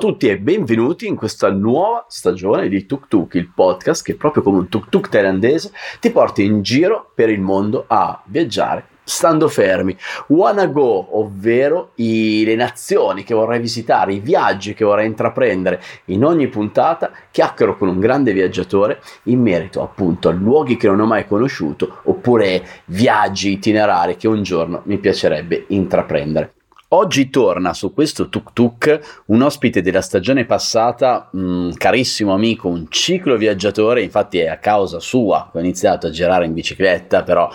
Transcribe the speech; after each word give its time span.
tutti 0.00 0.28
e 0.28 0.38
benvenuti 0.38 1.08
in 1.08 1.16
questa 1.16 1.50
nuova 1.50 2.04
stagione 2.06 2.68
di 2.68 2.86
Tuk 2.86 3.08
Tuk, 3.08 3.34
il 3.34 3.50
podcast 3.52 4.04
che 4.04 4.14
proprio 4.14 4.44
come 4.44 4.58
un 4.58 4.68
tuk 4.68 4.88
tuk 4.90 5.08
thailandese 5.08 5.72
ti 5.98 6.12
porta 6.12 6.40
in 6.40 6.62
giro 6.62 7.10
per 7.12 7.28
il 7.30 7.40
mondo 7.40 7.82
a 7.88 8.22
viaggiare 8.26 8.90
stando 9.02 9.48
fermi. 9.48 9.96
Wanna 10.28 10.66
go, 10.66 11.18
ovvero 11.18 11.90
i, 11.96 12.44
le 12.44 12.54
nazioni 12.54 13.24
che 13.24 13.34
vorrei 13.34 13.58
visitare, 13.58 14.12
i 14.12 14.20
viaggi 14.20 14.72
che 14.72 14.84
vorrei 14.84 15.06
intraprendere. 15.06 15.82
In 16.04 16.24
ogni 16.24 16.46
puntata 16.46 17.10
chiacchiero 17.32 17.76
con 17.76 17.88
un 17.88 17.98
grande 17.98 18.32
viaggiatore 18.32 19.00
in 19.24 19.40
merito 19.40 19.82
appunto 19.82 20.28
a 20.28 20.32
luoghi 20.32 20.76
che 20.76 20.86
non 20.86 21.00
ho 21.00 21.06
mai 21.06 21.26
conosciuto 21.26 22.02
oppure 22.04 22.64
viaggi 22.84 23.50
itinerari 23.50 24.16
che 24.16 24.28
un 24.28 24.44
giorno 24.44 24.82
mi 24.84 24.98
piacerebbe 24.98 25.64
intraprendere. 25.70 26.52
Oggi 26.90 27.28
torna 27.28 27.74
su 27.74 27.92
questo 27.92 28.30
tuk 28.30 28.54
tuk 28.54 29.22
un 29.26 29.42
ospite 29.42 29.82
della 29.82 30.00
stagione 30.00 30.46
passata, 30.46 31.28
un 31.32 31.70
carissimo 31.76 32.32
amico, 32.32 32.68
un 32.68 32.86
ciclo 32.88 33.36
viaggiatore, 33.36 34.00
infatti 34.00 34.38
è 34.38 34.46
a 34.46 34.56
causa 34.56 34.98
sua 34.98 35.50
che 35.52 35.58
ho 35.58 35.60
iniziato 35.60 36.06
a 36.06 36.10
girare 36.10 36.46
in 36.46 36.54
bicicletta, 36.54 37.24
però 37.24 37.46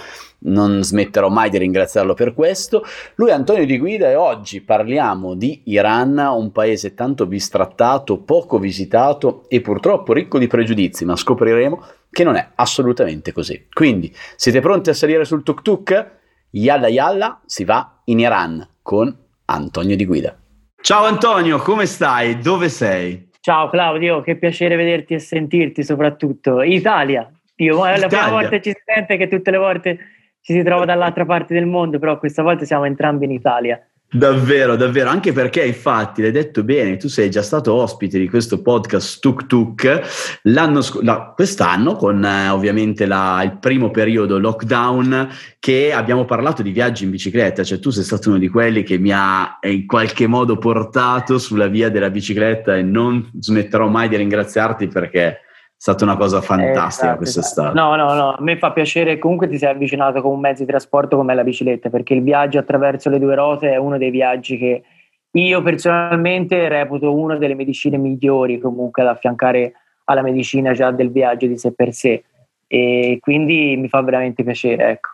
non 0.42 0.84
smetterò 0.84 1.30
mai 1.30 1.50
di 1.50 1.58
ringraziarlo 1.58 2.14
per 2.14 2.36
questo. 2.36 2.84
Lui 3.16 3.30
è 3.30 3.34
Antonio 3.34 3.66
Di 3.66 3.80
Guida 3.80 4.08
e 4.08 4.14
oggi 4.14 4.62
parliamo 4.62 5.34
di 5.34 5.64
Iran, 5.66 6.16
un 6.16 6.52
paese 6.52 6.94
tanto 6.94 7.26
bistrattato, 7.26 8.20
poco 8.20 8.60
visitato 8.60 9.46
e 9.48 9.62
purtroppo 9.62 10.14
ricco 10.14 10.38
di 10.38 10.46
pregiudizi, 10.46 11.06
ma 11.06 11.16
scopriremo 11.16 11.84
che 12.12 12.24
non 12.24 12.36
è 12.36 12.52
assolutamente 12.54 13.32
così. 13.32 13.66
Quindi, 13.74 14.16
siete 14.36 14.60
pronti 14.60 14.92
a 14.92 14.94
salire 14.94 15.26
sul 15.26 15.42
tuk 15.42 15.64
tuk? 15.64 16.12
Yalla 16.52 16.88
yalla, 16.88 17.42
si 17.48 17.64
va 17.64 18.00
in 18.04 18.20
Iran 18.20 18.68
con 18.84 19.22
Antonio 19.54 19.96
Di 19.96 20.06
Guida. 20.06 20.36
Ciao 20.82 21.06
Antonio, 21.06 21.60
come 21.60 21.86
stai? 21.86 22.40
Dove 22.40 22.70
sei? 22.70 23.30
Ciao 23.40 23.70
Claudio, 23.70 24.22
che 24.22 24.36
piacere 24.36 24.76
vederti 24.76 25.14
e 25.14 25.20
sentirti 25.20 25.84
soprattutto. 25.84 26.62
Italia. 26.62 27.32
Io, 27.58 27.86
è 27.86 27.98
la 27.98 28.08
prima 28.08 28.30
volta 28.30 28.50
che 28.50 28.62
ci 28.62 28.72
si 28.72 28.82
sente 28.84 29.16
che 29.16 29.28
tutte 29.28 29.52
le 29.52 29.58
volte 29.58 29.98
ci 30.42 30.54
si 30.54 30.64
trova 30.64 30.86
dall'altra 30.86 31.26
parte 31.26 31.54
del 31.54 31.66
mondo, 31.66 32.00
però 32.00 32.18
questa 32.18 32.42
volta 32.42 32.66
siamo 32.66 32.86
entrambi 32.86 33.26
in 33.26 33.32
Italia. 33.32 33.80
Davvero, 34.16 34.76
davvero, 34.76 35.10
anche 35.10 35.34
perché 35.34 35.66
infatti 35.66 36.22
l'hai 36.22 36.30
detto 36.30 36.64
bene, 36.64 36.98
tu 36.98 37.08
sei 37.08 37.32
già 37.32 37.42
stato 37.42 37.74
ospite 37.74 38.20
di 38.20 38.30
questo 38.30 38.62
podcast 38.62 39.20
Tuk 39.20 39.48
Tuk 39.48 40.40
l'anno 40.44 40.82
sc- 40.82 41.02
no, 41.02 41.34
quest'anno 41.34 41.96
con 41.96 42.24
eh, 42.24 42.50
ovviamente 42.50 43.08
la, 43.08 43.42
il 43.44 43.58
primo 43.58 43.90
periodo 43.90 44.38
lockdown 44.38 45.30
che 45.58 45.92
abbiamo 45.92 46.26
parlato 46.26 46.62
di 46.62 46.70
viaggi 46.70 47.06
in 47.06 47.10
bicicletta, 47.10 47.64
cioè 47.64 47.80
tu 47.80 47.90
sei 47.90 48.04
stato 48.04 48.30
uno 48.30 48.38
di 48.38 48.50
quelli 48.50 48.84
che 48.84 49.00
mi 49.00 49.10
ha 49.12 49.58
in 49.64 49.88
qualche 49.88 50.28
modo 50.28 50.60
portato 50.60 51.40
sulla 51.40 51.66
via 51.66 51.90
della 51.90 52.12
bicicletta 52.12 52.78
e 52.78 52.84
non 52.84 53.32
smetterò 53.40 53.88
mai 53.88 54.10
di 54.10 54.18
ringraziarti 54.18 54.90
perché 54.90 55.40
stata 55.84 56.06
una 56.06 56.16
cosa 56.16 56.40
fantastica 56.40 57.08
esatto, 57.08 57.18
quest'estate. 57.18 57.78
Esatto. 57.78 57.78
No, 57.78 57.96
no, 57.98 58.14
no, 58.14 58.36
a 58.36 58.38
me 58.40 58.58
fa 58.58 58.72
piacere 58.72 59.18
comunque 59.18 59.50
ti 59.50 59.58
sei 59.58 59.70
avvicinato 59.70 60.22
con 60.22 60.32
un 60.32 60.40
mezzo 60.40 60.64
di 60.64 60.70
trasporto 60.70 61.18
come 61.18 61.36
la 61.36 61.44
bicicletta, 61.44 61.90
perché 61.90 62.14
il 62.14 62.24
viaggio 62.24 62.58
attraverso 62.58 63.10
le 63.10 63.20
due 63.20 63.36
ruote 63.36 63.70
è 63.70 63.76
uno 63.76 63.98
dei 63.98 64.10
viaggi 64.10 64.58
che 64.58 64.82
io 65.30 65.62
personalmente 65.62 66.70
reputo 66.70 67.14
una 67.14 67.36
delle 67.36 67.54
medicine 67.54 67.98
migliori 67.98 68.60
comunque 68.60 69.04
da 69.04 69.10
affiancare 69.10 69.74
alla 70.06 70.22
medicina 70.22 70.72
già 70.72 70.90
del 70.92 71.12
viaggio 71.12 71.48
di 71.48 71.58
sé 71.58 71.74
per 71.74 71.92
sé 71.92 72.24
e 72.66 73.18
quindi 73.20 73.76
mi 73.76 73.90
fa 73.90 74.02
veramente 74.02 74.42
piacere, 74.42 74.90
ecco. 74.90 75.10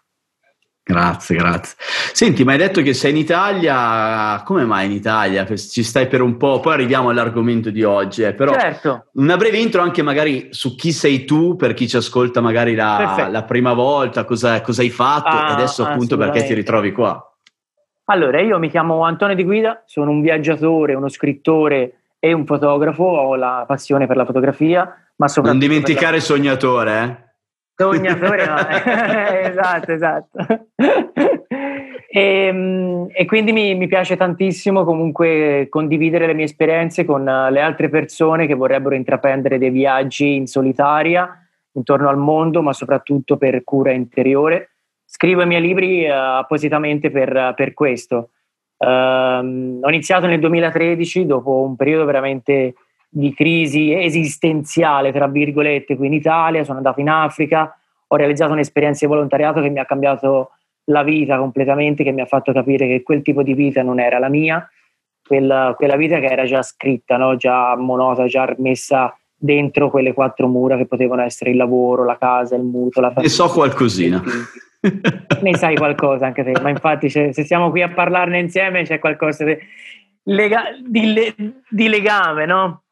Grazie, 0.89 1.35
grazie. 1.35 1.75
Senti, 2.13 2.43
ma 2.43 2.53
hai 2.53 2.57
detto 2.57 2.81
che 2.81 2.95
sei 2.95 3.11
in 3.11 3.17
Italia, 3.17 4.41
come 4.43 4.65
mai 4.65 4.87
in 4.87 4.91
Italia? 4.91 5.45
Ci 5.45 5.83
stai 5.83 6.07
per 6.07 6.21
un 6.21 6.35
po', 6.35 6.59
poi 6.59 6.73
arriviamo 6.73 7.09
all'argomento 7.09 7.69
di 7.69 7.83
oggi, 7.83 8.23
eh. 8.23 8.33
però 8.33 8.53
certo. 8.53 9.05
una 9.13 9.37
breve 9.37 9.59
intro 9.59 9.83
anche 9.83 10.01
magari 10.01 10.47
su 10.49 10.73
chi 10.75 10.91
sei 10.91 11.25
tu, 11.25 11.55
per 11.55 11.75
chi 11.75 11.87
ci 11.87 11.95
ascolta 11.95 12.41
magari 12.41 12.73
la, 12.73 13.27
la 13.29 13.43
prima 13.43 13.73
volta, 13.73 14.23
cosa, 14.23 14.61
cosa 14.61 14.81
hai 14.81 14.89
fatto 14.89 15.27
ah, 15.27 15.49
e 15.49 15.53
adesso 15.53 15.85
appunto 15.85 16.17
perché 16.17 16.43
ti 16.43 16.55
ritrovi 16.55 16.91
qua. 16.91 17.23
Allora, 18.05 18.41
io 18.41 18.57
mi 18.57 18.71
chiamo 18.71 19.03
Antonio 19.03 19.35
Di 19.35 19.43
Guida, 19.43 19.83
sono 19.85 20.09
un 20.09 20.21
viaggiatore, 20.21 20.95
uno 20.95 21.07
scrittore 21.09 21.99
e 22.17 22.33
un 22.33 22.47
fotografo, 22.47 23.03
ho 23.03 23.35
la 23.35 23.63
passione 23.67 24.07
per 24.07 24.17
la 24.17 24.25
fotografia, 24.25 24.91
ma 25.17 25.27
soprattutto... 25.27 25.63
Non 25.63 25.69
dimenticare 25.69 26.15
la... 26.15 26.23
sognatore, 26.23 27.03
eh? 27.03 27.28
Sognatore, 27.79 28.43
esatto, 29.47 29.91
esatto. 29.93 30.37
E, 32.11 32.21
ehm, 32.45 33.07
e, 33.13 33.25
quindi 33.25 33.53
mi, 33.53 33.73
mi, 33.75 33.87
piace 33.87 34.17
tantissimo 34.17 34.83
comunque 34.83 35.67
condividere 35.69 36.27
le 36.27 36.33
mie 36.33 36.43
esperienze 36.43 37.05
con 37.05 37.23
le 37.23 37.61
altre 37.61 37.87
persone 37.87 38.47
che 38.47 38.53
vorrebbero 38.53 38.95
intraprendere 38.95 39.57
dei 39.57 39.69
viaggi 39.69 40.35
in 40.35 40.45
solitaria 40.45 41.33
intorno 41.71 42.09
al 42.09 42.17
mondo, 42.17 42.61
ma 42.61 42.73
soprattutto 42.73 43.37
per 43.37 43.63
cura 43.63 43.91
interiore. 43.91 44.71
Scrivo 45.05 45.43
i 45.43 45.47
miei 45.47 45.61
libri 45.61 46.05
uh, 46.05 46.11
appositamente 46.11 47.11
per, 47.11 47.53
per 47.55 47.73
questo. 47.73 48.31
Uh, 48.75 49.79
ho 49.81 49.87
iniziato 49.87 50.25
nel 50.27 50.41
2013 50.41 51.25
dopo 51.25 51.61
un 51.61 51.77
periodo 51.77 52.03
veramente 52.03 52.73
di 53.09 53.33
crisi 53.33 53.91
esistenziale, 53.91 55.11
tra 55.11 55.27
virgolette, 55.27 55.97
qui 55.97 56.07
in 56.07 56.13
Italia, 56.13 56.63
sono 56.63 56.77
andato 56.77 56.99
in 56.99 57.09
Africa, 57.09 57.75
ho 58.07 58.15
realizzato 58.15 58.53
un'esperienza 58.53 59.05
di 59.05 59.11
volontariato 59.11 59.61
che 59.61 59.69
mi 59.69 59.79
ha 59.79 59.85
cambiato 59.85 60.51
la 60.85 61.03
vita 61.03 61.37
completamente, 61.37 62.03
che 62.03 62.11
mi 62.11 62.21
ha 62.21 62.25
fatto 62.25 62.51
capire 62.51 62.87
che 62.87 63.03
quel 63.03 63.21
tipo 63.21 63.43
di 63.43 63.53
vita 63.53 63.81
non 63.83 63.99
era 63.99 64.19
la 64.19 64.29
mia, 64.29 64.67
quella, 65.25 65.73
quella 65.75 65.95
vita 65.95 66.19
che 66.19 66.25
era 66.25 66.45
già 66.45 66.61
scritta, 66.61 67.17
no? 67.17 67.35
già 67.35 67.75
monota, 67.75 68.25
già 68.25 68.53
messa 68.57 69.15
dentro 69.35 69.89
quelle 69.89 70.13
quattro 70.13 70.47
mura 70.47 70.75
che 70.75 70.85
potevano 70.85 71.21
essere 71.21 71.51
il 71.51 71.57
lavoro, 71.57 72.03
la 72.03 72.17
casa, 72.17 72.55
il 72.55 72.63
mutuo, 72.63 73.01
la 73.01 73.11
famiglia. 73.11 73.29
Ne 73.29 73.29
so 73.29 73.47
qualcosina. 73.53 74.21
ne 75.41 75.57
sai 75.57 75.75
qualcosa 75.75 76.25
anche 76.25 76.43
te, 76.43 76.59
ma 76.61 76.69
infatti 76.69 77.09
se 77.09 77.31
siamo 77.33 77.69
qui 77.69 77.81
a 77.81 77.89
parlarne 77.89 78.39
insieme 78.39 78.83
c'è 78.83 78.99
qualcosa 78.99 79.43
di, 79.43 79.57
lega, 80.23 80.63
di, 80.83 81.33
di 81.69 81.87
legame, 81.87 82.45
no? 82.45 82.83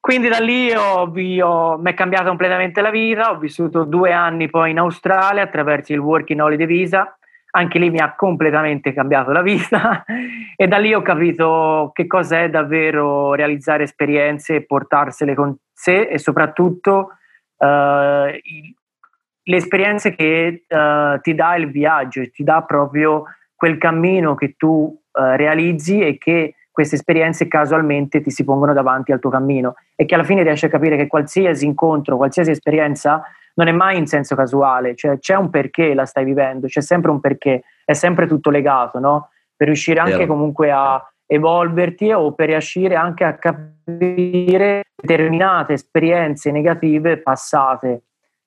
Quindi 0.00 0.28
da 0.28 0.38
lì 0.38 0.72
mi 1.12 1.90
è 1.90 1.94
cambiata 1.94 2.28
completamente 2.28 2.80
la 2.80 2.90
vita, 2.90 3.30
ho 3.30 3.38
vissuto 3.38 3.84
due 3.84 4.12
anni 4.12 4.48
poi 4.48 4.70
in 4.70 4.78
Australia 4.78 5.42
attraverso 5.42 5.92
il 5.92 5.98
Working 5.98 6.40
Holiday 6.40 6.66
Visa, 6.66 7.18
anche 7.50 7.78
lì 7.78 7.90
mi 7.90 7.98
ha 7.98 8.14
completamente 8.14 8.92
cambiato 8.92 9.32
la 9.32 9.42
vita 9.42 10.04
e 10.56 10.68
da 10.68 10.78
lì 10.78 10.94
ho 10.94 11.02
capito 11.02 11.90
che 11.92 12.06
cos'è 12.06 12.50
davvero 12.50 13.34
realizzare 13.34 13.84
esperienze 13.84 14.56
e 14.56 14.64
portarsele 14.64 15.34
con 15.34 15.56
sé 15.72 16.02
e 16.02 16.18
soprattutto 16.18 17.10
uh, 17.56 17.66
le 17.66 19.56
esperienze 19.56 20.14
che 20.14 20.64
uh, 20.68 21.20
ti 21.20 21.34
dà 21.34 21.56
il 21.56 21.70
viaggio, 21.70 22.22
ti 22.30 22.44
dà 22.44 22.62
proprio 22.62 23.24
quel 23.54 23.78
cammino 23.78 24.34
che 24.34 24.54
tu 24.56 24.68
uh, 24.68 25.22
realizzi 25.36 26.00
e 26.00 26.18
che 26.18 26.54
queste 26.78 26.94
esperienze 26.94 27.48
casualmente 27.48 28.20
ti 28.20 28.30
si 28.30 28.44
pongono 28.44 28.72
davanti 28.72 29.10
al 29.10 29.18
tuo 29.18 29.30
cammino 29.30 29.74
e 29.96 30.04
che 30.04 30.14
alla 30.14 30.22
fine 30.22 30.44
riesci 30.44 30.66
a 30.66 30.68
capire 30.68 30.96
che 30.96 31.08
qualsiasi 31.08 31.66
incontro, 31.66 32.16
qualsiasi 32.16 32.52
esperienza 32.52 33.20
non 33.54 33.66
è 33.66 33.72
mai 33.72 33.98
in 33.98 34.06
senso 34.06 34.36
casuale, 34.36 34.94
cioè 34.94 35.18
c'è 35.18 35.34
un 35.34 35.50
perché 35.50 35.92
la 35.92 36.04
stai 36.04 36.24
vivendo, 36.24 36.68
c'è 36.68 36.80
sempre 36.80 37.10
un 37.10 37.18
perché, 37.18 37.64
è 37.84 37.94
sempre 37.94 38.28
tutto 38.28 38.50
legato, 38.50 39.00
no? 39.00 39.30
Per 39.56 39.66
riuscire 39.66 39.98
anche 39.98 40.18
Vero. 40.18 40.28
comunque 40.28 40.70
a 40.70 41.04
evolverti 41.26 42.12
o 42.12 42.32
per 42.34 42.50
riuscire 42.50 42.94
anche 42.94 43.24
a 43.24 43.34
capire 43.34 44.84
determinate 44.94 45.72
esperienze 45.72 46.52
negative 46.52 47.16
passate. 47.16 48.02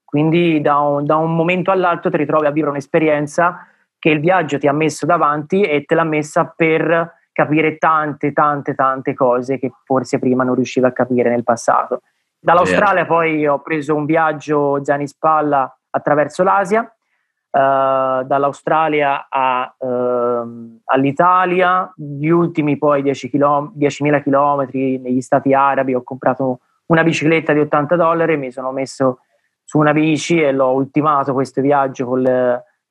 Quindi 0.05 0.61
da 0.61 0.77
un, 0.77 1.03
da 1.03 1.17
un 1.17 1.35
momento 1.35 1.69
all'altro 1.69 2.09
ti 2.09 2.15
ritrovi 2.15 2.45
a 2.45 2.51
vivere 2.51 2.71
un'esperienza 2.71 3.67
che 3.99 4.09
il 4.09 4.21
viaggio 4.21 4.57
ti 4.57 4.67
ha 4.67 4.73
messo 4.73 5.05
davanti 5.05 5.63
e 5.63 5.83
te 5.83 5.95
l'ha 5.95 6.05
messa 6.05 6.45
per 6.45 7.19
capire 7.31 7.77
tante, 7.77 8.33
tante, 8.33 8.75
tante 8.75 9.13
cose 9.13 9.57
che 9.57 9.71
forse 9.85 10.19
prima 10.19 10.43
non 10.43 10.55
riusciva 10.55 10.89
a 10.89 10.91
capire 10.91 11.29
nel 11.29 11.43
passato. 11.43 12.01
Dall'Australia 12.39 13.05
poi 13.05 13.45
ho 13.45 13.59
preso 13.59 13.95
un 13.95 14.05
viaggio 14.05 14.83
zaini 14.83 15.07
spalla 15.07 15.73
attraverso 15.91 16.43
l'Asia, 16.43 16.81
uh, 16.81 18.23
dall'Australia 18.23 19.27
a, 19.29 19.75
uh, 19.77 20.79
all'Italia, 20.85 21.91
gli 21.95 22.29
ultimi 22.29 22.77
poi 22.77 23.03
10 23.03 23.29
km, 23.29 23.73
10.000 23.77 24.23
km 24.23 24.67
negli 25.01 25.21
Stati 25.21 25.53
Arabi, 25.53 25.93
ho 25.93 26.03
comprato 26.03 26.61
una 26.87 27.03
bicicletta 27.03 27.53
di 27.53 27.59
80 27.59 27.95
dollari, 27.95 28.37
mi 28.37 28.51
sono 28.51 28.71
messo 28.71 29.19
su 29.63 29.77
una 29.77 29.93
bici 29.93 30.41
e 30.41 30.51
l'ho 30.51 30.71
ultimato 30.71 31.33
questo 31.33 31.61
viaggio 31.61 32.05
con 32.05 32.21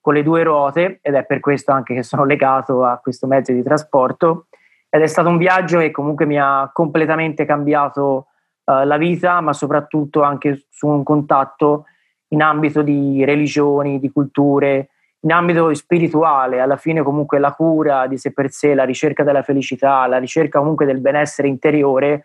con 0.00 0.14
le 0.14 0.22
due 0.22 0.42
ruote 0.42 0.98
ed 1.02 1.14
è 1.14 1.24
per 1.24 1.40
questo 1.40 1.72
anche 1.72 1.94
che 1.94 2.02
sono 2.02 2.24
legato 2.26 2.84
a 2.84 2.98
questo 2.98 3.26
mezzo 3.26 3.52
di 3.52 3.62
trasporto. 3.62 4.46
Ed 4.88 5.02
è 5.02 5.06
stato 5.06 5.28
un 5.28 5.36
viaggio 5.36 5.78
che 5.78 5.90
comunque 5.90 6.26
mi 6.26 6.38
ha 6.38 6.68
completamente 6.72 7.44
cambiato 7.44 8.26
uh, 8.64 8.84
la 8.84 8.96
vita, 8.96 9.40
ma 9.40 9.52
soprattutto 9.52 10.22
anche 10.22 10.66
su 10.68 10.88
un 10.88 11.04
contatto 11.04 11.84
in 12.28 12.42
ambito 12.42 12.82
di 12.82 13.24
religioni, 13.24 14.00
di 14.00 14.10
culture 14.10 14.88
in 15.22 15.32
ambito 15.32 15.72
spirituale, 15.74 16.60
alla 16.60 16.76
fine 16.76 17.02
comunque 17.02 17.38
la 17.38 17.52
cura 17.52 18.06
di 18.06 18.16
sé 18.16 18.32
per 18.32 18.50
sé, 18.50 18.74
la 18.74 18.84
ricerca 18.84 19.22
della 19.22 19.42
felicità, 19.42 20.06
la 20.06 20.18
ricerca 20.18 20.58
comunque 20.58 20.86
del 20.86 21.00
benessere 21.00 21.48
interiore, 21.48 22.24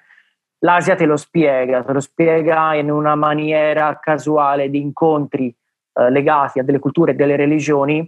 l'Asia 0.59 0.95
te 0.95 1.05
lo 1.05 1.17
spiega, 1.17 1.83
te 1.83 1.91
lo 1.91 1.99
spiega 1.99 2.73
in 2.75 2.89
una 2.89 3.15
maniera 3.15 3.99
casuale 3.99 4.69
di 4.69 4.79
incontri 4.79 5.53
eh, 5.95 6.09
legati 6.09 6.59
a 6.59 6.63
delle 6.63 6.79
culture 6.79 7.11
e 7.11 7.15
delle 7.15 7.35
religioni 7.35 7.99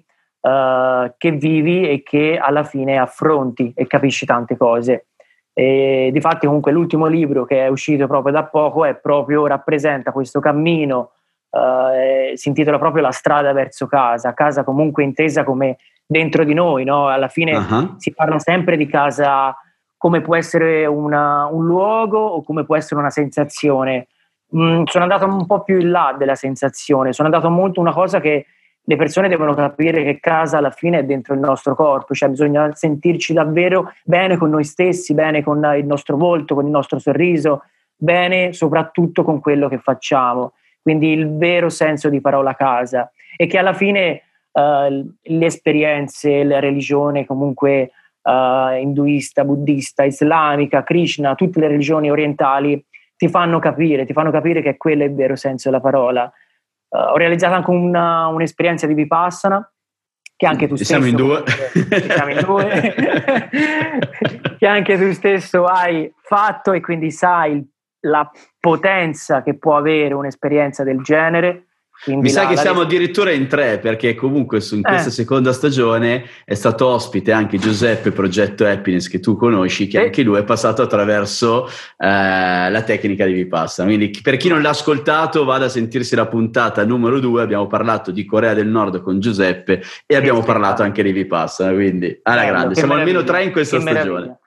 eh, 0.42 1.14
che 1.18 1.32
vivi 1.32 1.90
e 1.90 2.04
che 2.04 2.38
alla 2.42 2.64
fine 2.64 2.98
affronti 2.98 3.72
e 3.76 3.88
capisci 3.88 4.26
tante 4.26 4.56
cose. 4.58 5.08
E 5.54 6.10
difatti 6.14 6.46
comunque 6.46 6.72
l'ultimo 6.72 7.08
libro 7.08 7.46
che 7.46 7.66
è 7.66 7.68
uscito 7.68 8.06
proprio 8.06 8.32
da 8.32 8.44
poco 8.44 8.86
è 8.86 8.96
proprio, 8.96 9.48
rappresenta 9.48 10.12
questo 10.12 10.40
cammino 10.40 11.12
Uh, 11.50 12.36
si 12.36 12.50
intitola 12.50 12.78
proprio 12.78 13.02
La 13.02 13.12
strada 13.12 13.54
verso 13.54 13.88
casa, 13.88 14.34
casa 14.34 14.66
comunque 14.66 15.04
intesa 15.04 15.46
come 15.46 15.78
dentro 16.06 16.44
di 16.44 16.54
noi, 16.54 16.84
no? 16.84 17.08
alla 17.08 17.30
fine 17.30 17.56
uh-huh. 17.56 17.96
si 17.98 18.14
parla 18.14 18.38
sempre 18.38 18.76
di 18.76 18.86
casa 18.86 19.56
come 19.98 20.22
può 20.22 20.36
essere 20.36 20.86
una, 20.86 21.46
un 21.46 21.66
luogo 21.66 22.20
o 22.20 22.44
come 22.44 22.66
può 22.66 22.76
essere 22.76 23.00
una 23.00 23.10
sensazione. 23.10 24.08
Mm, 24.56 24.84
sono 24.86 25.04
andato 25.04 25.26
un 25.26 25.46
po' 25.46 25.64
più 25.64 25.78
in 25.80 25.92
là 25.92 26.16
della 26.18 26.36
sensazione, 26.36 27.12
sono 27.12 27.28
andato 27.28 27.50
molto 27.50 27.82
una 27.82 27.92
cosa 27.92 28.22
che 28.22 28.46
le 28.82 28.96
persone 28.96 29.28
devono 29.28 29.54
capire 29.54 30.04
che 30.04 30.22
casa 30.22 30.60
alla 30.60 30.72
fine 30.72 31.00
è 31.00 31.04
dentro 31.04 31.34
il 31.34 31.42
nostro 31.42 31.76
corpo, 31.76 32.14
cioè 32.14 32.30
bisogna 32.30 32.74
sentirci 32.74 33.34
davvero 33.34 33.92
bene 34.06 34.38
con 34.38 34.50
noi 34.50 34.64
stessi, 34.64 35.14
bene 35.14 35.44
con 35.44 35.58
il 35.78 35.86
nostro 35.86 36.16
volto, 36.16 36.56
con 36.56 36.64
il 36.64 36.72
nostro 36.72 36.98
sorriso, 36.98 37.64
bene 37.94 38.54
soprattutto 38.54 39.24
con 39.24 39.42
quello 39.42 39.68
che 39.68 39.80
facciamo. 39.80 40.54
Quindi 40.82 41.12
il 41.12 41.36
vero 41.36 41.68
senso 41.68 42.08
di 42.08 42.22
parola 42.22 42.54
casa. 42.54 43.12
E 43.36 43.46
che 43.46 43.58
alla 43.58 43.74
fine 43.74 44.22
uh, 44.54 44.62
le 45.22 45.46
esperienze, 45.46 46.46
la 46.46 46.62
religione 46.62 47.26
comunque 47.26 47.92
uh, 48.22 48.74
induista, 48.80 49.44
buddista, 49.44 50.06
islamica, 50.06 50.84
Krishna, 50.84 51.36
tutte 51.36 51.60
le 51.60 51.68
religioni 51.68 52.10
orientali 52.10 52.82
ti 53.18 53.28
fanno 53.28 53.60
capire, 53.60 54.06
ti 54.06 54.14
fanno 54.14 54.32
capire 54.32 54.62
che 54.62 54.78
quello 54.78 55.04
è 55.04 55.08
il 55.08 55.16
vero 55.16 55.36
senso 55.36 55.70
della 55.70 55.82
parola. 55.82 56.32
Uh, 56.90 56.98
ho 56.98 57.18
realizzato 57.18 57.56
anche 57.56 57.72
una, 57.72 58.28
un'esperienza 58.28 58.88
di 58.88 58.94
Vipassana 58.94 59.70
che 60.38 60.46
anche 60.46 60.68
tu 60.68 60.76
stesso 60.76 60.94
siamo 61.02 61.08
in 61.08 61.16
due, 61.16 61.44
siamo 61.46 62.32
in 62.32 62.40
due 62.46 62.96
che 64.58 64.68
anche 64.68 64.98
tu 64.98 65.12
stesso 65.12 65.66
hai 65.66 66.14
fatto 66.22 66.72
e 66.74 66.80
quindi 66.80 67.12
sai 67.12 67.68
la 68.02 68.30
potenza 68.60 69.42
che 69.42 69.58
può 69.58 69.76
avere 69.76 70.14
un'esperienza 70.14 70.84
del 70.84 71.02
genere. 71.02 71.67
Mi 72.06 72.30
sa 72.30 72.48
che 72.48 72.56
la 72.56 72.62
siamo 72.62 72.82
addirittura 72.82 73.32
in 73.32 73.48
tre, 73.48 73.80
perché 73.80 74.14
comunque 74.16 74.62
su, 74.62 74.76
in 74.76 74.84
questa 74.84 75.10
eh. 75.10 75.12
seconda 75.12 75.52
stagione 75.52 76.26
è 76.46 76.54
stato 76.54 76.86
ospite 76.86 77.32
anche 77.32 77.58
Giuseppe, 77.58 78.12
progetto 78.12 78.66
Happiness, 78.66 79.08
che 79.08 79.20
tu 79.20 79.36
conosci, 79.36 79.88
che 79.88 80.00
eh. 80.00 80.04
anche 80.06 80.22
lui 80.22 80.38
è 80.40 80.44
passato 80.44 80.84
attraverso 80.84 81.68
eh, 81.98 82.70
la 82.70 82.84
tecnica 82.86 83.26
di 83.26 83.34
Vipassana. 83.34 83.88
Quindi 83.90 84.18
per 84.22 84.38
chi 84.38 84.48
non 84.48 84.62
l'ha 84.62 84.70
ascoltato, 84.70 85.44
vada 85.44 85.66
a 85.66 85.70
sentirsi 85.70 86.16
la 86.16 86.28
puntata 86.28 86.86
numero 86.86 87.20
due. 87.20 87.42
Abbiamo 87.42 87.68
parlato 87.68 88.12
di 88.12 88.24
Corea 88.26 88.54
del 88.54 88.68
Nord 88.68 89.02
con 89.02 89.20
Giuseppe 89.20 89.82
e 90.06 90.16
abbiamo 90.16 90.44
parlato 90.44 90.84
anche 90.84 91.02
di 91.02 91.12
Vipassana. 91.12 91.74
Quindi 91.74 92.20
alla 92.24 92.42
Bello, 92.42 92.52
grande, 92.52 92.76
siamo 92.76 92.94
almeno 92.94 93.24
tre 93.24 93.44
in 93.44 93.52
questa 93.52 93.80
stagione. 93.80 94.04
Meraviglia. 94.04 94.40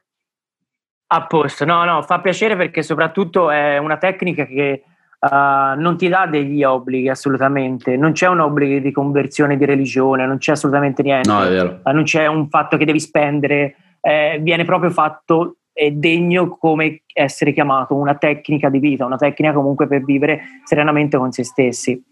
A 1.13 1.27
posto, 1.27 1.65
no, 1.65 1.85
no, 1.85 2.03
fa 2.03 2.21
piacere 2.21 2.57
perché 2.57 2.85
soprattutto 2.85 3.51
è 3.51 3.79
una 3.79 3.97
tecnica 3.97 4.47
che 4.47 4.85
uh, 5.21 5.79
non 5.79 5.97
ti 5.97 6.09
dà 6.09 6.27
degli 6.27 6.65
obblighi 6.65 7.09
assolutamente, 7.09 7.97
non 7.97 8.13
c'è 8.13 8.29
un 8.29 8.41
obbligo 8.41 8.81
di 8.81 8.93
conversione 8.93 9.57
di 9.57 9.65
religione, 9.65 10.27
non 10.27 10.39
c'è 10.39 10.53
assolutamente 10.53 11.03
niente, 11.03 11.31
no, 11.31 11.43
è 11.43 11.49
vero. 11.49 11.81
Uh, 11.85 11.91
non 11.93 12.05
c'è 12.05 12.27
un 12.27 12.49
fatto 12.49 12.77
che 12.77 12.85
devi 12.85 13.01
spendere, 13.01 13.77
eh, 14.01 14.39
viene 14.41 14.65
proprio 14.65 14.91
fatto 14.91 15.57
è 15.73 15.93
degno 15.93 16.49
come 16.49 17.03
essere 17.13 17.53
chiamato 17.53 17.95
una 17.95 18.15
tecnica 18.17 18.69
di 18.69 18.79
vita, 18.79 19.07
una 19.07 19.17
tecnica 19.17 19.53
comunque 19.53 19.87
per 19.87 20.05
vivere 20.05 20.43
serenamente 20.65 21.17
con 21.17 21.33
se 21.33 21.45
stessi. 21.45 22.03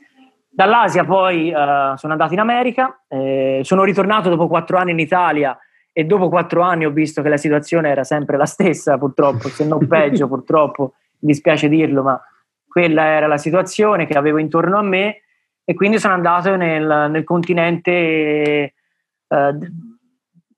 Dall'Asia 0.48 1.04
poi 1.04 1.48
uh, 1.50 1.96
sono 1.96 2.12
andato 2.12 2.32
in 2.32 2.40
America, 2.40 3.02
eh, 3.08 3.60
sono 3.62 3.84
ritornato 3.84 4.28
dopo 4.28 4.48
quattro 4.48 4.78
anni 4.78 4.92
in 4.92 4.98
Italia 4.98 5.56
e 5.92 6.04
dopo 6.04 6.28
quattro 6.28 6.62
anni 6.62 6.84
ho 6.86 6.90
visto 6.90 7.22
che 7.22 7.28
la 7.28 7.36
situazione 7.36 7.90
era 7.90 8.04
sempre 8.04 8.36
la 8.36 8.46
stessa, 8.46 8.96
purtroppo, 8.98 9.48
se 9.48 9.66
non 9.66 9.86
peggio, 9.86 10.26
purtroppo, 10.26 10.94
mi 11.20 11.32
dispiace 11.32 11.68
dirlo, 11.68 12.02
ma 12.02 12.20
quella 12.68 13.04
era 13.06 13.26
la 13.26 13.38
situazione 13.38 14.06
che 14.06 14.16
avevo 14.16 14.38
intorno 14.38 14.78
a 14.78 14.82
me 14.82 15.22
e 15.64 15.74
quindi 15.74 15.98
sono 15.98 16.14
andato 16.14 16.56
nel, 16.56 17.08
nel 17.10 17.24
continente, 17.24 17.90
eh, 17.92 18.72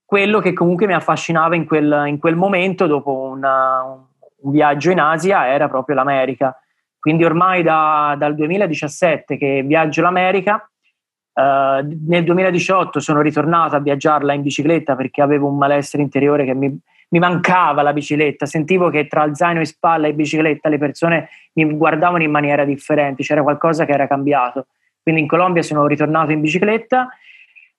quello 0.04 0.38
che 0.38 0.52
comunque 0.52 0.86
mi 0.86 0.92
affascinava 0.92 1.56
in 1.56 1.66
quel, 1.66 2.04
in 2.06 2.18
quel 2.18 2.36
momento, 2.36 2.86
dopo 2.86 3.12
una, 3.12 3.82
un 3.82 4.50
viaggio 4.52 4.90
in 4.90 5.00
Asia, 5.00 5.48
era 5.48 5.68
proprio 5.68 5.96
l'America. 5.96 6.56
Quindi 6.98 7.24
ormai 7.24 7.62
da, 7.62 8.14
dal 8.18 8.34
2017 8.34 9.36
che 9.36 9.62
viaggio 9.66 10.02
l'America, 10.02 10.64
Uh, 11.32 11.86
nel 12.08 12.24
2018 12.24 12.98
sono 12.98 13.22
ritornato 13.22 13.76
a 13.76 13.78
viaggiarla 13.78 14.32
in 14.32 14.42
bicicletta 14.42 14.96
perché 14.96 15.22
avevo 15.22 15.46
un 15.46 15.56
malessere 15.56 16.02
interiore 16.02 16.44
che 16.44 16.54
mi, 16.54 16.76
mi, 17.10 17.18
mancava 17.18 17.82
la 17.82 17.92
bicicletta, 17.92 18.46
sentivo 18.46 18.90
che 18.90 19.06
tra 19.06 19.24
il 19.24 19.36
zaino 19.36 19.60
in 19.60 19.66
spalla 19.66 20.08
e 20.08 20.14
bicicletta 20.14 20.68
le 20.68 20.78
persone 20.78 21.28
mi 21.54 21.64
guardavano 21.76 22.22
in 22.22 22.30
maniera 22.30 22.64
differente, 22.64 23.22
c'era 23.22 23.42
qualcosa 23.42 23.84
che 23.84 23.92
era 23.92 24.06
cambiato. 24.06 24.66
Quindi 25.02 25.22
in 25.22 25.26
Colombia 25.26 25.62
sono 25.62 25.86
ritornato 25.86 26.32
in 26.32 26.40
bicicletta 26.40 27.08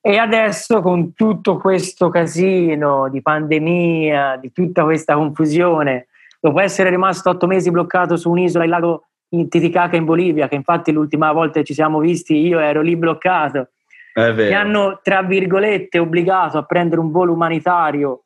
e 0.01 0.17
adesso 0.17 0.81
con 0.81 1.13
tutto 1.13 1.57
questo 1.57 2.09
casino 2.09 3.07
di 3.09 3.21
pandemia, 3.21 4.37
di 4.37 4.51
tutta 4.51 4.83
questa 4.83 5.13
confusione, 5.13 6.07
dopo 6.39 6.59
essere 6.59 6.89
rimasto 6.89 7.29
otto 7.29 7.45
mesi 7.45 7.69
bloccato 7.69 8.17
su 8.17 8.31
un'isola, 8.31 8.63
il 8.63 8.69
lago 8.71 9.05
in 9.29 9.47
Titicaca 9.47 9.95
in 9.95 10.05
Bolivia, 10.05 10.47
che 10.47 10.55
infatti 10.55 10.91
l'ultima 10.91 11.31
volta 11.31 11.59
che 11.59 11.65
ci 11.65 11.73
siamo 11.73 11.99
visti 11.99 12.35
io 12.35 12.59
ero 12.59 12.81
lì 12.81 12.95
bloccato. 12.95 13.69
Mi 14.15 14.53
hanno, 14.53 14.99
tra 15.01 15.21
virgolette, 15.21 15.99
obbligato 15.99 16.57
a 16.57 16.63
prendere 16.63 16.99
un 16.99 17.11
volo 17.11 17.31
umanitario 17.31 18.23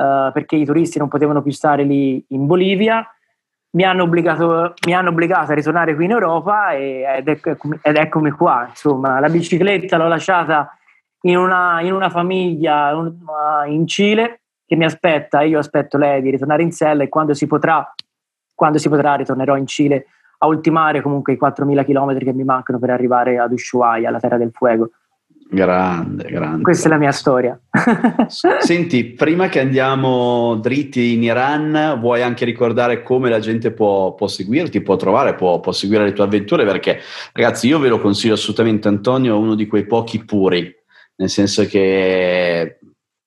uh, 0.00 0.32
perché 0.32 0.56
i 0.56 0.64
turisti 0.64 0.98
non 0.98 1.08
potevano 1.08 1.42
più 1.42 1.52
stare 1.52 1.82
lì 1.82 2.24
in 2.28 2.46
Bolivia. 2.46 3.06
Mi 3.72 3.84
hanno 3.84 4.02
obbligato, 4.04 4.74
mi 4.86 4.94
hanno 4.94 5.10
obbligato 5.10 5.52
a 5.52 5.54
ritornare 5.54 5.94
qui 5.94 6.06
in 6.06 6.10
Europa 6.10 6.72
e, 6.72 7.04
ed, 7.18 7.28
eccomi, 7.28 7.78
ed, 7.82 7.96
eccomi 7.96 8.30
qua. 8.30 8.66
Insomma, 8.68 9.20
la 9.20 9.28
bicicletta 9.28 9.96
l'ho 9.96 10.08
lasciata 10.08 10.74
in 11.22 11.36
una, 11.36 11.80
in 11.82 11.92
una 11.92 12.08
famiglia 12.08 12.90
in 13.66 13.86
Cile 13.86 14.40
che 14.66 14.76
mi 14.76 14.84
aspetta, 14.84 15.42
io 15.42 15.58
aspetto 15.58 15.98
lei 15.98 16.22
di 16.22 16.30
ritornare 16.30 16.62
in 16.62 16.72
sella 16.72 17.02
e 17.02 17.08
quando 17.08 17.34
si 17.34 17.46
potrà, 17.46 17.92
quando 18.54 18.78
si 18.78 18.88
potrà 18.88 19.14
ritornerò 19.14 19.56
in 19.56 19.66
Cile 19.66 20.06
a 20.38 20.46
ultimare 20.46 21.02
comunque 21.02 21.34
i 21.34 21.38
4.000 21.40 21.84
km 21.84 22.18
che 22.18 22.32
mi 22.32 22.44
mancano 22.44 22.78
per 22.78 22.90
arrivare 22.90 23.38
ad 23.38 23.52
Ushuaia, 23.52 24.10
la 24.10 24.20
Terra 24.20 24.38
del 24.38 24.52
Fuego. 24.52 24.90
Grande, 25.52 26.30
grande. 26.30 26.62
Questa 26.62 26.86
è 26.86 26.90
la 26.90 26.96
mia 26.96 27.10
storia. 27.10 27.60
Senti, 28.60 29.04
prima 29.04 29.48
che 29.48 29.58
andiamo 29.58 30.54
dritti 30.62 31.14
in 31.14 31.24
Iran, 31.24 31.98
vuoi 31.98 32.22
anche 32.22 32.44
ricordare 32.44 33.02
come 33.02 33.28
la 33.28 33.40
gente 33.40 33.72
può, 33.72 34.14
può 34.14 34.28
seguirti, 34.28 34.80
può 34.80 34.94
trovare, 34.94 35.34
può, 35.34 35.58
può, 35.58 35.72
seguire 35.72 36.04
le 36.04 36.12
tue 36.12 36.22
avventure? 36.22 36.64
Perché, 36.64 37.00
ragazzi, 37.32 37.66
io 37.66 37.80
ve 37.80 37.88
lo 37.88 38.00
consiglio 38.00 38.34
assolutamente, 38.34 38.86
Antonio, 38.86 39.34
è 39.34 39.38
uno 39.38 39.56
di 39.56 39.66
quei 39.66 39.86
pochi 39.86 40.24
puri, 40.24 40.72
nel 41.16 41.28
senso 41.28 41.66
che 41.66 42.78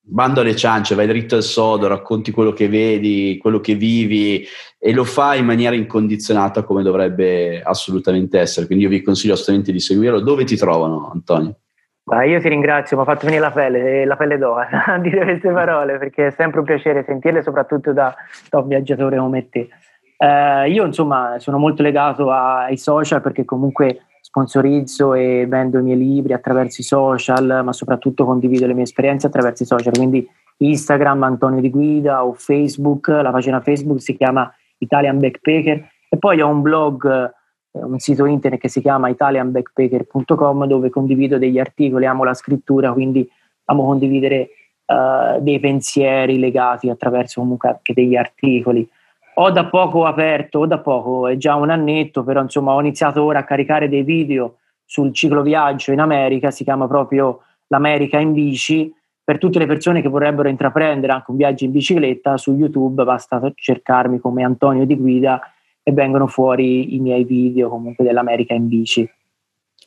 bando 0.05 0.39
alle 0.39 0.55
ciance, 0.55 0.95
vai 0.95 1.07
dritto 1.07 1.35
al 1.35 1.43
sodo, 1.43 1.87
racconti 1.87 2.31
quello 2.31 2.53
che 2.53 2.69
vedi, 2.69 3.37
quello 3.41 3.59
che 3.59 3.75
vivi 3.75 4.45
e 4.79 4.93
lo 4.93 5.03
fai 5.03 5.39
in 5.39 5.45
maniera 5.45 5.75
incondizionata 5.75 6.63
come 6.63 6.83
dovrebbe 6.83 7.61
assolutamente 7.61 8.39
essere. 8.39 8.65
Quindi 8.65 8.85
io 8.85 8.89
vi 8.89 9.01
consiglio 9.01 9.33
assolutamente 9.33 9.73
di 9.73 9.79
seguirlo. 9.79 10.21
Dove 10.21 10.45
ti 10.45 10.55
trovano, 10.55 11.09
Antonio? 11.11 11.57
Ah, 12.05 12.25
io 12.25 12.41
ti 12.41 12.49
ringrazio, 12.49 12.97
mi 12.97 13.03
ha 13.03 13.05
fatto 13.05 13.25
venire 13.25 13.41
la 13.41 13.51
pelle, 13.51 14.03
la 14.03 14.17
pelle 14.17 14.37
d'ora 14.37 14.67
a 14.85 14.97
dire 14.97 15.23
queste 15.23 15.51
parole 15.51 15.97
perché 15.97 16.27
è 16.27 16.31
sempre 16.31 16.59
un 16.59 16.65
piacere 16.65 17.03
sentirle, 17.03 17.41
soprattutto 17.41 17.93
da 17.93 18.13
top 18.49 18.67
viaggiatore 18.67 19.17
come 19.17 19.49
te. 19.49 19.69
Eh, 20.17 20.69
io 20.69 20.85
insomma 20.85 21.35
sono 21.39 21.57
molto 21.57 21.81
legato 21.81 22.31
ai 22.31 22.77
social 22.77 23.21
perché 23.21 23.45
comunque 23.45 24.05
sponsorizzo 24.21 25.13
e 25.13 25.45
vendo 25.47 25.79
i 25.79 25.83
miei 25.83 25.97
libri 25.97 26.33
attraverso 26.33 26.81
i 26.81 26.83
social, 26.83 27.61
ma 27.63 27.71
soprattutto 27.71 28.25
condivido 28.25 28.65
le 28.65 28.73
mie 28.73 28.83
esperienze 28.83 29.27
attraverso 29.27 29.63
i 29.63 29.65
social, 29.65 29.93
quindi 29.93 30.27
Instagram 30.57 31.23
Antonio 31.23 31.61
Di 31.61 31.69
Guida 31.69 32.25
o 32.25 32.33
Facebook, 32.33 33.07
la 33.07 33.31
pagina 33.31 33.61
Facebook 33.61 34.01
si 34.01 34.15
chiama 34.15 34.51
Italian 34.77 35.19
Backpacker. 35.19 35.89
E 36.09 36.17
poi 36.17 36.41
ho 36.41 36.47
un 36.47 36.61
blog, 36.61 37.05
eh, 37.05 37.31
un 37.73 37.99
sito 37.99 38.25
internet 38.25 38.59
che 38.59 38.69
si 38.69 38.81
chiama 38.81 39.09
italianbackpacker.com 39.09 40.65
dove 40.65 40.89
condivido 40.89 41.37
degli 41.37 41.59
articoli, 41.59 42.05
amo 42.05 42.23
la 42.23 42.33
scrittura, 42.33 42.93
quindi 42.93 43.27
amo 43.65 43.85
condividere 43.85 44.49
uh, 44.85 45.41
dei 45.41 45.59
pensieri 45.59 46.37
legati 46.37 46.89
attraverso 46.89 47.41
comunque 47.41 47.69
anche 47.69 47.93
degli 47.93 48.15
articoli. 48.15 48.87
Ho 49.35 49.49
da 49.49 49.65
poco 49.65 50.05
aperto, 50.05 50.59
ho 50.59 50.67
da 50.67 50.77
poco, 50.77 51.27
è 51.27 51.37
già 51.37 51.55
un 51.55 51.71
annetto, 51.71 52.23
però 52.23 52.41
insomma 52.41 52.73
ho 52.73 52.79
iniziato 52.79 53.23
ora 53.23 53.39
a 53.39 53.43
caricare 53.43 53.89
dei 53.89 54.03
video 54.03 54.57
sul 54.85 55.11
ciclo 55.11 55.41
viaggio 55.41 55.91
in 55.91 55.99
America, 55.99 56.51
si 56.51 56.63
chiama 56.63 56.87
proprio 56.87 57.39
l'America 57.67 58.19
in 58.19 58.33
bici, 58.33 58.93
per 59.23 59.39
tutte 59.39 59.57
le 59.57 59.65
persone 59.65 60.01
che 60.01 60.09
vorrebbero 60.09 60.49
intraprendere 60.49 61.13
anche 61.13 61.31
un 61.31 61.37
viaggio 61.37 61.63
in 61.63 61.71
bicicletta, 61.71 62.37
su 62.37 62.53
YouTube 62.53 63.03
basta 63.03 63.41
cercarmi 63.55 64.19
come 64.19 64.43
Antonio 64.43 64.85
di 64.85 64.95
Guida 64.97 65.41
e 65.83 65.91
vengono 65.91 66.27
fuori 66.27 66.95
i 66.95 66.99
miei 66.99 67.25
video 67.25 67.69
comunque 67.69 68.03
dell'America 68.05 68.53
in 68.53 68.67
bici. 68.67 69.07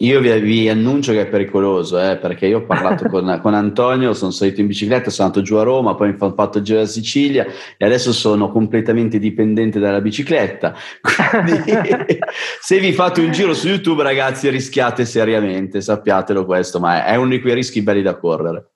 Io 0.01 0.21
vi, 0.21 0.39
vi, 0.41 0.69
annuncio 0.69 1.13
che 1.13 1.23
è 1.23 1.27
pericoloso, 1.27 1.99
eh, 1.99 2.19
perché 2.19 2.47
io 2.47 2.59
ho 2.59 2.65
parlato 2.67 3.09
con, 3.09 3.39
con, 3.41 3.55
Antonio, 3.55 4.13
sono 4.13 4.31
salito 4.31 4.61
in 4.61 4.67
bicicletta, 4.67 5.09
sono 5.09 5.29
andato 5.29 5.45
giù 5.45 5.57
a 5.57 5.63
Roma, 5.63 5.95
poi 5.95 6.11
mi 6.11 6.17
ho 6.19 6.35
fatto 6.35 6.59
il 6.59 6.65
giro 6.65 6.81
della 6.81 6.91
Sicilia 6.91 7.47
e 7.79 7.85
adesso 7.85 8.13
sono 8.13 8.51
completamente 8.51 9.19
dipendente 9.19 9.79
dalla 9.79 10.03
bicicletta. 10.03 10.75
Quindi 11.43 11.73
se 12.61 12.79
vi 12.79 12.93
fate 12.93 13.23
un 13.23 13.33
giro 13.33 13.55
su 13.55 13.69
YouTube, 13.69 14.03
ragazzi, 14.03 14.51
rischiate 14.51 15.07
seriamente, 15.07 15.81
sappiatelo 15.81 16.45
questo, 16.45 16.79
ma 16.79 17.07
è 17.07 17.17
uno 17.17 17.31
di 17.31 17.41
quei 17.41 17.55
rischi 17.55 17.81
belli 17.81 18.03
da 18.03 18.19
correre. 18.19 18.73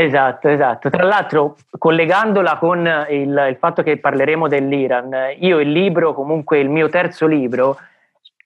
Esatto, 0.00 0.46
esatto. 0.48 0.90
Tra 0.90 1.02
l'altro, 1.02 1.56
collegandola 1.76 2.56
con 2.58 2.88
il, 3.10 3.46
il 3.50 3.56
fatto 3.58 3.82
che 3.82 3.98
parleremo 3.98 4.46
dell'Iran, 4.46 5.12
io 5.40 5.58
il 5.58 5.72
libro, 5.72 6.14
comunque 6.14 6.60
il 6.60 6.70
mio 6.70 6.88
terzo 6.88 7.26
libro, 7.26 7.76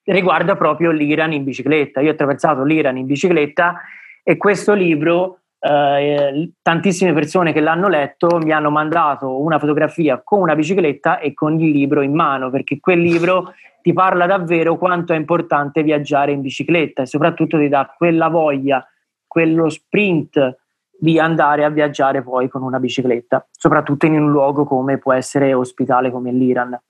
riguarda 0.05 0.57
proprio 0.57 0.93
l'Iran 0.93 1.31
in 1.35 1.45
bicicletta. 1.45 2.01
Io 2.01 2.09
ho 2.09 2.13
attraversato 2.13 2.65
l'Iran 2.65 2.97
in 2.97 3.05
bicicletta 3.05 3.83
e 4.23 4.39
questo 4.39 4.73
libro, 4.73 5.41
eh, 5.61 6.53
tantissime 6.63 7.13
persone 7.13 7.53
che 7.53 7.61
l'hanno 7.61 7.89
letto 7.89 8.39
mi 8.39 8.51
hanno 8.51 8.71
mandato 8.71 9.39
una 9.39 9.59
fotografia 9.59 10.23
con 10.25 10.41
una 10.41 10.55
bicicletta 10.55 11.19
e 11.19 11.35
con 11.35 11.61
il 11.61 11.71
libro 11.71 12.01
in 12.01 12.15
mano, 12.15 12.49
perché 12.49 12.81
quel 12.81 13.01
libro 13.01 13.53
ti 13.83 13.93
parla 13.93 14.25
davvero 14.25 14.79
quanto 14.79 15.13
è 15.13 15.17
importante 15.17 15.83
viaggiare 15.83 16.33
in 16.33 16.41
bicicletta 16.41 17.03
e 17.03 17.07
soprattutto 17.07 17.59
ti 17.59 17.69
dà 17.69 17.93
quella 17.95 18.29
voglia, 18.29 18.83
quello 19.27 19.69
sprint 19.69 20.61
di 21.03 21.19
andare 21.19 21.65
a 21.65 21.69
viaggiare 21.69 22.23
poi 22.23 22.49
con 22.49 22.63
una 22.63 22.79
bicicletta, 22.79 23.45
soprattutto 23.51 24.07
in 24.07 24.13
un 24.13 24.31
luogo 24.31 24.65
come 24.65 24.99
può 24.99 25.13
essere 25.13 25.53
ospitale 25.53 26.13
come 26.13 26.31
l'Iran. 26.31 26.81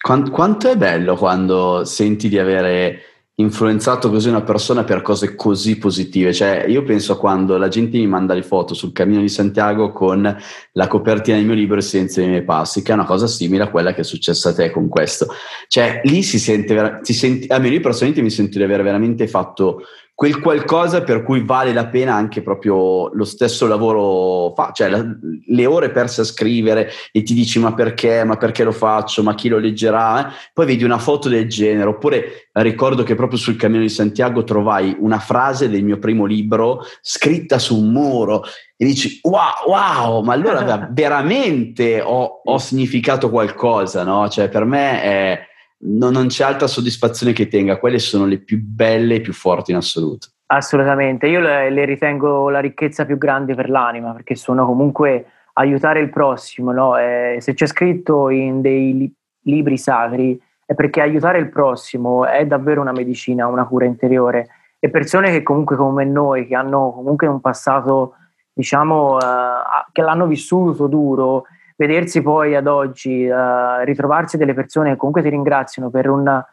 Quanto, 0.00 0.70
è 0.70 0.78
bello 0.78 1.14
quando 1.14 1.84
senti 1.84 2.30
di 2.30 2.38
avere 2.38 3.00
influenzato 3.34 4.08
così 4.08 4.30
una 4.30 4.40
persona 4.40 4.82
per 4.84 5.02
cose 5.02 5.34
così 5.34 5.76
positive. 5.76 6.32
Cioè, 6.32 6.64
io 6.68 6.82
penso 6.84 7.12
a 7.12 7.18
quando 7.18 7.58
la 7.58 7.68
gente 7.68 7.98
mi 7.98 8.06
manda 8.06 8.32
le 8.32 8.42
foto 8.42 8.72
sul 8.72 8.92
cammino 8.92 9.20
di 9.20 9.28
Santiago 9.28 9.92
con 9.92 10.38
la 10.72 10.86
copertina 10.86 11.36
del 11.36 11.44
mio 11.44 11.54
libro 11.54 11.76
Essenze 11.76 12.20
dei 12.22 12.30
miei 12.30 12.44
passi, 12.44 12.82
che 12.82 12.92
è 12.92 12.94
una 12.94 13.04
cosa 13.04 13.26
simile 13.26 13.64
a 13.64 13.68
quella 13.68 13.92
che 13.92 14.00
è 14.00 14.04
successa 14.04 14.48
a 14.48 14.54
te 14.54 14.70
con 14.70 14.88
questo. 14.88 15.26
Cioè, 15.68 16.00
lì 16.04 16.22
si 16.22 16.38
sente, 16.38 17.00
si 17.02 17.12
sente 17.12 17.52
almeno 17.52 17.74
io 17.74 17.80
personalmente 17.82 18.22
mi 18.22 18.30
sento 18.30 18.56
di 18.56 18.64
aver 18.64 18.82
veramente 18.82 19.28
fatto 19.28 19.82
quel 20.20 20.38
qualcosa 20.38 21.02
per 21.02 21.22
cui 21.22 21.40
vale 21.40 21.72
la 21.72 21.86
pena 21.86 22.12
anche 22.12 22.42
proprio 22.42 23.08
lo 23.14 23.24
stesso 23.24 23.66
lavoro, 23.66 24.52
fa, 24.54 24.70
cioè 24.70 24.90
la, 24.90 25.02
le 25.46 25.64
ore 25.64 25.90
perse 25.92 26.20
a 26.20 26.24
scrivere 26.24 26.90
e 27.10 27.22
ti 27.22 27.32
dici 27.32 27.58
ma 27.58 27.72
perché, 27.72 28.22
ma 28.24 28.36
perché 28.36 28.62
lo 28.62 28.70
faccio, 28.70 29.22
ma 29.22 29.34
chi 29.34 29.48
lo 29.48 29.56
leggerà, 29.56 30.28
eh? 30.28 30.32
poi 30.52 30.66
vedi 30.66 30.84
una 30.84 30.98
foto 30.98 31.30
del 31.30 31.48
genere, 31.48 31.88
oppure 31.88 32.50
ricordo 32.52 33.02
che 33.02 33.14
proprio 33.14 33.38
sul 33.38 33.56
Cammino 33.56 33.80
di 33.80 33.88
Santiago 33.88 34.44
trovai 34.44 34.94
una 34.98 35.18
frase 35.18 35.70
del 35.70 35.84
mio 35.84 35.98
primo 35.98 36.26
libro 36.26 36.84
scritta 37.00 37.58
su 37.58 37.80
un 37.80 37.90
muro 37.90 38.42
e 38.76 38.84
dici 38.84 39.20
wow, 39.22 39.68
wow, 39.68 40.22
ma 40.22 40.34
allora 40.34 40.86
veramente 40.92 42.02
ho, 42.02 42.42
ho 42.44 42.58
significato 42.58 43.30
qualcosa, 43.30 44.04
no? 44.04 44.28
Cioè 44.28 44.50
per 44.50 44.66
me 44.66 45.02
è 45.02 45.48
non, 45.82 46.12
non 46.12 46.26
c'è 46.26 46.44
altra 46.44 46.66
soddisfazione 46.66 47.32
che 47.32 47.48
tenga, 47.48 47.78
quelle 47.78 47.98
sono 47.98 48.26
le 48.26 48.38
più 48.38 48.60
belle 48.60 49.16
e 49.16 49.20
più 49.20 49.32
forti 49.32 49.70
in 49.70 49.76
assoluto. 49.76 50.28
Assolutamente, 50.46 51.28
io 51.28 51.40
le, 51.40 51.70
le, 51.70 51.84
ritengo 51.84 52.50
la 52.50 52.58
ricchezza 52.58 53.04
più 53.04 53.16
grande 53.16 53.54
per 53.54 53.70
l'anima 53.70 54.12
perché 54.12 54.34
sono 54.34 54.66
comunque 54.66 55.26
aiutare 55.54 56.00
il 56.00 56.10
prossimo, 56.10 56.72
no? 56.72 56.96
eh, 56.96 57.36
se 57.40 57.54
c'è 57.54 57.66
scritto 57.66 58.30
in 58.30 58.60
dei 58.60 58.96
li, 58.96 59.14
libri 59.44 59.78
sacri 59.78 60.40
è 60.66 60.74
perché 60.74 61.00
aiutare 61.00 61.38
il 61.38 61.48
prossimo 61.48 62.26
è 62.26 62.46
davvero 62.46 62.80
una 62.80 62.92
medicina, 62.92 63.46
una 63.46 63.66
cura 63.66 63.84
interiore 63.84 64.48
e 64.78 64.88
persone 64.88 65.30
che 65.30 65.42
comunque 65.42 65.76
come 65.76 66.04
noi, 66.04 66.46
che 66.46 66.54
hanno 66.54 66.92
comunque 66.92 67.26
un 67.26 67.40
passato, 67.40 68.14
diciamo, 68.52 69.18
eh, 69.20 69.24
che 69.92 70.02
l'hanno 70.02 70.26
vissuto 70.26 70.86
duro, 70.86 71.44
vedersi 71.80 72.20
poi 72.20 72.54
ad 72.54 72.66
oggi, 72.66 73.26
uh, 73.26 73.82
ritrovarsi 73.84 74.36
delle 74.36 74.52
persone 74.52 74.90
che 74.90 74.96
comunque 74.96 75.22
ti 75.22 75.30
ringraziano 75.30 75.88
per 75.88 76.10
un, 76.10 76.44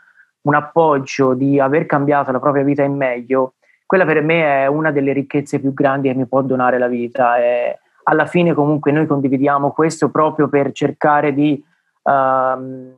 un, 0.41 0.55
appoggio 0.55 1.33
di 1.33 1.59
aver 1.59 1.85
cambiato 1.85 2.31
la 2.31 2.39
propria 2.39 2.63
vita 2.63 2.81
in 2.83 2.95
meglio, 2.95 3.55
quella 3.85 4.05
per 4.05 4.21
me 4.21 4.63
è 4.63 4.67
una 4.67 4.89
delle 4.91 5.11
ricchezze 5.11 5.59
più 5.59 5.73
grandi 5.73 6.07
che 6.07 6.15
mi 6.15 6.27
può 6.27 6.41
donare 6.43 6.77
la 6.77 6.87
vita. 6.87 7.37
E 7.39 7.77
alla 8.03 8.25
fine 8.25 8.53
comunque 8.53 8.93
noi 8.93 9.05
condividiamo 9.05 9.71
questo 9.71 10.09
proprio 10.09 10.47
per 10.47 10.71
cercare 10.71 11.33
di 11.33 11.61
uh, 12.03 12.95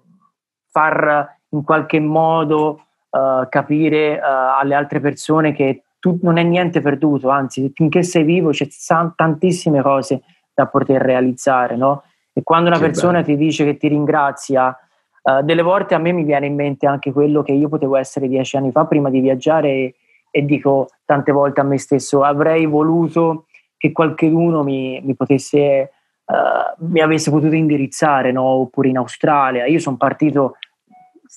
far 0.70 1.36
in 1.50 1.64
qualche 1.64 2.00
modo 2.00 2.84
uh, 3.10 3.50
capire 3.50 4.20
alle 4.20 4.76
altre 4.76 5.00
persone 5.00 5.52
che 5.52 5.82
tu, 5.98 6.20
non 6.22 6.38
è 6.38 6.44
niente 6.44 6.80
perduto, 6.80 7.30
anzi 7.30 7.72
finché 7.74 8.04
sei 8.04 8.24
vivo 8.24 8.52
c'è 8.52 8.68
tantissime 9.16 9.82
cose 9.82 10.22
da 10.54 10.68
poter 10.68 11.02
realizzare, 11.02 11.76
no? 11.76 12.04
E 12.34 12.44
quando 12.44 12.70
una 12.70 12.78
che 12.78 12.86
persona 12.86 13.22
bello. 13.22 13.26
ti 13.26 13.38
dice 13.38 13.66
che 13.66 13.78
ti 13.78 13.88
ringrazia, 13.88 14.78
uh, 15.24 15.42
delle 15.44 15.62
volte 15.62 15.96
a 15.96 15.98
me 15.98 16.12
mi 16.12 16.24
viene 16.24 16.46
in 16.46 16.56
mente 16.56 16.88
anche 16.88 17.12
quello 17.12 17.42
che 17.44 17.52
io 17.52 17.70
potevo 17.70 17.96
essere 17.96 18.28
dieci 18.28 18.58
anni 18.58 18.72
fa 18.72 18.86
prima 18.86 19.10
di 19.10 19.20
viaggiare 19.20 19.70
e, 19.70 19.96
e 20.32 20.46
dico 20.46 20.90
tante 21.06 21.32
volte 21.32 21.62
a 21.62 21.64
me 21.64 21.78
stesso, 21.78 22.24
avrei 22.24 22.66
voluto 22.66 23.46
che 23.78 23.92
qualcuno 23.92 24.62
mi, 24.62 25.02
mi 25.04 25.16
potesse, 25.16 25.92
uh, 26.26 26.86
mi 26.86 27.00
avesse 27.00 27.32
potuto 27.32 27.56
indirizzare, 27.56 28.32
no? 28.32 28.44
oppure 28.44 28.90
in 28.90 28.98
Australia. 28.98 29.66
Io 29.66 29.80
sono 29.80 29.98
partito 29.98 30.58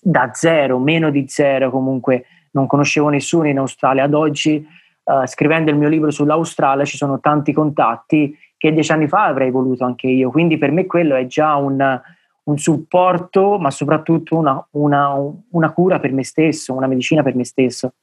da 0.00 0.30
zero, 0.32 0.78
meno 0.78 1.11
di 1.11 1.25
zero 1.28 1.70
comunque, 1.70 2.25
non 2.52 2.66
conoscevo 2.66 3.08
nessuno 3.08 3.46
in 3.46 3.58
Australia. 3.58 4.04
Ad 4.04 4.14
oggi, 4.14 4.66
uh, 5.04 5.26
scrivendo 5.26 5.70
il 5.70 5.76
mio 5.76 5.88
libro 5.88 6.11
sull'Australia, 6.11 6.84
ci 6.84 6.96
sono 6.96 7.20
tanti 7.20 7.52
contatti 7.52 8.37
che 8.62 8.73
dieci 8.73 8.92
anni 8.92 9.09
fa 9.09 9.25
avrei 9.25 9.50
voluto 9.50 9.85
anche 9.85 10.07
io. 10.07 10.31
Quindi 10.31 10.57
per 10.57 10.71
me 10.71 10.87
quello 10.87 11.16
è 11.16 11.26
già 11.26 11.57
un, 11.57 12.00
un 12.45 12.59
supporto, 12.59 13.59
ma 13.59 13.73
soprattutto 13.73 14.37
una, 14.37 14.64
una, 14.71 15.16
una, 15.50 15.73
cura 15.73 15.99
per 15.99 16.12
me 16.12 16.23
stesso, 16.23 16.73
una 16.73 16.87
medicina 16.87 17.25
per 17.25 17.35
me 17.35 17.45
stesso. 17.45 17.95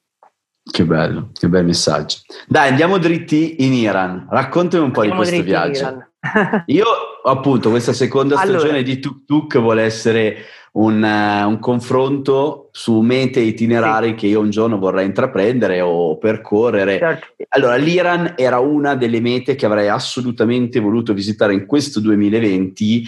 Che 0.62 0.86
bello, 0.86 1.30
che 1.32 1.48
bel 1.48 1.64
messaggio. 1.64 2.18
Dai, 2.46 2.68
andiamo 2.68 2.98
dritti 2.98 3.64
in 3.66 3.72
Iran. 3.72 4.28
Raccontami 4.30 4.84
un 4.84 4.92
po' 4.92 5.00
andiamo 5.00 5.24
di 5.24 5.30
questo 5.30 5.46
viaggio. 5.46 6.09
io, 6.68 6.86
appunto, 7.24 7.70
questa 7.70 7.94
seconda 7.94 8.36
stagione 8.36 8.64
allora, 8.64 8.82
di 8.82 9.00
Tuk 9.00 9.26
Tuk 9.26 9.60
vuole 9.60 9.84
essere 9.84 10.46
un, 10.72 11.02
uh, 11.02 11.48
un 11.48 11.60
confronto 11.60 12.70
su 12.72 13.00
mete 13.00 13.40
e 13.40 13.44
itinerari 13.44 14.10
sì. 14.10 14.16
che 14.16 14.28
io 14.28 14.42
un 14.42 14.50
giorno 14.50 14.78
vorrei 14.78 15.06
intraprendere 15.06 15.82
o 15.82 16.18
percorrere. 16.18 16.98
Certo. 16.98 17.28
Allora, 17.50 17.76
l'Iran 17.76 18.34
era 18.36 18.60
una 18.60 18.96
delle 18.96 19.22
mete 19.22 19.56
che 19.56 19.66
avrei 19.66 19.88
assolutamente 19.88 20.80
voluto 20.80 21.14
visitare 21.14 21.54
in 21.54 21.66
questo 21.66 22.00
2020 22.00 23.04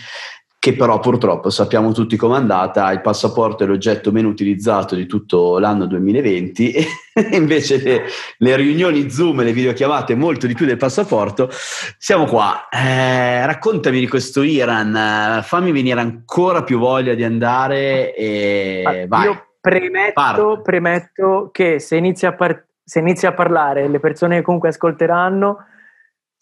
che 0.62 0.76
però 0.76 1.00
purtroppo 1.00 1.50
sappiamo 1.50 1.92
tutti 1.92 2.16
com'è 2.16 2.36
andata, 2.36 2.92
il 2.92 3.02
passaporto 3.02 3.64
è 3.64 3.66
l'oggetto 3.66 4.12
meno 4.12 4.28
utilizzato 4.28 4.94
di 4.94 5.08
tutto 5.08 5.58
l'anno 5.58 5.88
2020 5.88 6.72
e 7.16 7.36
invece 7.36 7.82
le, 7.82 8.04
le 8.38 8.56
riunioni 8.58 9.10
Zoom 9.10 9.42
e 9.42 9.46
le 9.46 9.54
videochiamate 9.54 10.14
molto 10.14 10.46
di 10.46 10.54
più 10.54 10.68
del 10.68 10.78
passaporto, 10.78 11.50
siamo 11.98 12.26
qua. 12.26 12.68
Eh, 12.70 13.44
raccontami 13.44 14.00
di 14.00 14.08
questo 14.08 14.44
Iran, 14.44 15.42
fammi 15.42 15.72
venire 15.72 16.00
ancora 16.00 16.62
più 16.62 16.78
voglia 16.78 17.16
di 17.16 17.24
andare 17.24 18.14
e 18.14 18.84
ah, 18.86 19.08
vai. 19.08 19.24
Io 19.24 19.46
premetto, 19.60 20.62
premetto 20.62 21.50
che 21.52 21.80
se 21.80 21.96
inizi, 21.96 22.28
a 22.28 22.34
par- 22.34 22.66
se 22.84 23.00
inizi 23.00 23.26
a 23.26 23.34
parlare 23.34 23.88
le 23.88 24.00
persone 24.00 24.36
che 24.36 24.42
comunque 24.44 24.70
ascolteranno 24.70 25.66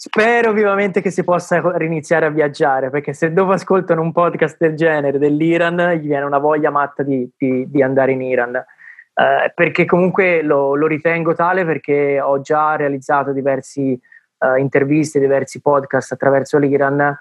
Spero 0.01 0.53
vivamente 0.53 1.01
che 1.01 1.11
si 1.11 1.25
possa 1.25 1.61
riniziare 1.75 2.25
a 2.25 2.29
viaggiare, 2.29 2.89
perché 2.89 3.11
se 3.11 3.33
dopo 3.33 3.51
ascoltano 3.51 3.99
un 3.99 4.13
podcast 4.13 4.55
del 4.57 4.73
genere 4.73 5.17
dell'Iran, 5.17 5.75
gli 5.99 6.07
viene 6.07 6.23
una 6.23 6.37
voglia 6.37 6.69
matta 6.69 7.03
di, 7.03 7.29
di, 7.35 7.69
di 7.69 7.81
andare 7.83 8.13
in 8.13 8.21
Iran. 8.21 8.55
Eh, 8.55 9.51
perché 9.53 9.83
comunque 9.83 10.41
lo, 10.41 10.73
lo, 10.75 10.87
ritengo 10.87 11.33
tale 11.35 11.65
perché 11.65 12.21
ho 12.21 12.39
già 12.39 12.77
realizzato 12.77 13.33
diverse 13.33 13.99
uh, 14.37 14.55
interviste, 14.55 15.19
diversi 15.19 15.59
podcast 15.59 16.13
attraverso 16.13 16.57
l'Iran 16.57 17.19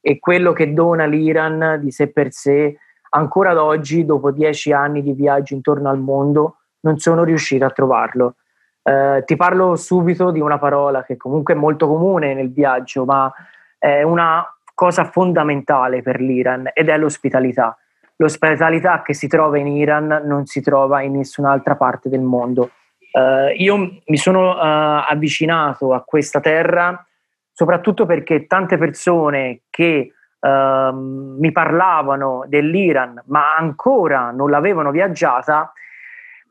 e 0.00 0.20
quello 0.20 0.52
che 0.52 0.72
dona 0.72 1.06
l'Iran 1.06 1.80
di 1.82 1.90
sé 1.90 2.12
per 2.12 2.30
sé, 2.30 2.78
ancora 3.08 3.50
ad 3.50 3.58
oggi, 3.58 4.06
dopo 4.06 4.30
dieci 4.30 4.70
anni 4.70 5.02
di 5.02 5.14
viaggio 5.14 5.54
intorno 5.54 5.88
al 5.88 5.98
mondo, 5.98 6.58
non 6.82 6.96
sono 6.98 7.24
riuscito 7.24 7.64
a 7.64 7.70
trovarlo. 7.70 8.36
Eh, 8.82 9.22
ti 9.26 9.36
parlo 9.36 9.76
subito 9.76 10.30
di 10.30 10.40
una 10.40 10.58
parola 10.58 11.02
che 11.04 11.16
comunque 11.16 11.54
è 11.54 11.56
molto 11.56 11.86
comune 11.86 12.34
nel 12.34 12.52
viaggio, 12.52 13.04
ma 13.04 13.32
è 13.78 14.02
una 14.02 14.44
cosa 14.74 15.04
fondamentale 15.04 16.02
per 16.02 16.20
l'Iran 16.20 16.70
ed 16.72 16.88
è 16.88 16.96
l'ospitalità. 16.96 17.76
L'ospitalità 18.16 19.02
che 19.02 19.14
si 19.14 19.28
trova 19.28 19.58
in 19.58 19.66
Iran 19.66 20.22
non 20.24 20.46
si 20.46 20.60
trova 20.60 21.00
in 21.02 21.16
nessun'altra 21.16 21.76
parte 21.76 22.08
del 22.08 22.20
mondo. 22.20 22.70
Uh, 23.12 23.52
io 23.56 23.76
mi 23.76 24.16
sono 24.16 24.50
uh, 24.50 25.04
avvicinato 25.08 25.92
a 25.92 26.02
questa 26.02 26.38
terra 26.38 27.04
soprattutto 27.50 28.06
perché 28.06 28.46
tante 28.46 28.78
persone 28.78 29.62
che 29.68 30.12
uh, 30.38 30.94
mi 30.94 31.50
parlavano 31.50 32.44
dell'Iran 32.46 33.20
ma 33.26 33.56
ancora 33.56 34.30
non 34.30 34.48
l'avevano 34.48 34.92
viaggiata 34.92 35.72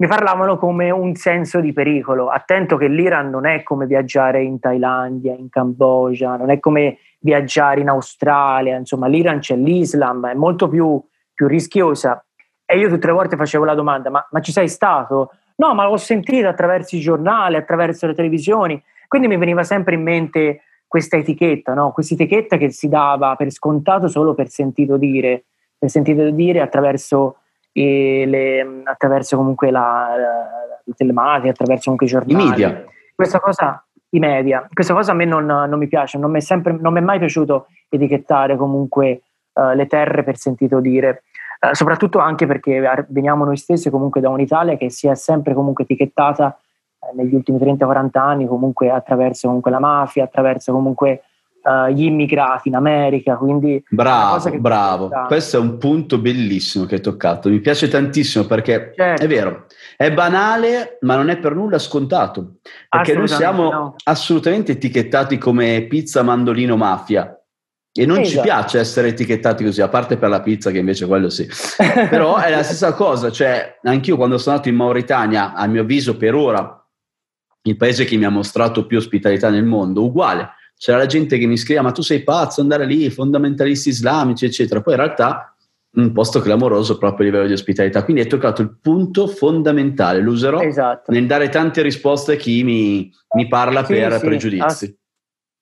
mi 0.02 0.08
parlavano 0.08 0.58
come 0.58 0.92
un 0.92 1.16
senso 1.16 1.60
di 1.60 1.74
pericolo. 1.74 2.30
Attento 2.30 2.78
che 2.78 2.88
l'Iran 2.88 3.30
non 3.30 3.46
è 3.46 3.64
come 3.64 3.86
viaggiare 3.86 4.42
in 4.42 4.60
Thailandia, 4.60 5.34
in 5.34 5.50
Cambogia, 5.50 6.38
non 6.38 6.50
è 6.50 6.60
come 6.60 7.00
viaggiare 7.20 7.82
in 7.82 7.90
Australia, 7.90 8.78
insomma 8.78 9.08
l'Iran 9.08 9.40
c'è 9.40 9.58
l'Islam, 9.58 10.28
è 10.28 10.34
molto 10.36 10.70
più, 10.70 11.04
più 11.34 11.48
rischiosa. 11.48 12.24
E 12.66 12.78
io 12.78 12.88
tutte 12.88 13.08
le 13.08 13.14
volte 13.14 13.36
facevo 13.36 13.66
la 13.66 13.76
domanda, 13.76 14.10
ma, 14.10 14.26
ma 14.32 14.40
ci 14.40 14.54
sei 14.54 14.70
stato? 14.70 15.32
No, 15.58 15.74
ma 15.74 15.86
l'ho 15.86 15.98
sentito 15.98 16.48
attraverso 16.48 16.96
i 16.96 17.00
giornali, 17.00 17.58
attraverso 17.58 18.08
le 18.08 18.14
televisioni. 18.14 18.82
Quindi 19.06 19.28
mi 19.28 19.38
veniva 19.38 19.64
sempre 19.64 19.96
in 19.96 20.04
mente 20.04 20.62
questa 20.88 21.18
etichetta, 21.18 21.74
no? 21.74 21.92
questa 21.92 22.14
etichetta 22.14 22.56
che 22.56 22.72
si 22.72 22.88
dava 22.88 23.36
per 23.36 23.52
scontato 23.52 24.08
solo 24.08 24.34
per 24.34 24.48
sentito 24.48 24.96
dire, 24.96 25.46
per 25.78 25.90
sentito 25.90 26.30
dire 26.30 26.62
attraverso, 26.62 27.39
le, 27.84 28.82
attraverso 28.84 29.38
comunque 29.38 29.72
la, 29.72 30.14
la, 30.18 30.94
telematica, 30.96 31.50
attraverso 31.50 31.84
comunque 31.84 32.06
i 32.06 32.10
giornali. 32.10 32.46
I 32.46 32.50
media. 32.50 32.84
Questa 33.16 33.40
cosa, 33.40 33.84
i 34.10 34.20
media, 34.20 34.68
questa 34.74 34.94
cosa 34.94 35.12
a 35.12 35.16
me 35.16 35.26
non, 35.26 35.46
non 35.46 35.78
mi 35.78 35.88
piace, 35.88 36.18
non 36.18 36.32
mi, 36.32 36.38
è 36.38 36.42
sempre, 36.42 36.74
non 36.74 36.94
mi 36.94 37.00
è 37.00 37.04
mai 37.04 37.20
piaciuto 37.20 37.68
etichettare 37.90 38.56
comunque 38.56 39.22
uh, 39.54 39.74
le 39.74 39.88
terre 39.88 40.24
per 40.24 40.38
sentito 40.38 40.80
dire. 40.80 41.24
Uh, 41.60 41.74
soprattutto 41.74 42.20
anche 42.20 42.46
perché 42.48 43.06
veniamo 43.10 43.44
noi 43.46 43.58
stessi 43.58 43.90
comunque 43.90 44.22
da 44.22 44.30
un'Italia 44.30 44.78
che 44.78 44.90
si 44.90 45.08
è 45.08 45.16
sempre 45.16 45.54
comunque 45.54 45.84
etichettata 45.84 46.58
eh, 47.00 47.16
negli 47.16 47.36
ultimi 47.36 47.58
30-40 47.60 48.10
anni 48.14 48.48
comunque 48.48 48.90
attraverso 48.90 49.48
comunque 49.48 49.72
la 49.72 49.80
mafia, 49.80 50.24
attraverso 50.24 50.72
comunque 50.72 51.24
uh, 51.64 51.92
gli 51.92 52.04
immigrati 52.04 52.70
in 52.70 52.76
America. 52.76 53.36
Quindi 53.36 53.84
bravo, 53.90 54.60
bravo. 54.60 55.10
Questo 55.28 55.58
è 55.58 55.60
un 55.60 55.78
punto 55.78 56.18
bellissimo 56.18 56.86
che 56.86 56.96
hai 56.96 57.02
toccato. 57.02 57.50
Mi 57.50 57.60
piace 57.60 57.88
tantissimo 57.88 58.46
perché 58.46 58.94
certo. 58.96 59.24
è 59.24 59.28
vero, 59.28 59.66
è 59.98 60.12
banale, 60.12 60.98
ma 61.02 61.16
non 61.16 61.30
è 61.30 61.38
per 61.38 61.56
nulla 61.56 61.80
scontato. 61.80 62.56
Perché 62.88 63.14
noi 63.14 63.28
siamo 63.28 63.72
no. 63.72 63.96
assolutamente 64.04 64.74
etichettati 64.74 65.38
come 65.38 65.86
pizza, 65.88 66.24
mandolino, 66.24 66.76
mafia. 66.76 67.34
E 67.92 68.06
non 68.06 68.20
esatto. 68.20 68.38
ci 68.38 68.42
piace 68.42 68.80
essere 68.80 69.10
etichettati 69.10 69.64
così, 69.64 69.82
a 69.82 69.90
parte 69.90 70.16
per 70.18 70.30
la 70.30 70.42
pizza, 70.42 70.72
che 70.72 70.78
invece 70.78 71.06
quello 71.08 71.30
sì. 71.30 71.48
Però 72.10 72.38
è 72.38 72.50
la 72.50 72.64
stessa 72.64 72.94
cosa, 72.94 73.32
cioè, 73.32 73.80
anch'io 73.84 74.16
quando 74.16 74.38
sono 74.38 74.56
andato 74.56 74.70
in 74.70 74.78
Mauritania, 74.78 75.54
a 75.54 75.66
mio 75.68 75.82
avviso 75.82 76.16
per 76.16 76.36
ora, 76.36 76.80
il 77.64 77.76
paese 77.76 78.06
che 78.06 78.16
mi 78.16 78.26
ha 78.26 78.30
mostrato 78.30 78.86
più 78.86 78.98
ospitalità 78.98 79.50
nel 79.50 79.66
mondo, 79.66 80.06
uguale. 80.06 80.52
C'era 80.80 80.98
la 80.98 81.06
gente 81.08 81.38
che 81.38 81.46
mi 81.46 81.58
scriveva: 81.58 81.86
Ma 81.86 81.92
tu 81.92 82.02
sei 82.02 82.24
pazzo, 82.24 82.62
andare 82.62 82.86
lì, 82.86 83.10
fondamentalisti 83.10 83.90
islamici, 83.90 84.46
eccetera. 84.46 84.82
Poi 84.82 84.94
in 84.94 85.00
realtà 85.02 85.54
un 85.92 86.14
posto 86.14 86.40
clamoroso 86.40 86.98
proprio 86.98 87.28
a 87.28 87.30
livello 87.30 87.48
di 87.48 87.54
ospitalità. 87.54 88.04
Quindi 88.04 88.22
hai 88.22 88.30
toccato 88.30 88.62
il 88.62 88.78
punto 88.82 89.28
fondamentale, 89.28 90.22
lo 90.22 90.32
userò 90.32 90.62
esatto. 90.62 91.12
nel 91.12 91.26
dare 91.28 91.50
tante 91.50 91.82
risposte 91.82 92.34
a 92.34 92.36
chi 92.36 92.64
mi, 92.64 93.12
mi 93.36 93.48
parla 93.50 93.84
sì, 93.84 93.94
per 93.94 94.14
sì, 94.14 94.26
pregiudizi. 94.26 94.64
Ass- 94.64 94.98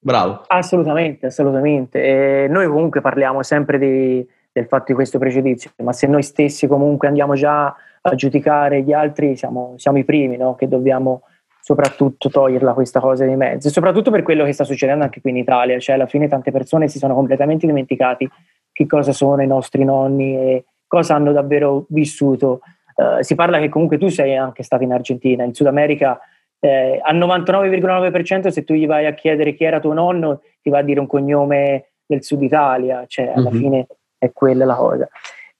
Bravo. 0.00 0.44
Assolutamente, 0.46 1.26
assolutamente. 1.26 2.44
E 2.44 2.46
noi 2.48 2.68
comunque 2.68 3.00
parliamo 3.00 3.42
sempre 3.42 3.78
di, 3.78 4.24
del 4.52 4.66
fatto 4.66 4.84
di 4.88 4.94
questo 4.94 5.18
pregiudizio, 5.18 5.72
ma 5.78 5.92
se 5.92 6.06
noi 6.06 6.22
stessi 6.22 6.68
comunque 6.68 7.08
andiamo 7.08 7.34
già 7.34 7.74
a 8.00 8.14
giudicare 8.14 8.82
gli 8.82 8.92
altri, 8.92 9.36
siamo, 9.36 9.74
siamo 9.76 9.98
i 9.98 10.04
primi 10.04 10.36
no? 10.36 10.54
che 10.54 10.68
dobbiamo 10.68 11.22
soprattutto 11.60 12.28
toglierla 12.28 12.72
questa 12.72 13.00
cosa 13.00 13.24
di 13.24 13.34
mezzo, 13.36 13.68
e 13.68 13.70
soprattutto 13.70 14.10
per 14.10 14.22
quello 14.22 14.44
che 14.44 14.52
sta 14.52 14.64
succedendo 14.64 15.04
anche 15.04 15.20
qui 15.20 15.30
in 15.30 15.36
Italia, 15.36 15.78
cioè 15.78 15.96
alla 15.96 16.06
fine 16.06 16.28
tante 16.28 16.50
persone 16.50 16.88
si 16.88 16.98
sono 16.98 17.14
completamente 17.14 17.66
dimenticati 17.66 18.28
che 18.72 18.86
cosa 18.86 19.12
sono 19.12 19.42
i 19.42 19.46
nostri 19.46 19.84
nonni 19.84 20.36
e 20.36 20.64
cosa 20.86 21.14
hanno 21.14 21.32
davvero 21.32 21.86
vissuto. 21.88 22.60
Uh, 22.94 23.22
si 23.22 23.34
parla 23.34 23.58
che 23.58 23.68
comunque 23.68 23.98
tu 23.98 24.08
sei 24.08 24.36
anche 24.36 24.62
stato 24.62 24.82
in 24.82 24.92
Argentina, 24.92 25.44
in 25.44 25.54
Sud 25.54 25.66
America 25.66 26.18
eh, 26.60 27.00
al 27.02 27.16
99,9% 27.16 28.48
se 28.48 28.64
tu 28.64 28.74
gli 28.74 28.86
vai 28.86 29.06
a 29.06 29.14
chiedere 29.14 29.54
chi 29.54 29.64
era 29.64 29.80
tuo 29.80 29.92
nonno 29.92 30.42
ti 30.60 30.70
va 30.70 30.78
a 30.78 30.82
dire 30.82 31.00
un 31.00 31.06
cognome 31.06 31.90
del 32.04 32.24
Sud 32.24 32.42
Italia, 32.42 33.04
cioè 33.06 33.32
alla 33.34 33.50
mm-hmm. 33.50 33.60
fine 33.60 33.86
è 34.18 34.32
quella 34.32 34.64
la 34.64 34.74
cosa. 34.74 35.08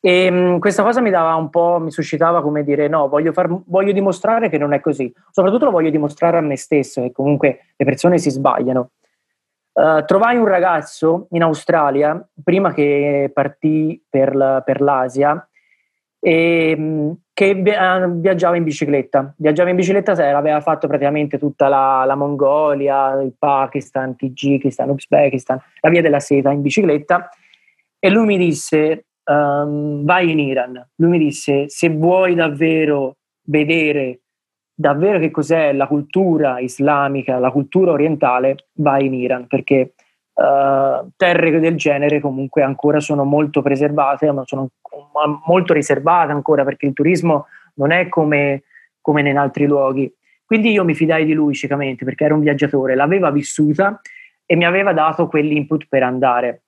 E 0.00 0.30
mh, 0.30 0.58
questa 0.61 0.82
cosa 0.82 1.00
mi 1.00 1.11
dava 1.11 1.34
un 1.34 1.50
po', 1.50 1.78
mi 1.80 1.90
suscitava 1.90 2.42
come 2.42 2.62
dire: 2.62 2.88
no, 2.88 3.08
voglio, 3.08 3.32
far, 3.32 3.48
voglio 3.66 3.92
dimostrare 3.92 4.48
che 4.48 4.58
non 4.58 4.72
è 4.72 4.80
così. 4.80 5.12
Soprattutto 5.30 5.64
lo 5.64 5.70
voglio 5.70 5.90
dimostrare 5.90 6.38
a 6.38 6.40
me 6.40 6.56
stesso, 6.56 7.02
che 7.02 7.12
comunque 7.12 7.72
le 7.76 7.84
persone 7.84 8.18
si 8.18 8.30
sbagliano. 8.30 8.90
Uh, 9.72 10.04
trovai 10.04 10.37
un 10.37 10.46
ragazzo 10.46 11.28
in 11.30 11.42
Australia 11.42 12.20
prima 12.42 12.72
che 12.72 13.30
partì 13.32 14.02
per, 14.08 14.34
la, 14.34 14.61
per 14.61 14.80
l'Asia 14.80 15.48
e, 16.18 16.76
mh, 16.76 17.12
che 17.32 17.54
vi, 17.54 17.72
viaggiava 18.20 18.56
in 18.56 18.64
bicicletta. 18.64 19.34
Viaggiava 19.37 19.70
in 19.70 19.76
bicicletta, 19.76 20.12
aveva 20.37 20.61
fatto 20.61 20.88
praticamente 20.88 21.38
tutta 21.38 21.68
la, 21.68 22.02
la 22.04 22.16
Mongolia, 22.16 23.20
il 23.20 23.34
Pakistan, 23.38 24.16
Kyrgyzstan, 24.16 24.90
Uzbekistan, 24.90 25.61
la 25.80 25.90
via 25.90 26.02
della 26.02 26.20
seta 26.20 26.50
in 26.50 26.62
bicicletta. 26.62 27.28
E 28.00 28.11
lui 28.11 28.26
mi 28.26 28.37
disse: 28.37 29.06
um, 29.28 30.04
vai 30.04 30.30
in 30.30 30.38
Iran. 30.38 30.88
Lui 30.96 31.10
mi 31.10 31.18
disse, 31.18 31.68
se 31.68 31.88
vuoi 31.90 32.34
davvero 32.34 33.16
vedere 33.44 34.20
davvero 34.78 35.18
che 35.18 35.32
cos'è 35.32 35.72
la 35.72 35.88
cultura 35.88 36.60
islamica, 36.60 37.40
la 37.40 37.50
cultura 37.50 37.90
orientale, 37.90 38.68
vai 38.74 39.06
in 39.06 39.14
Iran, 39.14 39.48
perché 39.48 39.94
uh, 40.34 41.08
terre 41.16 41.58
del 41.58 41.74
genere 41.74 42.20
comunque 42.20 42.62
ancora 42.62 43.00
sono 43.00 43.24
molto 43.24 43.60
preservate, 43.60 44.30
ma 44.30 44.44
sono 44.46 44.68
molto 45.46 45.72
riservate 45.72 46.30
ancora, 46.30 46.62
perché 46.62 46.86
il 46.86 46.92
turismo 46.92 47.46
non 47.74 47.90
è 47.90 48.08
come, 48.08 48.62
come 49.00 49.28
in 49.28 49.36
altri 49.36 49.66
luoghi. 49.66 50.12
Quindi 50.44 50.70
io 50.70 50.84
mi 50.84 50.94
fidai 50.94 51.24
di 51.24 51.32
lui 51.32 51.54
ciecamente, 51.54 52.04
perché 52.04 52.24
era 52.24 52.34
un 52.34 52.40
viaggiatore, 52.40 52.94
l'aveva 52.94 53.32
vissuta 53.32 54.00
e 54.46 54.54
mi 54.54 54.64
aveva 54.64 54.92
dato 54.92 55.26
quell'input 55.26 55.86
per 55.88 56.04
andare 56.04 56.62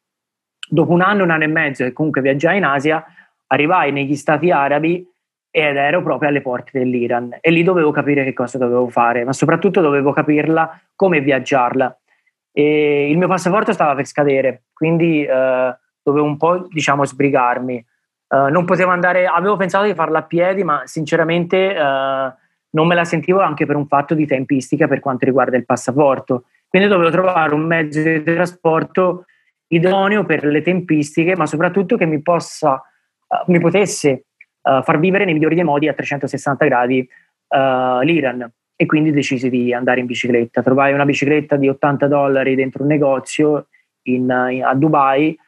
dopo 0.70 0.92
un 0.92 1.02
anno, 1.02 1.24
un 1.24 1.30
anno 1.30 1.44
e 1.44 1.48
mezzo 1.48 1.84
che 1.84 1.92
comunque 1.92 2.22
viaggiai 2.22 2.58
in 2.58 2.64
Asia, 2.64 3.04
arrivai 3.48 3.92
negli 3.92 4.14
stati 4.14 4.50
arabi 4.50 5.06
ed 5.50 5.76
ero 5.76 6.02
proprio 6.02 6.28
alle 6.28 6.40
porte 6.40 6.78
dell'Iran 6.78 7.38
e 7.40 7.50
lì 7.50 7.64
dovevo 7.64 7.90
capire 7.90 8.22
che 8.22 8.32
cosa 8.32 8.56
dovevo 8.56 8.88
fare, 8.88 9.24
ma 9.24 9.32
soprattutto 9.32 9.80
dovevo 9.80 10.12
capirla 10.12 10.80
come 10.94 11.20
viaggiarla. 11.20 11.98
E 12.52 13.10
il 13.10 13.18
mio 13.18 13.28
passaporto 13.28 13.72
stava 13.72 13.94
per 13.94 14.06
scadere, 14.06 14.62
quindi 14.72 15.24
eh, 15.24 15.76
dovevo 16.02 16.24
un 16.24 16.36
po' 16.36 16.66
diciamo 16.68 17.04
sbrigarmi. 17.04 17.84
Uh, 18.30 18.48
non 18.48 18.64
potevo 18.64 18.92
andare, 18.92 19.26
avevo 19.26 19.56
pensato 19.56 19.86
di 19.86 19.94
farla 19.94 20.20
a 20.20 20.22
piedi, 20.22 20.62
ma 20.62 20.82
sinceramente 20.84 21.74
uh, 21.76 22.32
non 22.70 22.86
me 22.86 22.94
la 22.94 23.02
sentivo 23.02 23.40
anche 23.40 23.66
per 23.66 23.74
un 23.74 23.88
fatto 23.88 24.14
di 24.14 24.24
tempistica 24.24 24.86
per 24.86 25.00
quanto 25.00 25.24
riguarda 25.24 25.56
il 25.56 25.64
passaporto. 25.64 26.44
Quindi 26.68 26.86
dovevo 26.86 27.10
trovare 27.10 27.54
un 27.54 27.62
mezzo 27.62 28.00
di 28.00 28.22
trasporto 28.22 29.24
idoneo 29.72 30.24
per 30.24 30.44
le 30.44 30.62
tempistiche, 30.62 31.36
ma 31.36 31.46
soprattutto 31.46 31.96
che 31.96 32.06
mi, 32.06 32.20
possa, 32.22 32.74
uh, 32.74 33.50
mi 33.50 33.60
potesse 33.60 34.24
uh, 34.62 34.82
far 34.82 34.98
vivere 34.98 35.24
nei 35.24 35.34
migliori 35.34 35.54
dei 35.54 35.64
modi 35.64 35.88
a 35.88 35.92
360 35.92 36.64
gradi 36.64 37.08
uh, 37.48 38.00
l'Iran. 38.00 38.50
E 38.76 38.86
quindi 38.86 39.12
decisi 39.12 39.50
di 39.50 39.74
andare 39.74 40.00
in 40.00 40.06
bicicletta. 40.06 40.62
Trovai 40.62 40.94
una 40.94 41.04
bicicletta 41.04 41.56
di 41.56 41.68
80 41.68 42.06
dollari 42.06 42.54
dentro 42.54 42.82
un 42.82 42.88
negozio 42.88 43.66
in, 44.04 44.22
in, 44.50 44.64
a 44.64 44.74
Dubai. 44.74 45.38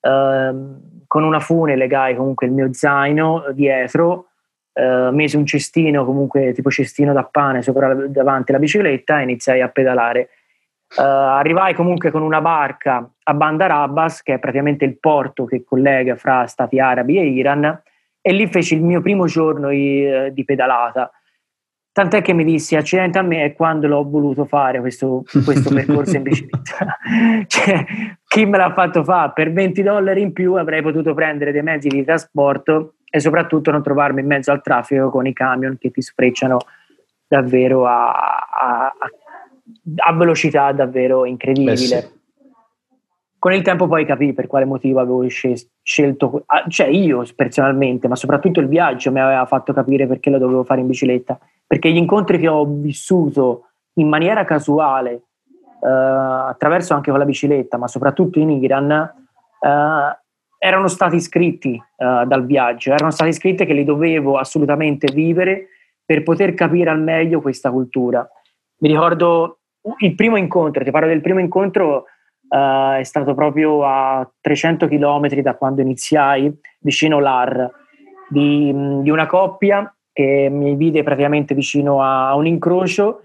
Ehm, 0.00 1.02
con 1.06 1.24
una 1.24 1.40
fune 1.40 1.76
legai 1.76 2.16
comunque 2.16 2.46
il 2.46 2.52
mio 2.54 2.72
zaino 2.72 3.44
dietro, 3.52 4.28
mesi 4.72 5.36
un 5.36 5.44
cestino, 5.44 6.06
comunque 6.06 6.54
tipo 6.54 6.70
cestino 6.70 7.12
da 7.12 7.24
pane 7.24 7.60
sopra 7.60 7.92
davanti 7.92 8.52
alla 8.52 8.60
bicicletta 8.60 9.18
e 9.18 9.24
iniziai 9.24 9.60
a 9.60 9.68
pedalare 9.68 10.30
Uh, 10.96 11.02
arrivai 11.02 11.72
comunque 11.72 12.10
con 12.10 12.22
una 12.22 12.40
barca 12.40 13.08
a 13.22 13.34
Bandar 13.34 13.70
Abbas, 13.70 14.22
che 14.22 14.34
è 14.34 14.38
praticamente 14.40 14.84
il 14.84 14.98
porto 14.98 15.44
che 15.44 15.62
collega 15.62 16.16
fra 16.16 16.46
Stati 16.46 16.80
Arabi 16.80 17.18
e 17.18 17.26
Iran, 17.26 17.82
e 18.20 18.32
lì 18.32 18.46
feci 18.48 18.74
il 18.74 18.82
mio 18.82 19.00
primo 19.00 19.26
giorno 19.26 19.68
di, 19.68 20.04
eh, 20.04 20.32
di 20.32 20.44
pedalata. 20.44 21.10
Tant'è 21.92 22.22
che 22.22 22.32
mi 22.32 22.44
dissi, 22.44 22.76
accidente 22.76 23.18
a 23.18 23.22
me, 23.22 23.44
è 23.44 23.52
quando 23.54 23.86
l'ho 23.86 24.08
voluto 24.08 24.44
fare 24.44 24.80
questo, 24.80 25.22
questo 25.44 25.70
percorso 25.74 26.16
in 26.16 26.22
bicicletta. 26.22 26.98
cioè, 27.46 27.84
chi 28.26 28.46
me 28.46 28.58
l'ha 28.58 28.72
fatto 28.72 29.04
fare? 29.04 29.32
Per 29.34 29.52
20 29.52 29.82
dollari 29.82 30.22
in 30.22 30.32
più 30.32 30.54
avrei 30.54 30.82
potuto 30.82 31.14
prendere 31.14 31.52
dei 31.52 31.62
mezzi 31.62 31.88
di 31.88 32.04
trasporto 32.04 32.94
e 33.08 33.20
soprattutto 33.20 33.70
non 33.70 33.82
trovarmi 33.82 34.20
in 34.20 34.26
mezzo 34.26 34.52
al 34.52 34.62
traffico 34.62 35.10
con 35.10 35.26
i 35.26 35.32
camion 35.32 35.78
che 35.78 35.90
ti 35.90 36.00
sfrecciano 36.00 36.58
davvero 37.26 37.86
a, 37.86 38.10
a, 38.10 38.86
a 38.86 39.10
a 39.96 40.12
velocità 40.12 40.72
davvero 40.72 41.24
incredibile. 41.24 41.76
Sì. 41.76 42.18
Con 43.38 43.54
il 43.54 43.62
tempo 43.62 43.86
poi 43.86 44.04
capì 44.04 44.34
per 44.34 44.46
quale 44.46 44.66
motivo 44.66 45.00
avevo 45.00 45.26
scelto, 45.26 46.44
cioè 46.68 46.86
io 46.88 47.24
personalmente, 47.34 48.06
ma 48.06 48.14
soprattutto 48.14 48.60
il 48.60 48.68
viaggio 48.68 49.10
mi 49.10 49.20
aveva 49.20 49.46
fatto 49.46 49.72
capire 49.72 50.06
perché 50.06 50.28
lo 50.28 50.36
dovevo 50.36 50.62
fare 50.62 50.82
in 50.82 50.86
bicicletta 50.86 51.38
perché 51.70 51.88
gli 51.92 51.98
incontri 51.98 52.40
che 52.40 52.48
ho 52.48 52.64
vissuto 52.66 53.66
in 54.00 54.08
maniera 54.08 54.44
casuale, 54.44 55.12
eh, 55.80 55.88
attraverso 55.88 56.94
anche 56.94 57.10
con 57.10 57.20
la 57.20 57.24
bicicletta, 57.24 57.76
ma 57.76 57.86
soprattutto 57.86 58.40
in 58.40 58.50
Iran, 58.50 58.90
eh, 58.90 60.18
erano 60.58 60.88
stati 60.88 61.20
scritti 61.20 61.74
eh, 61.74 62.24
dal 62.26 62.44
viaggio, 62.44 62.90
erano 62.90 63.12
stati 63.12 63.32
scritti 63.32 63.64
che 63.64 63.72
li 63.72 63.84
dovevo 63.84 64.36
assolutamente 64.36 65.12
vivere 65.12 65.68
per 66.04 66.24
poter 66.24 66.54
capire 66.54 66.90
al 66.90 67.00
meglio 67.00 67.40
questa 67.40 67.70
cultura. 67.70 68.28
Mi 68.78 68.88
ricordo 68.88 69.59
il 69.98 70.14
primo 70.14 70.36
incontro, 70.36 70.84
ti 70.84 70.90
parlo 70.90 71.08
del 71.08 71.20
primo 71.20 71.40
incontro, 71.40 72.04
uh, 72.48 72.92
è 72.98 73.02
stato 73.02 73.34
proprio 73.34 73.84
a 73.84 74.28
300 74.40 74.88
km 74.88 75.28
da 75.40 75.54
quando 75.54 75.80
iniziai, 75.80 76.52
vicino 76.80 77.18
l'AR, 77.18 77.70
di, 78.28 78.72
di, 79.02 79.10
una 79.10 79.26
coppia 79.26 79.92
che 80.12 80.48
mi 80.50 80.76
vide 80.76 81.02
praticamente 81.02 81.54
vicino 81.54 82.02
a, 82.02 82.34
un 82.34 82.46
incrocio 82.46 83.22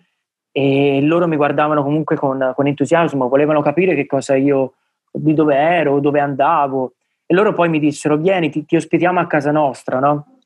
e 0.52 1.02
loro 1.02 1.28
mi 1.28 1.36
guardavano 1.36 1.84
comunque 1.84 2.16
con, 2.16 2.54
con 2.56 2.68
entusiasmo, 2.68 3.28
volevano 3.28 3.62
capire 3.62 3.94
che 3.94 4.06
cosa 4.06 4.36
io, 4.36 4.76
di 5.12 5.34
dove 5.34 5.56
ero, 5.56 6.00
dove 6.00 6.20
andavo 6.20 6.94
e 7.28 7.34
loro 7.34 7.54
poi 7.54 7.70
mi 7.70 7.80
dissero 7.80 8.18
vieni, 8.18 8.50
ti, 8.50 8.66
ti 8.66 8.76
ospitiamo 8.76 9.20
a 9.20 9.26
casa 9.26 9.52
nostra, 9.52 10.00
no? 10.00 10.38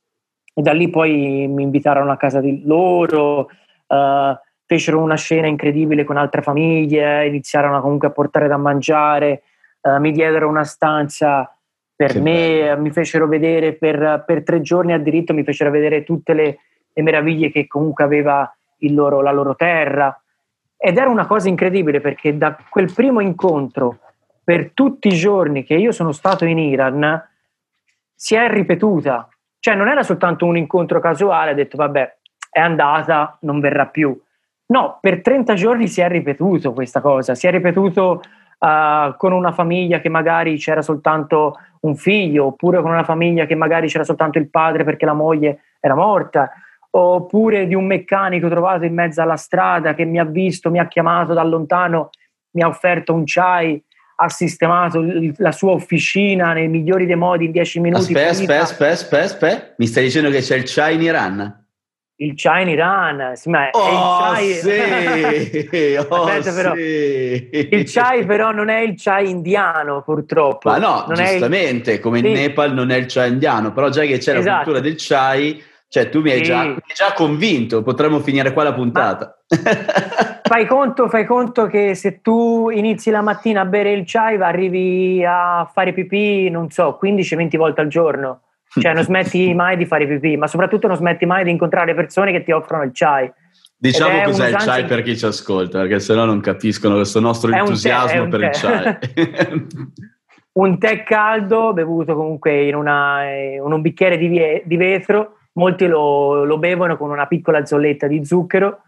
E 0.54 0.62
da 0.62 0.72
lì 0.72 0.90
poi 0.90 1.48
mi 1.48 1.64
invitarono 1.64 2.12
a 2.12 2.18
casa 2.18 2.40
di 2.40 2.62
loro, 2.66 3.50
uh, 3.88 4.38
fecero 4.70 5.00
una 5.00 5.16
scena 5.16 5.48
incredibile 5.48 6.04
con 6.04 6.16
altre 6.16 6.44
famiglie, 6.44 7.26
iniziarono 7.26 7.82
comunque 7.82 8.10
a 8.10 8.12
portare 8.12 8.48
da 8.48 8.58
mangiare, 8.58 9.42
uh, 9.82 10.00
mi 10.00 10.12
diedero 10.12 10.48
una 10.48 10.64
stanza 10.64 11.52
per 11.96 12.12
che 12.12 12.20
me, 12.20 12.78
mi 12.78 12.92
fecero 12.92 13.28
vedere 13.28 13.74
per, 13.74 14.24
per, 14.28 14.44
tre 14.44 14.62
giorni 14.62 14.94
a 14.94 15.00
diritto, 15.00 15.34
mi 15.34 15.44
fecero 15.44 15.72
vedere 15.72 16.04
tutte 16.04 16.34
le, 16.34 16.60
le 16.94 17.02
meraviglie 17.02 17.50
che 17.50 17.66
comunque 17.66 18.04
aveva 18.04 18.56
loro, 18.92 19.22
la 19.22 19.32
loro 19.32 19.56
terra. 19.56 20.16
Ed 20.78 20.98
era 21.00 21.10
una 21.10 21.26
cosa 21.26 21.50
incredibile 21.50 22.00
perché 22.00 22.38
da 22.38 22.56
quel 22.70 22.94
primo 22.94 23.22
incontro, 23.22 23.98
per 24.44 24.70
tutti 24.76 25.08
i 25.08 25.16
giorni 25.16 25.64
che 25.64 25.74
io 25.74 25.92
sono 25.92 26.12
stato 26.12 26.46
in 26.46 26.60
Iran, 26.60 27.28
si 28.14 28.36
è 28.36 28.48
ripetuta. 28.48 29.28
Cioè 29.58 29.74
non 29.74 29.88
era 29.88 30.04
soltanto 30.04 30.46
un 30.46 30.58
incontro 30.58 31.00
casuale, 31.00 31.52
ha 31.52 31.56
detto 31.56 31.76
vabbè, 31.76 32.18
è 32.52 32.60
andata, 32.60 33.36
non 33.42 33.60
verrà 33.60 33.88
più 33.88 34.16
No, 34.72 35.00
per 35.02 35.22
30 35.22 35.56
giorni 35.56 35.88
si 35.88 36.02
è 36.02 36.08
ripetuto 36.08 36.74
questa 36.74 37.02
cosa, 37.02 37.34
si 37.34 37.48
è 37.48 37.52
ripetuto 37.52 38.22
uh, 38.60 39.16
con 39.18 39.32
una 39.32 39.52
famiglia 39.52 40.00
che 40.00 40.10
magari 40.10 40.58
c'era 40.58 40.84
soltanto 40.84 41.56
un 41.82 41.96
figlio, 41.96 42.46
oppure 42.46 42.82
con 42.82 42.92
una 42.92 43.04
famiglia 43.04 43.46
che 43.46 43.56
magari 43.56 43.88
c'era 43.88 44.04
soltanto 44.04 44.38
il 44.38 44.50
padre 44.50 44.84
perché 44.84 45.06
la 45.06 45.14
moglie 45.14 45.62
era 45.80 45.96
morta, 45.96 46.52
oppure 46.92 47.66
di 47.66 47.74
un 47.74 47.86
meccanico 47.86 48.48
trovato 48.48 48.86
in 48.86 48.94
mezzo 48.94 49.22
alla 49.22 49.38
strada 49.38 49.96
che 49.96 50.06
mi 50.06 50.20
ha 50.20 50.26
visto, 50.26 50.70
mi 50.70 50.80
ha 50.80 50.88
chiamato 50.88 51.34
da 51.34 51.44
lontano, 51.44 52.12
mi 52.52 52.62
ha 52.62 52.68
offerto 52.68 53.14
un 53.14 53.24
chai, 53.26 53.82
ha 54.18 54.30
sistemato 54.30 55.04
la 55.38 55.52
sua 55.52 55.72
officina 55.72 56.54
nei 56.54 56.68
migliori 56.68 57.08
dei 57.08 57.16
modi 57.16 57.46
in 57.46 57.52
10 57.52 57.80
minuti. 57.80 58.02
Aspetta, 58.02 58.30
aspetta, 58.30 58.62
aspetta, 58.62 58.92
aspetta, 58.92 59.24
aspetta, 59.24 59.74
mi 59.78 59.88
stai 59.88 60.04
dicendo 60.04 60.30
che 60.30 60.42
c'è 60.42 60.58
il 60.58 60.64
chai 60.66 60.94
in 60.94 61.02
Iran? 61.02 61.68
Il 62.22 62.34
chai 62.36 62.64
in 62.64 62.70
Iran, 62.70 63.36
sì, 63.36 63.50
ma 63.50 63.70
oh, 63.72 64.40
il 64.40 64.60
chai... 64.62 65.68
Sì, 65.70 65.96
oh, 65.96 66.24
Aspetta, 66.24 66.54
però, 66.54 66.74
sì. 66.76 67.50
il 67.52 67.92
chai 67.92 68.26
però 68.26 68.52
non 68.52 68.70
è 68.70 68.80
il 68.80 68.96
chai 69.02 69.30
indiano 69.30 70.02
purtroppo. 70.02 70.70
Ma 70.70 70.78
no, 70.78 71.06
non 71.08 71.16
giustamente, 71.16 71.94
il... 71.94 72.00
come 72.00 72.20
in. 72.20 72.32
Nepal 72.32 72.74
non 72.74 72.92
è 72.92 72.98
il 72.98 73.06
chai 73.08 73.30
indiano, 73.30 73.72
però 73.72 73.90
già 73.90 74.02
che 74.02 74.18
c'è 74.18 74.38
esatto. 74.38 74.44
la 74.44 74.56
cultura 74.56 74.80
del 74.80 74.96
chai, 74.98 75.64
cioè 75.88 76.10
tu 76.10 76.22
mi 76.22 76.32
hai, 76.32 76.42
già, 76.42 76.64
mi 76.64 76.70
hai 76.70 76.94
già, 76.94 77.14
convinto, 77.14 77.82
potremmo 77.84 78.20
finire 78.20 78.52
qua 78.52 78.64
la 78.64 78.74
puntata. 78.74 79.40
fai, 80.44 80.66
conto, 80.68 81.08
fai 81.08 81.26
conto 81.26 81.68
che 81.68 81.96
se 81.96 82.22
tu 82.22 82.70
inizi 82.70 83.12
la 83.12 83.22
mattina 83.22 83.62
a 83.62 83.66
bere 83.66 83.94
il 83.94 84.04
chai 84.06 84.36
arrivi 84.42 85.24
a 85.26 85.70
fare 85.74 85.94
pipì, 85.94 86.50
non 86.50 86.70
so, 86.70 87.00
15-20 87.02 87.58
volte 87.58 87.82
al 87.82 87.88
giorno 87.88 88.42
cioè 88.70 88.94
non 88.94 89.04
smetti 89.04 89.54
mai 89.54 89.78
di 89.78 89.86
fare 89.86 90.08
pipì, 90.08 90.38
ma 90.38 90.48
soprattutto 90.48 90.88
non 90.88 90.96
smetti 90.96 91.26
mai 91.26 91.44
di 91.44 91.50
incontrare 91.50 91.96
persone 91.96 92.32
che 92.32 92.44
ti 92.44 92.52
offrono 92.52 92.84
il 92.84 92.92
chai. 92.94 93.32
Diciamo 93.76 94.24
cos'è 94.24 94.50
il 94.50 94.56
chai 94.56 94.86
per 94.86 95.02
chi 95.02 95.18
ci 95.18 95.26
ascolta, 95.26 95.80
perché 95.80 96.00
sennò 96.00 96.26
non 96.26 96.42
capiscono 96.42 96.96
questo 96.96 97.20
nostro 97.20 97.52
entusiasmo 97.52 98.24
tè, 98.24 98.30
per 98.30 98.42
il 98.42 98.50
chai. 98.52 98.98
un 100.60 100.78
tè 100.78 101.04
caldo 101.04 101.74
bevuto 101.74 102.16
comunque 102.16 102.64
in, 102.68 102.76
una, 102.76 103.24
in 103.32 103.62
un 103.62 103.82
bicchiere 103.82 104.18
di, 104.18 104.28
vie, 104.28 104.64
di 104.66 104.76
vetro, 104.76 105.38
molti 105.54 105.88
lo, 105.88 106.44
lo, 106.44 106.58
bevono 106.58 106.98
con 106.98 107.10
una 107.10 107.26
piccola 107.26 107.66
zolletta 107.66 108.08
di 108.08 108.26
zucchero 108.26 108.82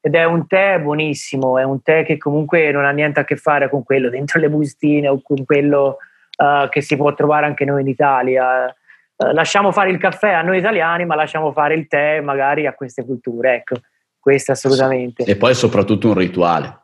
ed 0.00 0.14
è 0.14 0.24
un 0.24 0.46
tè 0.46 0.78
buonissimo, 0.80 1.58
è 1.58 1.64
un 1.64 1.82
tè 1.82 2.04
che 2.04 2.16
comunque 2.16 2.70
non 2.70 2.84
ha 2.84 2.90
niente 2.90 3.20
a 3.20 3.24
che 3.24 3.36
fare 3.36 3.68
con 3.68 3.82
quello 3.82 4.08
dentro 4.08 4.38
le 4.38 4.48
bustine 4.48 5.08
o 5.08 5.20
con 5.20 5.44
quello 5.44 5.96
uh, 6.36 6.68
che 6.68 6.80
si 6.80 6.96
può 6.96 7.12
trovare 7.14 7.46
anche 7.46 7.64
noi 7.64 7.80
in 7.80 7.88
Italia 7.88 8.72
eh, 9.20 9.32
lasciamo 9.32 9.72
fare 9.72 9.90
il 9.90 9.98
caffè 9.98 10.32
a 10.32 10.42
noi 10.42 10.58
italiani, 10.58 11.04
ma 11.04 11.16
lasciamo 11.16 11.50
fare 11.52 11.74
il 11.74 11.88
tè 11.88 12.20
magari 12.20 12.66
a 12.66 12.74
queste 12.74 13.04
culture. 13.04 13.56
Ecco, 13.56 13.76
questo 14.18 14.52
assolutamente. 14.52 15.24
E 15.24 15.36
poi 15.36 15.54
soprattutto 15.54 16.08
un 16.08 16.14
rituale. 16.14 16.82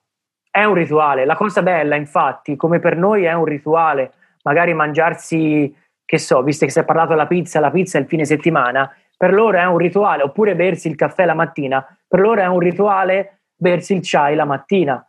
È 0.50 0.64
un 0.64 0.74
rituale. 0.74 1.24
La 1.24 1.36
cosa 1.36 1.62
bella, 1.62 1.94
infatti, 1.94 2.56
come 2.56 2.80
per 2.80 2.96
noi 2.96 3.24
è 3.24 3.32
un 3.32 3.44
rituale, 3.44 4.12
magari 4.42 4.74
mangiarsi, 4.74 5.74
che 6.04 6.18
so, 6.18 6.42
visto 6.42 6.64
che 6.64 6.72
si 6.72 6.80
è 6.80 6.84
parlato 6.84 7.10
della 7.10 7.26
pizza, 7.26 7.60
la 7.60 7.70
pizza 7.70 7.98
è 7.98 8.00
il 8.00 8.08
fine 8.08 8.24
settimana, 8.24 8.92
per 9.16 9.32
loro 9.32 9.58
è 9.58 9.64
un 9.64 9.78
rituale, 9.78 10.22
oppure 10.22 10.56
bersi 10.56 10.88
il 10.88 10.96
caffè 10.96 11.24
la 11.24 11.34
mattina, 11.34 11.84
per 12.06 12.20
loro 12.20 12.40
è 12.40 12.46
un 12.46 12.58
rituale 12.58 13.40
bersi 13.56 13.94
il 13.94 14.00
chai 14.02 14.34
la 14.34 14.44
mattina, 14.44 15.04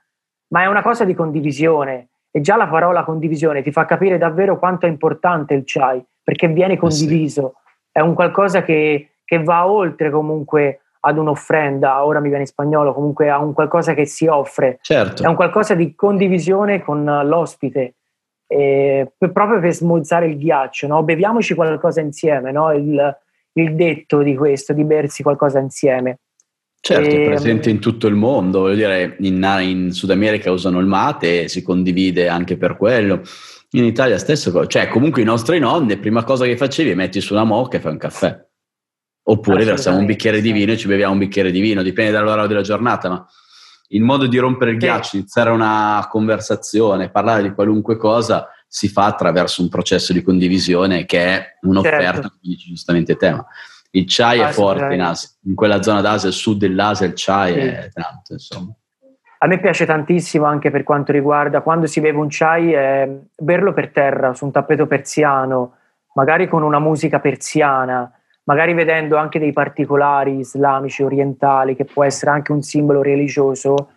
ma 0.49 0.61
è 0.61 0.67
una 0.67 0.81
cosa 0.81 1.03
di 1.03 1.13
condivisione 1.13 2.09
e 2.31 2.41
già 2.41 2.55
la 2.55 2.67
parola 2.67 3.03
condivisione 3.03 3.61
ti 3.61 3.71
fa 3.71 3.85
capire 3.85 4.17
davvero 4.17 4.59
quanto 4.59 4.85
è 4.85 4.89
importante 4.89 5.53
il 5.53 5.63
chai 5.65 6.03
perché 6.25 6.47
viene 6.47 6.75
condiviso, 6.75 7.57
è 7.91 7.99
un 7.99 8.15
qualcosa 8.15 8.63
che, 8.63 9.11
che 9.23 9.43
va 9.43 9.67
oltre 9.67 10.09
comunque 10.09 10.81
ad 11.01 11.19
un'offrenda, 11.19 12.03
ora 12.03 12.19
mi 12.19 12.29
viene 12.29 12.41
in 12.41 12.47
spagnolo, 12.47 12.95
comunque 12.95 13.29
a 13.29 13.37
un 13.37 13.53
qualcosa 13.53 13.93
che 13.93 14.07
si 14.07 14.25
offre, 14.25 14.79
certo. 14.81 15.21
è 15.21 15.27
un 15.27 15.35
qualcosa 15.35 15.75
di 15.75 15.93
condivisione 15.93 16.81
con 16.81 17.03
l'ospite, 17.03 17.93
eh, 18.47 19.11
proprio 19.17 19.59
per 19.59 19.71
smorzare 19.71 20.25
il 20.25 20.37
ghiaccio, 20.37 20.87
no? 20.87 21.03
beviamoci 21.03 21.53
qualcosa 21.53 22.01
insieme, 22.01 22.51
no? 22.51 22.73
il, 22.73 23.17
il, 23.53 23.75
detto 23.75 24.23
di 24.23 24.35
questo, 24.35 24.73
di 24.73 24.83
bersi 24.83 25.21
qualcosa 25.21 25.59
insieme. 25.59 26.21
Certo, 26.79 27.15
e, 27.15 27.23
è 27.23 27.27
presente 27.27 27.69
in 27.69 27.79
tutto 27.79 28.07
il 28.07 28.15
mondo, 28.15 28.61
voglio 28.61 28.75
dire, 28.75 29.15
in, 29.19 29.57
in 29.61 29.91
Sud 29.91 30.09
America 30.09 30.51
usano 30.51 30.79
il 30.79 30.87
mate 30.87 31.43
e 31.43 31.47
si 31.49 31.61
condivide 31.61 32.29
anche 32.29 32.57
per 32.57 32.77
quello 32.77 33.21
in 33.79 33.85
Italia 33.85 34.17
stesso, 34.17 34.67
cioè 34.67 34.87
comunque 34.87 35.21
i 35.21 35.25
nostri 35.25 35.59
nonni, 35.59 35.97
prima 35.97 36.23
cosa 36.23 36.45
che 36.45 36.57
facevi 36.57 36.95
metti 36.95 37.21
su 37.21 37.33
una 37.33 37.43
mocca 37.43 37.77
e 37.77 37.79
fai 37.79 37.91
un 37.91 37.97
caffè. 37.97 38.45
Oppure 39.27 39.63
versiamo 39.63 39.97
un 39.97 40.05
bicchiere 40.05 40.39
di 40.39 40.51
vino 40.51 40.71
e 40.73 40.77
ci 40.77 40.87
beviamo 40.87 41.13
un 41.13 41.19
bicchiere 41.19 41.51
di 41.51 41.59
vino, 41.59 41.81
dipende 41.81 42.11
dall'ora 42.11 42.45
della 42.45 42.61
giornata, 42.61 43.09
ma 43.09 43.27
il 43.89 44.01
modo 44.01 44.27
di 44.27 44.37
rompere 44.37 44.71
il 44.71 44.77
ghiaccio, 44.77 45.17
iniziare 45.17 45.49
una 45.49 46.05
conversazione, 46.09 47.09
parlare 47.09 47.43
di 47.43 47.53
qualunque 47.53 47.97
cosa, 47.97 48.49
si 48.67 48.87
fa 48.87 49.05
attraverso 49.05 49.61
un 49.61 49.69
processo 49.69 50.13
di 50.13 50.21
condivisione 50.21 51.05
che 51.05 51.25
è 51.25 51.57
un'offerta, 51.61 52.03
certo. 52.03 52.29
come 52.29 52.41
dici 52.41 52.69
giustamente 52.69 53.15
te. 53.15 53.31
Ma 53.31 53.45
il 53.91 54.05
chai 54.07 54.41
ah, 54.41 54.49
è 54.49 54.51
forte 54.51 54.93
in 54.93 55.01
Asia, 55.01 55.29
in 55.45 55.55
quella 55.55 55.81
zona 55.81 56.01
d'Asia, 56.01 56.29
il 56.29 56.35
sud 56.35 56.57
dell'Asia, 56.57 57.05
il 57.05 57.13
chai 57.15 57.53
sì. 57.53 57.59
è 57.59 57.89
tanto, 57.93 58.33
insomma. 58.33 58.75
A 59.37 59.47
me 59.47 59.59
piace 59.59 59.85
tantissimo 59.85 60.45
anche 60.45 60.71
per 60.71 60.83
quanto 60.83 61.11
riguarda 61.11 61.61
quando 61.61 61.87
si 61.87 61.99
beve 61.99 62.17
un 62.17 62.27
chai, 62.29 62.73
eh, 62.73 63.19
berlo 63.37 63.73
per 63.73 63.91
terra, 63.91 64.33
su 64.33 64.45
un 64.45 64.51
tappeto 64.51 64.87
persiano, 64.87 65.73
magari 66.13 66.47
con 66.47 66.63
una 66.63 66.79
musica 66.79 67.19
persiana, 67.19 68.09
magari 68.45 68.73
vedendo 68.73 69.17
anche 69.17 69.39
dei 69.39 69.51
particolari 69.51 70.37
islamici, 70.39 71.03
orientali, 71.03 71.75
che 71.75 71.85
può 71.85 72.03
essere 72.03 72.31
anche 72.31 72.51
un 72.51 72.61
simbolo 72.61 73.01
religioso, 73.01 73.89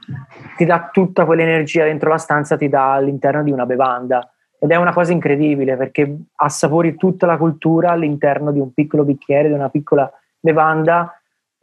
ti 0.57 0.65
dà 0.65 0.91
tutta 0.93 1.25
quell'energia 1.25 1.85
dentro 1.85 2.11
la 2.11 2.19
stanza, 2.19 2.57
ti 2.57 2.69
dà 2.69 2.95
all'interno 2.95 3.43
di 3.43 3.53
una 3.53 3.67
bevanda. 3.67 4.29
Ed 4.59 4.73
è 4.73 4.77
una 4.77 4.93
cosa 4.93 5.13
incredibile 5.13 5.77
perché 5.77 6.17
assapori 6.35 6.97
tutta 6.97 7.27
la 7.27 7.37
cultura 7.37 7.91
all'interno 7.91 8.51
di 8.51 8.59
un 8.59 8.73
piccolo 8.73 9.05
bicchiere, 9.05 9.47
di 9.47 9.55
una 9.55 9.69
piccola 9.69 10.11
bevanda 10.41 11.18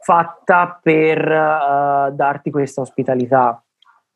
fatta 0.06 0.78
per 0.80 1.18
uh, 1.18 2.14
darti 2.14 2.52
questa 2.52 2.80
ospitalità. 2.80 3.60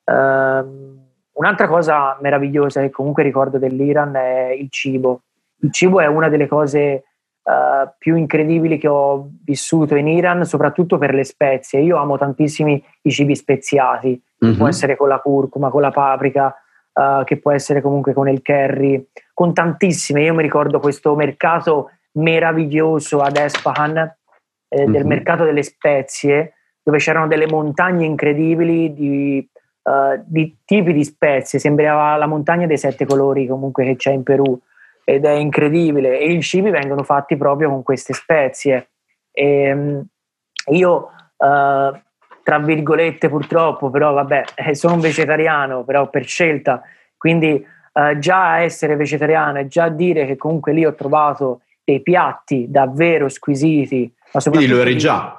Uh, 0.04 1.02
un'altra 1.32 1.66
cosa 1.66 2.16
meravigliosa 2.20 2.80
che 2.80 2.90
comunque 2.90 3.24
ricordo 3.24 3.58
dell'Iran 3.58 4.14
è 4.14 4.50
il 4.56 4.70
cibo. 4.70 5.22
Il 5.62 5.72
cibo 5.72 6.00
è 6.00 6.06
una 6.06 6.28
delle 6.28 6.46
cose 6.46 7.02
uh, 7.42 7.90
più 7.98 8.14
incredibili 8.14 8.78
che 8.78 8.86
ho 8.86 9.30
vissuto 9.44 9.96
in 9.96 10.06
Iran, 10.06 10.44
soprattutto 10.44 10.96
per 10.96 11.12
le 11.12 11.24
spezie. 11.24 11.80
Io 11.80 11.96
amo 11.96 12.16
tantissimi 12.16 12.80
i 13.02 13.10
cibi 13.10 13.34
speziati, 13.34 14.22
mm-hmm. 14.44 14.56
può 14.58 14.68
essere 14.68 14.96
con 14.96 15.08
la 15.08 15.18
curcuma, 15.18 15.70
con 15.70 15.80
la 15.80 15.90
paprika, 15.90 16.54
uh, 16.92 17.24
che 17.24 17.40
può 17.40 17.50
essere 17.50 17.80
comunque 17.80 18.12
con 18.12 18.28
il 18.28 18.42
curry, 18.42 19.08
con 19.34 19.52
tantissime. 19.52 20.22
Io 20.22 20.34
mi 20.34 20.42
ricordo 20.42 20.78
questo 20.78 21.16
mercato 21.16 21.90
meraviglioso 22.12 23.18
ad 23.22 23.36
Esfahan, 23.36 24.18
eh, 24.70 24.82
mm-hmm. 24.82 24.92
del 24.92 25.04
mercato 25.04 25.44
delle 25.44 25.64
spezie, 25.64 26.54
dove 26.82 26.98
c'erano 26.98 27.26
delle 27.26 27.46
montagne 27.46 28.06
incredibili 28.06 28.94
di, 28.94 29.46
uh, 29.82 30.22
di 30.24 30.56
tipi 30.64 30.92
di 30.92 31.04
spezie, 31.04 31.58
sembrava 31.58 32.16
la 32.16 32.26
montagna 32.26 32.66
dei 32.66 32.78
sette 32.78 33.04
colori 33.04 33.46
comunque 33.46 33.84
che 33.84 33.96
c'è 33.96 34.12
in 34.12 34.22
Perù 34.22 34.58
ed 35.04 35.24
è 35.24 35.32
incredibile 35.32 36.18
e 36.18 36.32
i 36.32 36.40
cibi 36.40 36.70
vengono 36.70 37.02
fatti 37.02 37.36
proprio 37.36 37.68
con 37.68 37.82
queste 37.82 38.12
spezie. 38.14 38.90
E, 39.32 39.72
um, 39.72 40.06
io, 40.72 41.10
uh, 41.36 42.00
tra 42.42 42.58
virgolette 42.60 43.28
purtroppo, 43.28 43.90
però 43.90 44.12
vabbè, 44.12 44.44
eh, 44.54 44.74
sono 44.74 44.94
un 44.94 45.00
vegetariano, 45.00 45.82
però 45.82 46.08
per 46.08 46.24
scelta, 46.24 46.80
quindi 47.16 47.64
uh, 47.92 48.18
già 48.18 48.60
essere 48.60 48.94
vegetariano 48.94 49.58
e 49.58 49.66
già 49.66 49.88
dire 49.88 50.26
che 50.26 50.36
comunque 50.36 50.72
lì 50.72 50.86
ho 50.86 50.94
trovato 50.94 51.62
dei 51.82 52.02
piatti 52.02 52.70
davvero 52.70 53.28
squisiti. 53.28 54.12
Quindi 54.32 54.66
lo 54.68 54.80
eri 54.80 54.96
già? 54.96 55.36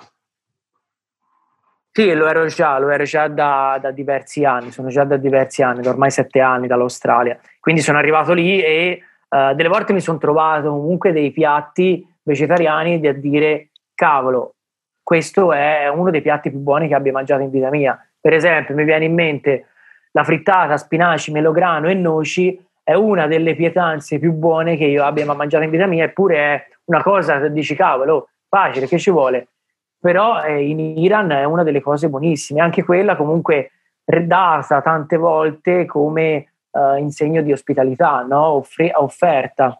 Sì, 1.93 2.13
lo 2.13 2.25
ero 2.27 2.45
già, 2.47 2.80
lo 2.80 2.89
ero 2.89 3.04
già 3.04 3.27
da, 3.27 3.77
da, 3.82 3.91
diversi 3.91 4.45
anni, 4.45 4.71
sono 4.71 4.88
già 4.88 5.04
da 5.04 5.17
diversi 5.17 5.62
anni, 5.62 5.82
da 5.82 5.89
ormai 5.89 6.10
sette 6.10 6.39
anni 6.39 6.67
dall'Australia. 6.67 7.38
Quindi 7.60 7.82
sono 7.82 7.97
arrivato 7.97 8.32
lì 8.32 8.62
e 8.62 9.01
uh, 9.27 9.54
delle 9.54 9.67
volte 9.67 9.91
mi 9.91 9.99
sono 9.99 10.17
trovato 10.17 10.69
comunque 10.69 11.12
dei 11.12 11.32
piatti 11.32 12.06
vegetariani 12.23 13.01
da 13.01 13.12
dire, 13.12 13.71
cavolo, 13.93 14.56
questo 15.04 15.51
è 15.51 15.89
uno 15.89 16.12
dei 16.12 16.21
piatti 16.21 16.49
più 16.49 16.60
buoni 16.60 16.88
che 16.88 16.95
abbia 16.95 17.12
mangiato 17.12 17.41
in 17.41 17.49
vita 17.49 17.69
mia. 17.69 17.99
Per 18.21 18.34
esempio, 18.34 18.73
mi 18.73 18.86
viene 18.86 19.04
in 19.04 19.13
mente 19.13 19.67
la 20.12 20.23
frittata, 20.23 20.77
spinaci, 20.77 21.32
melograno 21.32 21.89
e 21.89 21.93
noci, 21.93 22.58
è 22.84 22.93
una 22.93 23.27
delle 23.27 23.54
pietanze 23.54 24.17
più 24.17 24.32
buone 24.32 24.77
che 24.77 24.86
io 24.86 25.04
abbia 25.04 25.25
mangiato 25.25 25.65
in 25.65 25.69
vita 25.69 25.88
mia, 25.88 26.06
eppure 26.06 26.38
è 26.38 26.67
una 26.86 27.04
cosa 27.04 27.41
che 27.41 27.51
dici, 27.51 27.75
cavolo, 27.75 28.30
facile, 28.52 28.88
che 28.88 29.00
ci 29.00 29.10
vuole? 29.10 29.48
però 30.02 30.44
eh, 30.44 30.68
in 30.68 30.80
Iran 30.80 31.30
è 31.30 31.44
una 31.44 31.62
delle 31.62 31.80
cose 31.80 32.10
buonissime, 32.10 32.60
anche 32.60 32.84
quella 32.84 33.16
comunque 33.16 33.74
data 34.04 34.82
tante 34.82 35.16
volte 35.16 35.86
come 35.86 36.54
uh, 36.72 36.96
in 36.96 37.12
segno 37.12 37.44
di 37.44 37.52
ospitalità, 37.52 38.24
no? 38.24 38.46
Offri- 38.48 38.92
offerta. 38.96 39.80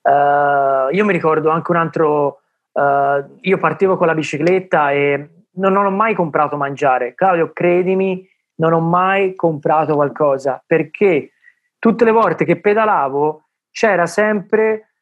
Uh, 0.00 0.94
io 0.94 1.04
mi 1.04 1.12
ricordo 1.12 1.50
anche 1.50 1.72
un 1.72 1.76
altro, 1.76 2.40
uh, 2.70 3.38
io 3.40 3.58
partivo 3.58 3.96
con 3.96 4.06
la 4.06 4.14
bicicletta 4.14 4.92
e 4.92 5.28
non, 5.54 5.72
non 5.72 5.86
ho 5.86 5.90
mai 5.90 6.14
comprato 6.14 6.56
mangiare. 6.56 7.14
Claudio, 7.14 7.52
credimi, 7.52 8.26
non 8.56 8.72
ho 8.72 8.80
mai 8.80 9.34
comprato 9.34 9.96
qualcosa 9.96 10.62
perché 10.64 11.32
tutte 11.80 12.04
le 12.04 12.12
volte 12.12 12.44
che 12.44 12.60
pedalavo 12.60 13.48
c'era 13.72 14.06
sempre 14.06 14.93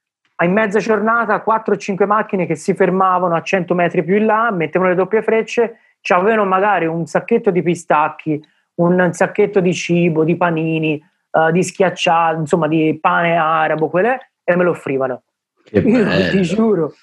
in 0.42 0.52
mezza 0.52 0.78
giornata 0.78 1.42
4-5 1.46 2.06
macchine 2.06 2.46
che 2.46 2.56
si 2.56 2.74
fermavano 2.74 3.34
a 3.34 3.42
100 3.42 3.74
metri 3.74 4.02
più 4.02 4.16
in 4.16 4.26
là, 4.26 4.50
mettevano 4.50 4.90
le 4.90 4.96
doppie 4.96 5.22
frecce, 5.22 5.78
avevano 6.08 6.44
magari 6.44 6.86
un 6.86 7.06
sacchetto 7.06 7.50
di 7.50 7.62
pistacchi, 7.62 8.42
un 8.76 9.12
sacchetto 9.12 9.60
di 9.60 9.72
cibo, 9.72 10.24
di 10.24 10.36
panini, 10.36 11.00
uh, 11.30 11.50
di 11.50 11.62
schiacciato, 11.62 12.40
insomma 12.40 12.66
di 12.66 12.98
pane 13.00 13.36
arabo, 13.36 13.88
quelle, 13.88 14.32
e 14.42 14.56
me 14.56 14.64
lo 14.64 14.70
offrivano. 14.70 15.22
Io 15.70 16.30
ti 16.30 16.42
giuro, 16.42 16.94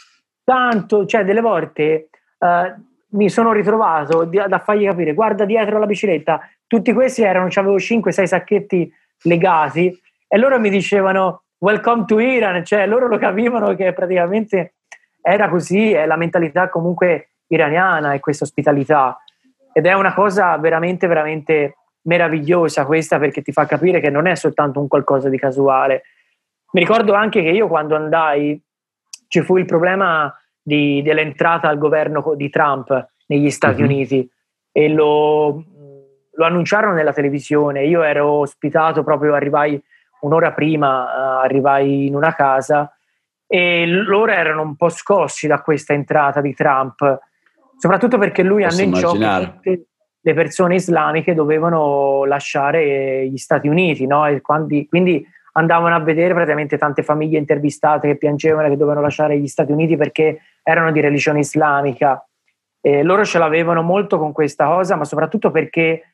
tanto, 0.43 1.05
cioè 1.05 1.23
delle 1.23 1.41
volte 1.41 2.09
uh, 2.39 2.81
mi 3.11 3.29
sono 3.29 3.53
ritrovato 3.53 4.25
di, 4.25 4.41
da 4.47 4.59
fargli 4.59 4.85
capire, 4.85 5.13
guarda 5.13 5.45
dietro 5.45 5.79
la 5.79 5.85
bicicletta, 5.85 6.41
tutti 6.67 6.93
questi 6.93 7.23
erano, 7.23 7.47
avevo 7.51 7.77
5-6 7.77 8.23
sacchetti 8.25 8.93
legati 9.23 9.97
e 10.27 10.37
loro 10.37 10.59
mi 10.59 10.69
dicevano 10.69 11.43
welcome 11.59 12.05
to 12.05 12.19
Iran, 12.19 12.63
cioè 12.65 12.87
loro 12.87 13.07
lo 13.07 13.17
capivano 13.17 13.75
che 13.75 13.93
praticamente 13.93 14.75
era 15.21 15.49
così, 15.49 15.91
è 15.91 16.05
la 16.05 16.15
mentalità 16.15 16.69
comunque 16.69 17.31
iraniana 17.47 18.13
e 18.13 18.19
questa 18.19 18.45
ospitalità 18.45 19.17
ed 19.73 19.85
è 19.85 19.93
una 19.93 20.13
cosa 20.13 20.57
veramente 20.57 21.07
veramente 21.07 21.75
meravigliosa 22.03 22.85
questa 22.85 23.19
perché 23.19 23.41
ti 23.41 23.51
fa 23.51 23.65
capire 23.65 23.99
che 23.99 24.09
non 24.09 24.25
è 24.25 24.35
soltanto 24.35 24.79
un 24.79 24.87
qualcosa 24.87 25.29
di 25.29 25.37
casuale. 25.37 26.03
Mi 26.71 26.81
ricordo 26.81 27.13
anche 27.13 27.41
che 27.41 27.49
io 27.49 27.67
quando 27.67 27.95
andai 27.95 28.61
ci 29.27 29.41
fu 29.41 29.57
il 29.57 29.65
problema 29.65 30.33
di, 30.61 31.01
dell'entrata 31.01 31.67
al 31.67 31.77
governo 31.77 32.33
di 32.35 32.49
Trump 32.49 33.09
negli 33.27 33.49
Stati 33.49 33.81
mm-hmm. 33.81 33.91
Uniti 33.91 34.31
e 34.71 34.89
lo, 34.89 35.63
lo 36.31 36.45
annunciarono 36.45 36.93
nella 36.93 37.13
televisione. 37.13 37.85
Io 37.85 38.01
ero 38.01 38.27
ospitato 38.31 39.03
proprio, 39.03 39.33
arrivai 39.33 39.81
un'ora 40.21 40.51
prima 40.51 41.03
uh, 41.03 41.43
arrivai 41.43 42.07
in 42.07 42.15
una 42.15 42.33
casa 42.33 42.93
e 43.47 43.85
loro 43.87 44.31
erano 44.31 44.61
un 44.61 44.75
po' 44.75 44.89
scossi 44.89 45.47
da 45.47 45.61
questa 45.61 45.93
entrata 45.93 46.39
di 46.39 46.53
Trump, 46.53 47.19
soprattutto 47.77 48.19
perché 48.19 48.43
lui 48.43 48.63
Posso 48.63 48.81
annunciò 48.81 49.11
che 49.13 49.51
tutte 49.53 49.83
le 50.21 50.33
persone 50.33 50.75
islamiche 50.75 51.33
dovevano 51.33 52.25
lasciare 52.25 53.27
gli 53.27 53.37
Stati 53.37 53.67
Uniti, 53.67 54.05
no? 54.05 54.27
e 54.27 54.41
quindi, 54.41 54.87
quindi 54.87 55.25
andavano 55.53 55.95
a 55.95 55.99
vedere 55.99 56.33
praticamente 56.33 56.77
tante 56.77 57.01
famiglie 57.01 57.39
intervistate 57.39 58.07
che 58.07 58.17
piangevano 58.17 58.69
che 58.69 58.77
dovevano 58.77 59.01
lasciare 59.01 59.39
gli 59.39 59.47
Stati 59.47 59.71
Uniti 59.71 59.97
perché 59.97 60.41
erano 60.61 60.91
di 60.91 60.99
religione 60.99 61.39
islamica. 61.39 62.23
E 62.81 63.03
loro 63.03 63.25
ce 63.25 63.39
l'avevano 63.39 63.81
molto 63.81 64.17
con 64.17 64.31
questa 64.31 64.65
cosa, 64.67 64.95
ma 64.95 65.05
soprattutto 65.05 65.51
perché 65.51 66.13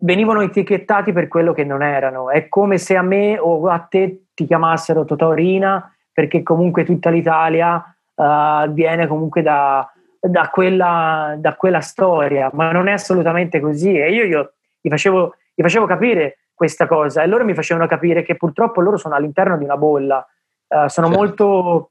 venivano 0.00 0.40
etichettati 0.40 1.12
per 1.12 1.28
quello 1.28 1.52
che 1.52 1.64
non 1.64 1.82
erano. 1.82 2.30
È 2.30 2.48
come 2.48 2.78
se 2.78 2.96
a 2.96 3.02
me 3.02 3.38
o 3.38 3.66
a 3.68 3.78
te 3.80 4.24
ti 4.34 4.46
chiamassero 4.46 5.04
Totorina, 5.04 5.92
perché 6.12 6.42
comunque 6.42 6.84
tutta 6.84 7.10
l'Italia 7.10 7.82
uh, 8.14 8.70
viene 8.70 9.06
comunque 9.06 9.42
da, 9.42 9.90
da, 10.18 10.48
quella, 10.48 11.34
da, 11.38 11.54
quella, 11.54 11.80
storia, 11.80 12.50
ma 12.52 12.72
non 12.72 12.88
è 12.88 12.92
assolutamente 12.92 13.60
così. 13.60 13.98
E 13.98 14.12
io, 14.12 14.24
io 14.24 14.52
gli, 14.80 14.88
facevo, 14.88 15.34
gli, 15.54 15.62
facevo, 15.62 15.86
capire 15.86 16.38
questa 16.54 16.86
cosa 16.86 17.22
e 17.22 17.26
loro 17.26 17.44
mi 17.44 17.54
facevano 17.54 17.86
capire 17.86 18.22
che 18.22 18.36
purtroppo 18.36 18.80
loro 18.80 18.96
sono 18.96 19.14
all'interno 19.14 19.56
di 19.56 19.64
una 19.64 19.76
bolla, 19.76 20.18
uh, 20.18 20.88
sono, 20.88 21.06
certo. 21.06 21.20
molto, 21.22 21.90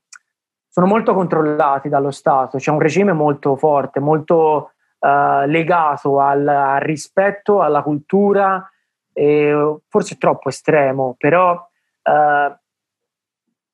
sono 0.67 0.86
molto 0.86 1.13
controllati 1.13 1.89
dallo 1.89 2.12
Stato, 2.12 2.58
c'è 2.58 2.72
un 2.72 2.80
regime 2.80 3.13
molto 3.13 3.56
forte, 3.56 4.00
molto 4.00 4.74
uh, 4.99 5.45
legato 5.45 6.19
al, 6.19 6.47
al, 6.47 6.81
rispetto, 6.81 7.62
alla 7.62 7.81
cultura, 7.81 8.69
e 9.13 9.77
forse 9.88 10.17
troppo 10.17 10.49
estremo, 10.49 11.15
però 11.17 11.53
uh, 11.53 12.55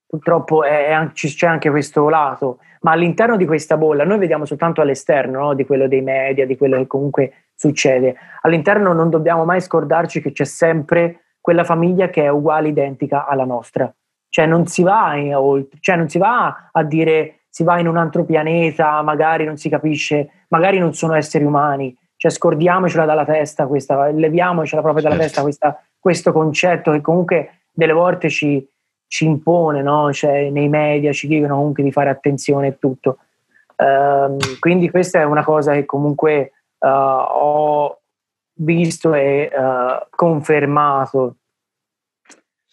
purtroppo 0.08 0.64
è, 0.64 0.88
è 0.88 1.12
c'è 1.12 1.48
anche 1.48 1.70
questo 1.70 2.08
lato. 2.10 2.60
Ma 2.82 2.92
all'interno 2.92 3.36
di 3.36 3.46
questa 3.46 3.78
bolla, 3.78 4.04
noi 4.04 4.20
vediamo 4.20 4.46
soltanto 4.46 4.82
all'esterno 4.82 5.40
no? 5.40 5.54
di 5.56 5.66
quello 5.66 5.88
dei 5.88 6.02
media, 6.02 6.46
di 6.46 6.56
quello 6.56 6.78
che 6.78 6.88
comunque 6.88 7.46
succede. 7.56 8.16
All'interno 8.42 8.94
non 8.94 9.10
dobbiamo 9.10 9.44
mai 9.44 9.60
scordarci 9.60 10.22
che 10.22 10.32
c'è 10.32 10.46
sempre 10.46 11.22
quella 11.42 11.64
famiglia 11.64 12.10
che 12.10 12.24
è 12.24 12.28
uguale, 12.28 12.68
identica 12.68 13.26
alla 13.26 13.46
nostra. 13.46 13.92
Cioè 14.30 14.46
non 14.46 14.68
si 14.68 14.84
va, 14.84 15.14
oltre, 15.40 15.80
cioè 15.80 15.96
non 15.96 16.10
si 16.10 16.18
va 16.18 16.70
a 16.72 16.84
dire 16.84 17.45
si 17.56 17.64
va 17.64 17.80
in 17.80 17.88
un 17.88 17.96
altro 17.96 18.26
pianeta, 18.26 19.02
magari 19.02 19.46
non 19.46 19.56
si 19.56 19.70
capisce, 19.70 20.44
magari 20.50 20.78
non 20.78 20.94
sono 20.94 21.14
esseri 21.14 21.46
umani, 21.46 21.98
cioè 22.18 22.30
scordiamocela 22.30 23.06
dalla 23.06 23.24
testa 23.24 23.66
questa, 23.66 24.10
leviamocela 24.10 24.82
proprio 24.82 25.04
dalla 25.04 25.16
certo. 25.16 25.30
testa 25.30 25.42
questa, 25.42 25.82
questo 25.98 26.34
concetto 26.34 26.92
che 26.92 27.00
comunque 27.00 27.62
delle 27.72 27.94
volte 27.94 28.28
ci, 28.28 28.68
ci 29.08 29.24
impone, 29.24 29.82
no? 29.82 30.12
cioè, 30.12 30.50
nei 30.50 30.68
media 30.68 31.14
ci 31.14 31.30
dicono 31.30 31.56
comunque 31.56 31.82
di 31.82 31.94
fare 31.94 32.10
attenzione 32.10 32.68
e 32.68 32.78
tutto. 32.78 33.20
Um, 33.78 34.38
quindi 34.60 34.90
questa 34.90 35.22
è 35.22 35.24
una 35.24 35.46
cosa 35.46 35.72
che 35.72 35.86
comunque 35.86 36.52
uh, 36.80 36.88
ho 36.90 38.00
visto 38.56 39.14
e 39.14 39.50
uh, 39.50 40.06
confermato. 40.10 41.38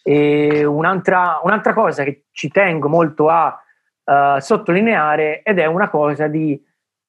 E 0.03 0.65
un'altra, 0.65 1.39
un'altra 1.41 1.73
cosa 1.73 2.03
che 2.03 2.25
ci 2.31 2.49
tengo 2.49 2.89
molto 2.89 3.29
a 3.29 3.57
uh, 4.03 4.39
sottolineare 4.39 5.41
ed 5.43 5.59
è 5.59 5.65
una 5.65 5.89
cosa 5.89 6.27
di 6.27 6.61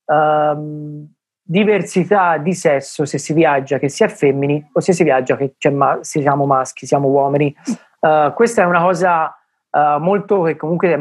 uh, 0.04 1.07
diversità 1.42 2.38
di 2.38 2.54
sesso 2.54 3.04
se 3.04 3.18
si 3.18 3.33
viaggia 3.33 3.78
che 3.78 3.88
si 3.88 4.02
è 4.02 4.09
femmini 4.09 4.70
o 4.72 4.80
se 4.80 4.92
si 4.92 5.04
viaggia 5.04 5.37
che 5.37 5.54
ma- 5.70 5.98
se 6.00 6.20
siamo 6.20 6.46
maschi, 6.46 6.87
siamo 6.87 7.09
uomini. 7.09 7.54
Uh, 8.00 8.33
questa 8.35 8.62
è 8.62 8.64
una 8.64 8.80
cosa 8.80 9.37
uh, 9.70 9.98
molto 9.98 10.42
che 10.42 10.57
comunque 10.57 10.94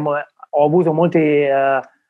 ho 0.55 0.65
avuto 0.65 0.93
molti 0.93 1.47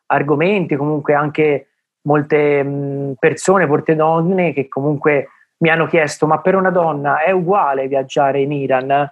argomenti, 0.06 0.76
comunque 0.76 1.14
anche 1.14 1.68
molte 2.02 2.64
mh, 2.64 3.14
persone, 3.20 3.66
molte 3.66 3.96
donne 3.96 4.54
che 4.54 4.68
comunque 4.68 5.30
mi 5.58 5.70
hanno 5.70 5.88
chiesto 5.88 6.28
ma 6.28 6.42
per 6.42 6.56
una 6.56 6.70
donna 6.70 7.22
è 7.24 7.32
uguale 7.32 7.88
viaggiare 7.88 8.42
in 8.42 8.52
Iran? 8.52 9.12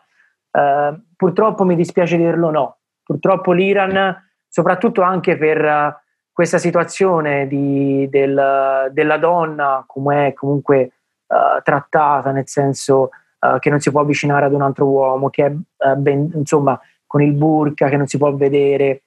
Uh, 0.52 1.02
purtroppo 1.16 1.64
mi 1.64 1.76
dispiace 1.76 2.18
dirlo 2.18 2.50
no. 2.50 2.78
Purtroppo 3.04 3.52
l'Iran 3.52 4.31
soprattutto 4.52 5.02
anche 5.02 5.38
per 5.38 5.64
eh, 5.64 5.96
questa 6.30 6.58
situazione 6.58 7.48
di, 7.48 8.08
del, 8.10 8.90
della 8.92 9.18
donna 9.18 9.84
come 9.88 10.28
è 10.28 10.34
comunque 10.34 10.92
uh, 11.28 11.62
trattata, 11.64 12.32
nel 12.32 12.48
senso 12.48 13.12
uh, 13.40 13.60
che 13.60 13.70
non 13.70 13.80
si 13.80 13.92
può 13.92 14.02
avvicinare 14.02 14.46
ad 14.46 14.54
un 14.54 14.62
altro 14.62 14.86
uomo, 14.88 15.30
che 15.30 15.46
è 15.46 15.50
uh, 15.50 15.96
ben, 15.96 16.32
insomma 16.34 16.80
con 17.08 17.22
il 17.22 17.34
burka, 17.34 17.88
che 17.88 17.98
non 17.98 18.08
si 18.08 18.18
può 18.18 18.34
vedere. 18.36 19.04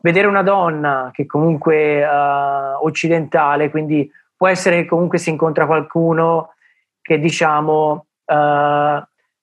vedere 0.00 0.26
una 0.26 0.42
donna 0.42 1.10
che 1.12 1.26
comunque 1.26 2.04
occidentale, 2.06 3.70
quindi 3.70 4.10
può 4.36 4.48
essere 4.48 4.82
che 4.82 4.88
comunque 4.88 5.18
si 5.18 5.30
incontra 5.30 5.66
qualcuno 5.66 6.54
che 7.00 7.18
diciamo 7.20 8.06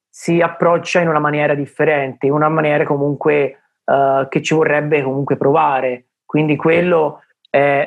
si 0.10 0.42
approccia 0.42 1.00
in 1.00 1.08
una 1.08 1.20
maniera 1.20 1.56
differente, 1.56 2.26
in 2.26 2.34
una 2.34 2.50
maniera 2.50 2.84
comunque 2.84 3.61
uh, 3.86 4.28
che 4.28 4.42
ci 4.42 4.54
vorrebbe 4.54 5.02
comunque 5.04 5.38
provare. 5.38 6.06
Quindi 6.26 6.56
quello 6.56 7.24
è... 7.50 7.86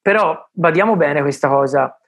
però 0.00 0.48
badiamo 0.52 0.96
bene 0.96 1.20
questa 1.20 1.48
cosa. 1.48 1.98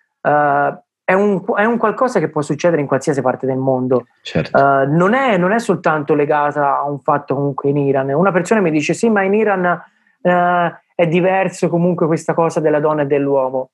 È 1.11 1.12
un, 1.12 1.42
è 1.57 1.64
un, 1.64 1.77
qualcosa 1.77 2.20
che 2.20 2.29
può 2.29 2.40
succedere 2.40 2.81
in 2.81 2.87
qualsiasi 2.87 3.20
parte 3.20 3.44
del 3.44 3.57
mondo. 3.57 4.07
Certo. 4.23 4.57
Uh, 4.57 4.88
non, 4.94 5.12
è, 5.12 5.37
non, 5.37 5.51
è, 5.51 5.59
soltanto 5.59 6.14
legata 6.14 6.79
a 6.79 6.88
un 6.88 7.01
fatto 7.01 7.35
comunque 7.35 7.68
in 7.68 7.79
Iran. 7.79 8.11
Una 8.11 8.31
persona 8.31 8.61
mi 8.61 8.70
dice: 8.70 8.94
Sì, 8.94 9.11
ma 9.11 9.25
in 9.25 9.35
Iran 9.35 9.64
uh, 10.23 10.73
è 10.94 11.07
diverso 11.09 11.68
comunque 11.68 12.07
questa 12.07 12.33
cosa 12.33 12.61
della 12.61 12.79
donna 12.79 13.03
e 13.03 13.07
dell'uomo. 13.07 13.70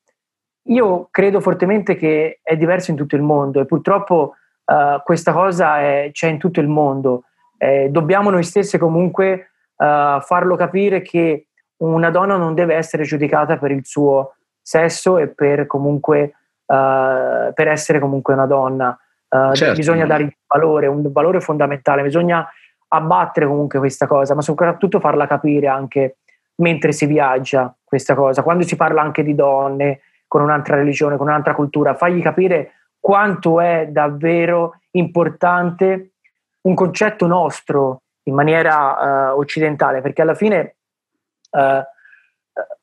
Io 0.68 1.08
credo 1.10 1.40
fortemente 1.40 1.94
che 1.94 2.40
è 2.42 2.56
diverso 2.56 2.90
in 2.90 2.96
tutto 2.96 3.16
il 3.16 3.22
mondo 3.22 3.60
e 3.60 3.66
purtroppo 3.66 4.36
uh, 4.64 5.02
questa 5.04 5.34
cosa 5.34 5.78
è, 5.80 6.08
c'è 6.12 6.28
in 6.28 6.38
tutto 6.38 6.60
il 6.60 6.68
mondo. 6.68 7.24
Eh, 7.58 7.88
dobbiamo 7.90 8.30
noi 8.30 8.42
stessi 8.42 8.78
comunque 8.78 9.50
farlo 9.76 10.56
capire 10.56 11.02
che 11.02 11.48
una 11.78 12.08
donna 12.08 12.38
non 12.38 12.54
deve 12.54 12.74
essere 12.74 13.02
giudicata 13.02 13.58
per 13.58 13.70
il 13.70 13.84
suo 13.84 14.36
sesso 14.62 15.18
e 15.18 15.28
per 15.28 15.66
comunque 15.66 16.32
uh, 16.66 17.52
per 17.52 17.68
essere 17.68 17.98
comunque 17.98 18.34
una 18.34 18.46
donna. 18.46 18.98
Uh, 19.28 19.52
certo. 19.52 19.74
Bisogna 19.74 20.06
dare 20.06 20.22
un 20.22 20.32
valore, 20.46 20.86
un 20.86 21.12
valore 21.12 21.40
fondamentale, 21.40 22.02
bisogna 22.02 22.48
abbattere 22.88 23.46
comunque 23.46 23.78
questa 23.78 24.06
cosa, 24.06 24.34
ma 24.34 24.42
soprattutto 24.42 25.00
farla 25.00 25.26
capire 25.26 25.66
anche 25.66 26.18
mentre 26.56 26.92
si 26.92 27.06
viaggia 27.06 27.74
questa 27.84 28.14
cosa, 28.14 28.42
quando 28.42 28.64
si 28.64 28.76
parla 28.76 29.02
anche 29.02 29.22
di 29.22 29.34
donne 29.34 30.00
con 30.26 30.42
un'altra 30.42 30.76
religione, 30.76 31.16
con 31.16 31.28
un'altra 31.28 31.54
cultura, 31.54 31.94
fagli 31.94 32.22
capire 32.22 32.72
quanto 32.98 33.60
è 33.60 33.88
davvero 33.90 34.80
importante 34.92 36.12
un 36.66 36.74
concetto 36.74 37.26
nostro 37.26 38.02
in 38.24 38.34
maniera 38.34 39.32
uh, 39.32 39.38
occidentale, 39.38 40.00
perché 40.00 40.22
alla 40.22 40.34
fine 40.34 40.76
uh, 41.50 41.82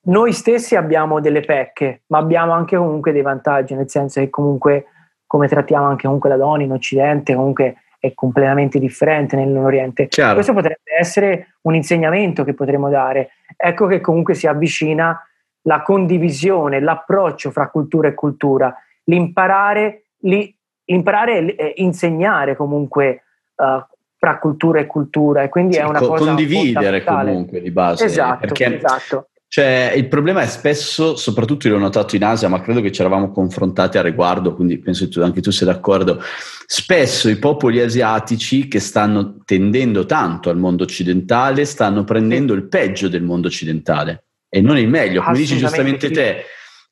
noi 0.05 0.31
stessi 0.31 0.75
abbiamo 0.75 1.19
delle 1.19 1.41
pecche, 1.41 2.03
ma 2.07 2.17
abbiamo 2.17 2.53
anche 2.53 2.77
comunque 2.77 3.11
dei 3.11 3.21
vantaggi, 3.21 3.75
nel 3.75 3.89
senso 3.89 4.19
che 4.19 4.29
comunque 4.29 4.85
come 5.27 5.47
trattiamo 5.47 5.85
anche 5.85 6.05
comunque 6.05 6.29
la 6.29 6.37
donna 6.37 6.63
in 6.63 6.71
Occidente, 6.71 7.33
comunque 7.33 7.77
è 7.99 8.13
completamente 8.13 8.79
differente 8.79 9.35
nell'Oriente. 9.35 10.07
Chiaro. 10.07 10.35
Questo 10.35 10.53
potrebbe 10.53 10.95
essere 10.97 11.55
un 11.61 11.75
insegnamento 11.75 12.43
che 12.43 12.53
potremmo 12.53 12.89
dare. 12.89 13.31
Ecco 13.55 13.87
che 13.87 13.99
comunque 13.99 14.33
si 14.33 14.45
avvicina 14.45 15.19
la 15.63 15.81
condivisione, 15.81 16.79
l'approccio 16.81 17.49
fra 17.49 17.69
cultura 17.69 18.09
e 18.09 18.13
cultura, 18.13 18.75
l'imparare, 19.05 20.07
l'imparare 20.19 21.55
e 21.55 21.73
insegnare 21.77 22.55
comunque 22.55 23.23
uh, 23.63 23.85
fra 24.17 24.39
cultura 24.39 24.79
e 24.79 24.85
cultura 24.85 25.43
e 25.43 25.49
quindi 25.49 25.73
sì, 25.73 25.79
è 25.79 25.83
una 25.83 25.99
co- 25.99 26.07
cosa 26.07 26.25
condividere 26.25 27.03
comunque 27.03 27.61
di 27.61 27.71
base 27.71 28.05
esatto, 28.05 28.39
perché 28.39 28.77
esatto. 28.77 29.27
Cioè, 29.53 29.93
il 29.95 30.07
problema 30.07 30.41
è 30.41 30.47
spesso, 30.47 31.15
soprattutto 31.15 31.67
io 31.67 31.75
l'ho 31.75 31.79
notato 31.79 32.15
in 32.15 32.23
Asia, 32.23 32.47
ma 32.47 32.59
credo 32.59 32.81
che 32.81 32.91
ci 32.91 33.01
eravamo 33.01 33.31
confrontati 33.31 33.99
a 33.99 34.01
riguardo, 34.01 34.55
quindi 34.55 34.79
penso 34.79 35.07
che 35.07 35.21
anche 35.21 35.41
tu 35.41 35.51
sia 35.51 35.67
d'accordo. 35.67 36.19
Spesso 36.65 37.29
i 37.29 37.35
popoli 37.35 37.79
asiatici 37.79 38.67
che 38.67 38.79
stanno 38.79 39.35
tendendo 39.45 40.07
tanto 40.07 40.49
al 40.49 40.57
mondo 40.57 40.81
occidentale 40.81 41.65
stanno 41.65 42.03
prendendo 42.03 42.53
il 42.53 42.63
peggio 42.63 43.07
del 43.07 43.21
mondo 43.21 43.45
occidentale 43.45 44.23
e 44.49 44.59
non 44.59 44.79
il 44.79 44.89
meglio. 44.89 45.21
Come 45.21 45.37
dici 45.37 45.57
giustamente 45.57 46.09
te, 46.09 46.45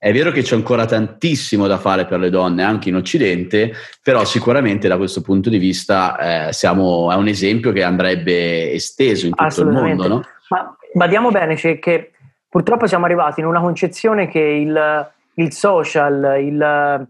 è 0.03 0.11
vero 0.11 0.31
che 0.31 0.41
c'è 0.41 0.55
ancora 0.55 0.87
tantissimo 0.87 1.67
da 1.67 1.77
fare 1.77 2.05
per 2.05 2.17
le 2.17 2.31
donne 2.31 2.63
anche 2.63 2.89
in 2.89 2.95
Occidente, 2.95 3.71
però 4.01 4.25
sicuramente 4.25 4.87
da 4.87 4.97
questo 4.97 5.21
punto 5.21 5.47
di 5.47 5.59
vista 5.59 6.47
eh, 6.47 6.53
siamo, 6.53 7.11
è 7.11 7.15
un 7.15 7.27
esempio 7.27 7.71
che 7.71 7.83
andrebbe 7.83 8.71
esteso 8.71 9.27
in 9.27 9.35
tutto 9.35 9.61
il 9.61 9.67
mondo. 9.67 10.07
No? 10.07 10.23
Ma 10.49 10.75
badiamo 10.93 11.29
bene, 11.29 11.55
cioè 11.55 11.77
che 11.77 12.13
purtroppo 12.49 12.87
siamo 12.87 13.05
arrivati 13.05 13.41
in 13.41 13.45
una 13.45 13.59
concezione 13.59 14.27
che 14.27 14.39
il, 14.39 15.11
il 15.35 15.53
social, 15.53 16.35
il, 16.41 17.07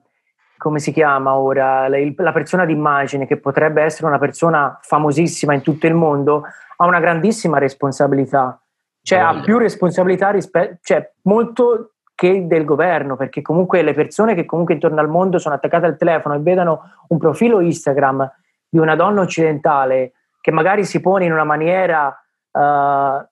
come 0.57 0.79
si 0.79 0.91
chiama 0.91 1.35
ora, 1.35 1.85
il, 1.97 2.13
la 2.17 2.33
persona 2.33 2.65
d'immagine, 2.65 3.25
che 3.25 3.37
potrebbe 3.37 3.83
essere 3.83 4.07
una 4.07 4.19
persona 4.19 4.77
famosissima 4.81 5.53
in 5.53 5.61
tutto 5.61 5.87
il 5.87 5.93
mondo, 5.93 6.43
ha 6.75 6.85
una 6.85 6.99
grandissima 6.99 7.57
responsabilità. 7.57 8.61
Cioè 9.01 9.19
ha 9.19 9.39
più 9.39 9.57
responsabilità 9.57 10.29
rispetto, 10.31 10.79
cioè 10.83 11.09
molto 11.21 11.93
che 12.21 12.45
del 12.45 12.65
governo, 12.65 13.15
perché 13.15 13.41
comunque 13.41 13.81
le 13.81 13.95
persone 13.95 14.35
che 14.35 14.45
comunque 14.45 14.75
intorno 14.75 14.99
al 14.99 15.09
mondo 15.09 15.39
sono 15.39 15.55
attaccate 15.55 15.87
al 15.87 15.97
telefono 15.97 16.35
e 16.35 16.39
vedono 16.39 16.91
un 17.07 17.17
profilo 17.17 17.61
Instagram 17.61 18.31
di 18.69 18.77
una 18.77 18.95
donna 18.95 19.21
occidentale 19.21 20.11
che 20.39 20.51
magari 20.51 20.85
si 20.85 21.01
pone 21.01 21.25
in 21.25 21.31
una 21.31 21.43
maniera 21.43 22.15
uh, 22.51 23.27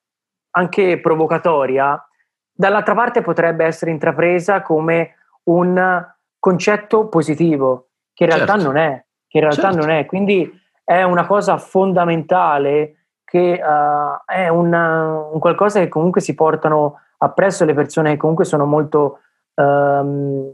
anche 0.49 0.99
provocatoria, 0.99 2.03
dall'altra 2.51 2.95
parte 2.95 3.21
potrebbe 3.21 3.63
essere 3.63 3.91
intrapresa 3.91 4.63
come 4.63 5.17
un 5.43 6.07
concetto 6.39 7.09
positivo, 7.09 7.89
che 8.11 8.23
in 8.23 8.31
realtà 8.31 8.53
certo. 8.53 8.71
non 8.71 8.77
è, 8.77 9.05
che 9.27 9.37
in 9.37 9.43
realtà 9.43 9.71
certo. 9.71 9.77
non 9.77 9.91
è. 9.91 10.07
Quindi 10.07 10.51
è 10.83 11.03
una 11.03 11.27
cosa 11.27 11.59
fondamentale 11.59 12.98
che 13.29 13.61
uh, 13.63 14.23
è 14.25 14.47
una, 14.47 15.19
un 15.31 15.39
qualcosa 15.39 15.79
che 15.79 15.87
comunque 15.87 16.19
si 16.19 16.33
portano 16.33 17.01
appresso 17.19 17.63
le 17.63 17.75
persone 17.75 18.11
che 18.11 18.17
comunque 18.17 18.43
sono 18.43 18.65
molto 18.65 19.19
um, 19.53 20.51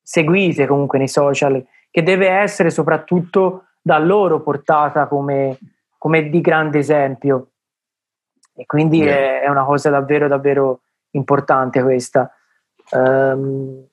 seguite 0.00 0.66
comunque 0.66 0.96
nei 0.96 1.08
social, 1.08 1.62
che 1.90 2.02
deve 2.02 2.28
essere 2.28 2.70
soprattutto 2.70 3.64
da 3.82 3.98
loro 3.98 4.40
portata 4.40 5.06
come, 5.08 5.58
come 5.98 6.30
di 6.30 6.40
grande 6.40 6.78
esempio. 6.78 7.48
E 8.54 8.64
quindi 8.64 9.02
yeah. 9.02 9.14
è, 9.14 9.40
è, 9.42 9.48
una 9.48 9.64
cosa 9.64 9.90
davvero, 9.90 10.26
davvero 10.26 10.80
importante 11.10 11.82
questa. 11.82 12.32
Um, 12.92 13.84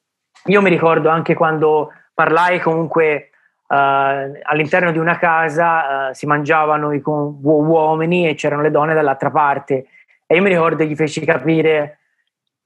io 0.45 0.61
mi 0.61 0.69
ricordo 0.69 1.09
anche 1.09 1.33
quando 1.33 1.91
parlai 2.13 2.61
comunque 2.61 3.31
uh, 3.67 4.39
all'interno 4.43 4.91
di 4.91 4.97
una 4.97 5.17
casa 5.17 6.09
uh, 6.09 6.13
si 6.13 6.25
mangiavano 6.25 6.93
i 6.93 7.01
uomini 7.03 8.27
e 8.27 8.35
c'erano 8.35 8.61
le 8.61 8.71
donne 8.71 8.93
dall'altra 8.93 9.31
parte. 9.31 9.85
E 10.25 10.35
io 10.35 10.41
mi 10.41 10.49
ricordo 10.49 10.83
gli 10.83 10.95
feci 10.95 11.23
capire 11.23 11.99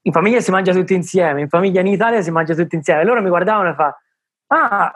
in 0.02 0.12
famiglia 0.12 0.40
si 0.40 0.50
mangia 0.50 0.72
tutti 0.72 0.94
insieme, 0.94 1.42
in 1.42 1.48
famiglia 1.48 1.80
in 1.80 1.86
Italia 1.86 2.20
si 2.22 2.30
mangia 2.30 2.54
tutti 2.54 2.74
insieme. 2.74 3.02
E 3.02 3.04
loro 3.04 3.22
mi 3.22 3.28
guardavano 3.28 3.70
e 3.70 3.74
fa 3.74 3.96
ah 4.48 4.92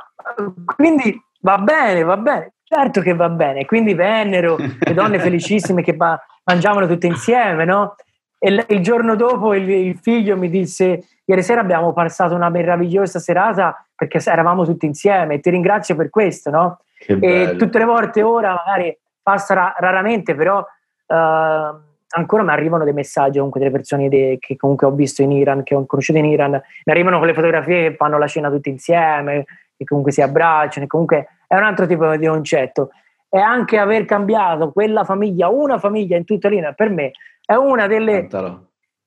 quindi 0.75 1.19
va 1.41 1.59
bene, 1.59 2.03
va 2.03 2.17
bene. 2.17 2.53
Certo 2.65 3.01
che 3.01 3.15
va 3.15 3.29
bene. 3.29 3.65
Quindi 3.65 3.95
vennero 3.95 4.57
le 4.57 4.95
donne 4.95 5.19
felicissime 5.21 5.83
che 5.83 5.95
va, 5.95 6.21
mangiavano 6.45 6.87
tutte 6.87 7.07
insieme, 7.07 7.65
no? 7.65 7.95
E 8.39 8.51
l- 8.51 8.65
il 8.69 8.81
giorno 8.81 9.15
dopo 9.15 9.55
il, 9.55 9.69
il, 9.69 9.99
figlio 9.99 10.37
mi 10.37 10.51
disse: 10.51 11.05
Ieri 11.27 11.43
sera 11.43 11.61
abbiamo 11.61 11.93
passato 11.93 12.35
una 12.35 12.49
meravigliosa 12.49 13.19
serata 13.19 13.85
perché 13.95 14.19
eravamo 14.25 14.65
tutti 14.65 14.87
insieme. 14.87 15.41
Ti 15.41 15.51
ringrazio 15.51 15.97
per 15.97 16.09
questo, 16.09 16.51
no? 16.51 16.79
E 17.21 17.57
tutte 17.57 17.79
le 17.79 17.85
volte 17.85 18.23
ora, 18.23 18.55
magari 18.65 18.97
passa 19.23 19.55
ra- 19.55 19.75
raramente, 19.79 20.35
però 20.35 20.59
uh, 20.59 21.15
ancora 21.15 22.43
mi 22.43 22.51
arrivano 22.51 22.85
dei 22.85 22.93
messaggi 22.93 23.37
comunque 23.37 23.61
delle 23.61 23.73
persone 23.73 24.09
de- 24.09 24.39
che 24.41 24.57
comunque 24.57 24.87
ho 24.87 24.93
visto 24.93 25.23
in 25.23 25.33
Iran, 25.33 25.63
che 25.65 25.75
ho 25.75 25.85
conosciuto 25.85 26.19
in 26.19 26.27
Iran, 26.27 26.53
mi 26.53 26.93
arrivano 26.93 27.19
con 27.19 27.27
le 27.27 27.35
fotografie 27.35 27.91
che 27.91 27.97
fanno 27.97 28.19
la 28.19 28.29
cena 28.29 28.49
tutti 28.49 28.69
insieme, 28.69 29.45
che 29.77 29.85
comunque 29.85 30.13
si 30.13 30.23
abbracciano, 30.23 30.87
e 30.87 30.89
comunque 30.89 31.29
è 31.47 31.57
un 31.57 31.65
altro 31.65 31.87
tipo 31.87 32.17
di 32.17 32.27
concetto 32.27 32.91
e 33.29 33.39
anche 33.39 33.79
aver 33.79 34.05
cambiato 34.05 34.71
quella 34.71 35.05
famiglia, 35.05 35.49
una 35.49 35.79
famiglia 35.79 36.17
in 36.17 36.25
tutta 36.25 36.49
linea, 36.49 36.73
per 36.73 36.91
me 36.91 37.11
è 37.45 37.55
una 37.55 37.87
delle, 37.87 38.27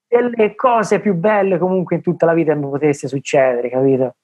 delle, 0.09 0.55
cose 0.55 0.99
più 0.99 1.13
belle 1.13 1.57
comunque 1.57 1.97
in 1.97 2.01
tutta 2.01 2.25
la 2.25 2.33
vita 2.33 2.53
che 2.53 2.59
mi 2.59 2.69
potesse 2.69 3.07
succedere, 3.07 3.69
capito? 3.69 4.15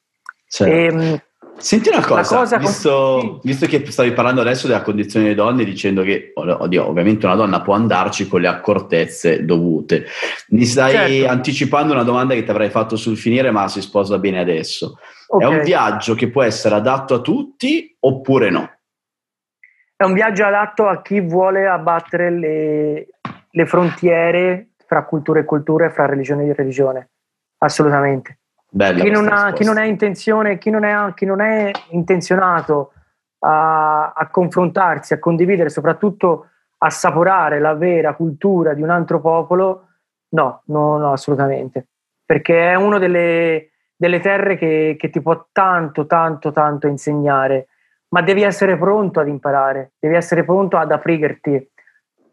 Certo. 0.48 0.74
E, 0.74 0.86
ehm, 0.86 1.22
Senti 1.58 1.88
una 1.88 2.06
cosa, 2.06 2.38
cosa 2.38 2.58
visto, 2.58 3.18
con... 3.22 3.40
visto, 3.44 3.66
che 3.66 3.86
stavi 3.90 4.12
parlando 4.12 4.42
adesso 4.42 4.68
della 4.68 4.82
condizione 4.82 5.26
delle 5.26 5.38
donne 5.38 5.64
dicendo 5.64 6.04
che 6.04 6.34
oddio, 6.36 6.86
ovviamente 6.86 7.26
una 7.26 7.36
donna 7.36 7.62
può 7.62 7.74
andarci 7.74 8.28
con 8.28 8.42
le 8.42 8.48
accortezze 8.48 9.46
dovute, 9.46 10.06
mi 10.50 10.66
stai 10.66 10.92
certo. 10.92 11.32
anticipando 11.32 11.94
una 11.94 12.04
domanda 12.04 12.34
che 12.34 12.44
ti 12.44 12.52
avrei 12.52 12.70
fatto 12.70 12.98
sul 12.98 13.16
finire 13.16 13.52
ma 13.52 13.70
si 13.70 13.82
sposa 13.82 14.18
bene 14.18 14.40
adesso. 14.40 15.00
Okay. 15.28 15.48
È 15.48 15.50
un 15.50 15.64
viaggio 15.64 16.14
che 16.14 16.30
può 16.30 16.44
essere 16.44 16.76
adatto 16.76 17.14
a 17.14 17.20
tutti 17.20 17.96
oppure 18.02 18.50
no? 18.50 18.70
È 19.96 20.04
un 20.04 20.14
viaggio 20.14 20.46
adatto 20.46 20.88
a 20.88 21.02
chi 21.02 21.22
vuole 21.22 21.68
abbattere 21.68 22.32
le, 22.32 23.08
le 23.50 23.66
frontiere 23.66 24.72
fra 24.86 25.04
cultura 25.04 25.40
e 25.40 25.46
cultura 25.46 25.86
e 25.86 25.90
fra 25.90 26.06
religione 26.06 26.46
e 26.46 26.54
religione. 26.54 27.10
Assolutamente. 27.60 28.40
Chi 28.76 29.10
non, 29.10 29.30
ha, 29.32 29.54
chi 29.54 29.64
non, 29.64 29.78
ha, 29.78 29.86
intenzione, 29.86 30.58
chi 30.58 30.70
non 30.70 30.84
è, 30.84 31.14
chi 31.14 31.26
non 31.26 31.40
è 31.40 31.72
intenzionato 31.92 32.92
a, 33.40 34.12
a, 34.12 34.30
confrontarsi, 34.30 35.14
a 35.14 35.20
condividere, 35.20 35.70
soprattutto 35.70 36.50
assaporare 36.80 37.60
la 37.60 37.74
vera 37.74 38.16
cultura 38.16 38.74
di 38.74 38.82
un 38.82 38.90
altro 38.90 39.22
popolo, 39.22 39.88
no, 40.30 40.64
no, 40.66 40.98
no 40.98 41.12
assolutamente, 41.14 41.88
perché 42.26 42.72
è 42.72 42.76
una 42.76 43.00
delle, 43.00 43.70
delle 43.96 44.20
terre 44.20 44.58
che, 44.58 44.98
che 45.00 45.10
ti 45.10 45.22
può 45.22 45.48
tanto, 45.54 46.06
tanto, 46.06 46.52
tanto 46.52 46.88
insegnare, 46.88 47.68
ma 48.10 48.22
devi 48.22 48.44
essere 48.44 48.78
pronto 48.78 49.22
ad 49.22 49.30
imparare, 49.30 49.94
devi 50.00 50.16
essere 50.16 50.44
pronto 50.44 50.76
ad 50.78 50.92
aprirti, 50.92 51.70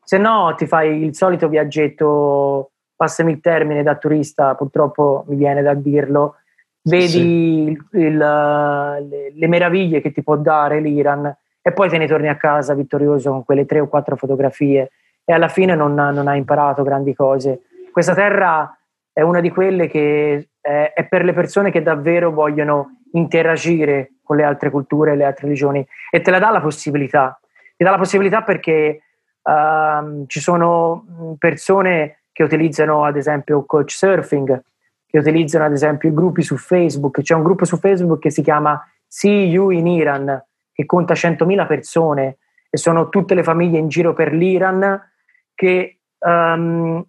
se 0.04 0.18
no 0.18 0.54
ti 0.56 0.66
fai 0.66 1.02
il 1.02 1.14
solito 1.14 1.48
viaggetto, 1.48 2.70
passami 2.96 3.32
il 3.32 3.40
termine 3.40 3.82
da 3.82 3.96
turista, 3.96 4.54
purtroppo 4.54 5.24
mi 5.28 5.36
viene 5.36 5.62
da 5.62 5.74
dirlo, 5.74 6.36
vedi 6.82 7.08
sì. 7.08 7.20
il, 7.20 7.86
il, 7.92 8.16
le, 8.16 9.32
le 9.34 9.48
meraviglie 9.48 10.00
che 10.00 10.12
ti 10.12 10.22
può 10.22 10.36
dare 10.36 10.80
l'Iran 10.80 11.34
e 11.60 11.72
poi 11.72 11.88
te 11.88 11.98
ne 11.98 12.06
torni 12.06 12.28
a 12.28 12.36
casa 12.36 12.74
vittorioso 12.74 13.30
con 13.30 13.44
quelle 13.44 13.64
tre 13.66 13.80
o 13.80 13.88
quattro 13.88 14.16
fotografie 14.16 14.90
e 15.24 15.32
alla 15.32 15.48
fine 15.48 15.74
non, 15.76 15.94
non 15.94 16.26
hai 16.26 16.38
imparato 16.38 16.82
grandi 16.82 17.14
cose. 17.14 17.60
Questa 17.92 18.14
terra 18.14 18.76
è 19.12 19.20
una 19.20 19.40
di 19.40 19.50
quelle 19.50 19.86
che 19.86 20.48
è, 20.60 20.92
è, 20.94 21.04
per 21.04 21.24
le 21.24 21.32
persone 21.32 21.70
che 21.70 21.82
davvero 21.82 22.32
vogliono 22.32 22.98
interagire 23.12 24.14
con 24.22 24.36
le 24.36 24.44
altre 24.44 24.70
culture 24.70 25.12
e 25.12 25.16
le 25.16 25.24
altre 25.24 25.46
religioni 25.46 25.86
e 26.10 26.20
te 26.20 26.30
la 26.30 26.38
dà 26.38 26.50
la 26.50 26.60
possibilità. 26.60 27.38
Ti 27.76 27.84
dà 27.84 27.90
la 27.90 27.98
possibilità 27.98 28.42
perché 28.42 29.02
uh, 29.42 30.26
ci 30.26 30.40
sono 30.40 31.36
persone 31.38 32.22
che 32.32 32.42
utilizzano 32.42 33.04
ad 33.04 33.16
esempio 33.16 33.64
coach 33.64 33.90
surfing, 33.90 34.62
che 35.06 35.18
utilizzano 35.18 35.64
ad 35.64 35.72
esempio 35.72 36.08
i 36.08 36.14
gruppi 36.14 36.42
su 36.42 36.56
Facebook. 36.56 37.20
C'è 37.20 37.34
un 37.34 37.42
gruppo 37.42 37.64
su 37.64 37.76
Facebook 37.76 38.20
che 38.20 38.30
si 38.30 38.42
chiama 38.42 38.82
See 39.06 39.44
You 39.44 39.70
in 39.70 39.86
Iran, 39.86 40.42
che 40.72 40.86
conta 40.86 41.14
100.000 41.14 41.66
persone 41.66 42.38
e 42.70 42.78
sono 42.78 43.10
tutte 43.10 43.34
le 43.34 43.42
famiglie 43.42 43.78
in 43.78 43.88
giro 43.88 44.14
per 44.14 44.32
l'Iran 44.32 45.10
che 45.54 45.98
um, 46.18 47.04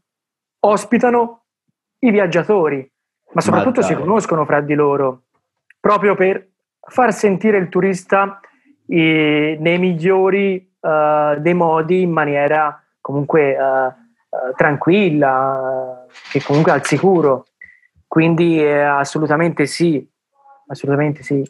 ospitano 0.59 1.43
i 1.99 2.11
viaggiatori, 2.11 2.91
ma 3.31 3.39
soprattutto 3.39 3.79
ma 3.79 3.85
si 3.85 3.95
conoscono 3.95 4.43
fra 4.43 4.59
di 4.59 4.73
loro, 4.73 5.23
proprio 5.79 6.15
per 6.15 6.49
far 6.81 7.13
sentire 7.13 7.57
il 7.57 7.69
turista 7.69 8.41
eh, 8.85 9.57
nei 9.57 9.79
migliori 9.79 10.72
uh, 10.83 11.39
dei 11.39 11.53
modi 11.53 12.01
in 12.01 12.11
maniera 12.11 12.81
comunque 12.99 13.55
uh, 13.57 14.53
tranquilla, 14.55 16.05
che 16.29 16.41
comunque 16.43 16.71
al 16.71 16.85
sicuro. 16.85 17.45
Quindi 18.07 18.63
assolutamente 18.63 19.65
sì, 19.65 20.07
assolutamente 20.67 21.23
sì. 21.23 21.43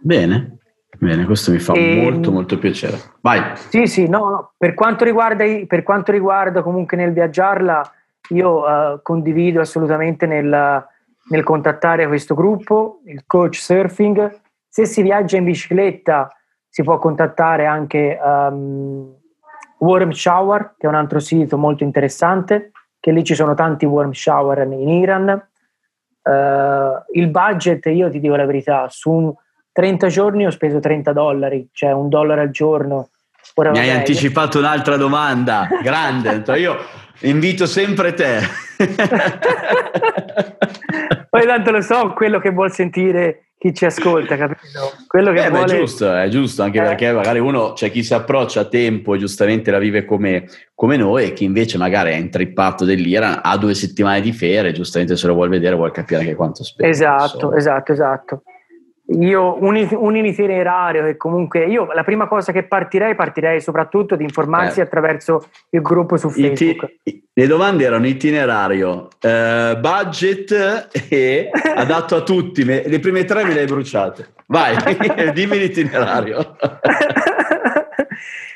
Bene, 0.00 0.58
Bene, 0.98 1.24
questo 1.26 1.50
mi 1.50 1.58
fa 1.58 1.74
e, 1.74 2.00
molto 2.02 2.32
molto 2.32 2.58
piacere. 2.58 2.98
Vai. 3.20 3.56
Sì, 3.68 3.86
sì, 3.86 4.08
no, 4.08 4.30
no. 4.30 4.52
Per, 4.56 4.74
quanto 4.74 5.04
riguarda, 5.04 5.44
per 5.66 5.82
quanto 5.82 6.10
riguarda 6.10 6.62
comunque 6.62 6.96
nel 6.96 7.12
viaggiarla, 7.12 7.92
io 8.30 9.00
condivido 9.02 9.60
assolutamente 9.60 10.26
nel, 10.26 10.84
nel, 11.28 11.42
contattare 11.44 12.06
questo 12.06 12.34
gruppo, 12.34 13.00
il 13.04 13.24
coach 13.26 13.56
surfing. 13.56 14.40
Se 14.68 14.86
si 14.86 15.02
viaggia 15.02 15.36
in 15.36 15.44
bicicletta 15.44 16.30
si 16.76 16.82
può 16.82 16.98
contattare 16.98 17.64
anche 17.64 18.20
um, 18.22 19.10
Warm 19.78 20.10
Shower, 20.10 20.74
che 20.76 20.86
è 20.86 20.90
un 20.90 20.94
altro 20.94 21.20
sito 21.20 21.56
molto 21.56 21.84
interessante, 21.84 22.72
che 23.00 23.12
lì 23.12 23.24
ci 23.24 23.34
sono 23.34 23.54
tanti 23.54 23.86
warm 23.86 24.10
shower 24.10 24.58
in 24.70 24.86
Iran. 24.86 25.48
Uh, 26.20 27.02
il 27.14 27.28
budget, 27.28 27.86
io 27.86 28.10
ti 28.10 28.20
dico 28.20 28.36
la 28.36 28.44
verità, 28.44 28.88
su 28.90 29.34
30 29.72 30.08
giorni 30.08 30.44
ho 30.44 30.50
speso 30.50 30.78
30 30.78 31.14
dollari, 31.14 31.66
cioè 31.72 31.92
un 31.92 32.10
dollaro 32.10 32.42
al 32.42 32.50
giorno. 32.50 33.08
Ora, 33.54 33.70
Mi 33.70 33.78
hai 33.78 33.90
anticipato 33.90 34.58
un'altra 34.58 34.98
domanda, 34.98 35.68
grande, 35.82 36.42
io 36.60 36.76
invito 37.20 37.64
sempre 37.64 38.12
te. 38.12 38.40
Poi 41.38 41.46
tanto 41.46 41.70
lo 41.70 41.80
so 41.80 42.12
quello 42.14 42.38
che 42.38 42.50
vuol 42.50 42.72
sentire 42.72 43.46
chi 43.58 43.72
ci 43.74 43.84
ascolta, 43.84 44.36
capito? 44.36 44.60
Quello 45.06 45.32
che 45.32 45.44
eh, 45.44 45.50
vuole... 45.50 45.64
è 45.64 45.78
giusto, 45.78 46.14
è 46.14 46.28
giusto, 46.28 46.62
anche 46.62 46.78
eh. 46.78 46.82
perché 46.82 47.12
magari 47.12 47.38
uno 47.38 47.72
c'è 47.72 47.90
chi 47.90 48.02
si 48.02 48.14
approccia 48.14 48.60
a 48.60 48.64
tempo 48.64 49.14
e 49.14 49.18
giustamente 49.18 49.70
la 49.70 49.78
vive 49.78 50.04
come, 50.04 50.46
come 50.74 50.96
noi 50.96 51.24
e 51.24 51.32
chi 51.32 51.44
invece 51.44 51.78
magari 51.78 52.10
è 52.10 52.16
intrippato 52.16 52.84
dell'Iran, 52.84 53.40
ha 53.42 53.56
due 53.56 53.74
settimane 53.74 54.20
di 54.20 54.32
ferie, 54.32 54.72
giustamente 54.72 55.16
se 55.16 55.26
lo 55.26 55.34
vuole 55.34 55.48
vedere 55.50 55.74
vuole 55.74 55.90
capire 55.90 56.20
anche 56.20 56.34
quanto 56.34 56.64
spende. 56.64 56.92
Esatto, 56.92 57.34
insomma. 57.34 57.56
esatto, 57.56 57.92
esatto. 57.92 58.42
Io 59.08 59.62
un, 59.62 59.86
un, 59.88 60.16
itinerario 60.16 61.04
che 61.04 61.16
comunque 61.16 61.64
io 61.66 61.92
la 61.92 62.02
prima 62.02 62.26
cosa 62.26 62.50
che 62.50 62.64
partirei 62.64 63.14
partirei 63.14 63.60
soprattutto 63.60 64.16
di 64.16 64.24
informarsi 64.24 64.80
eh. 64.80 64.82
attraverso 64.82 65.48
il 65.70 65.80
gruppo 65.80 66.16
su 66.16 66.28
Facebook. 66.28 66.96
Iti- 67.04 67.24
le 67.32 67.46
domande 67.46 67.84
erano 67.84 68.08
itinerario, 68.08 69.08
eh, 69.20 69.76
budget 69.78 70.88
e 71.08 71.50
adatto 71.76 72.16
a 72.16 72.22
tutti. 72.22 72.64
le 72.64 72.98
prime 72.98 73.24
tre 73.24 73.44
me 73.44 73.54
le 73.54 73.60
hai 73.60 73.66
bruciate. 73.66 74.32
Vai, 74.46 74.74
dimmi 75.32 75.58
l'itinerario. 75.58 76.56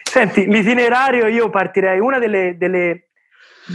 Senti, 0.03 0.47
l'itinerario 0.47 1.29
io 1.29 1.49
partirei 1.49 2.01
una 2.01 2.19
delle, 2.19 2.57
delle, 2.59 3.11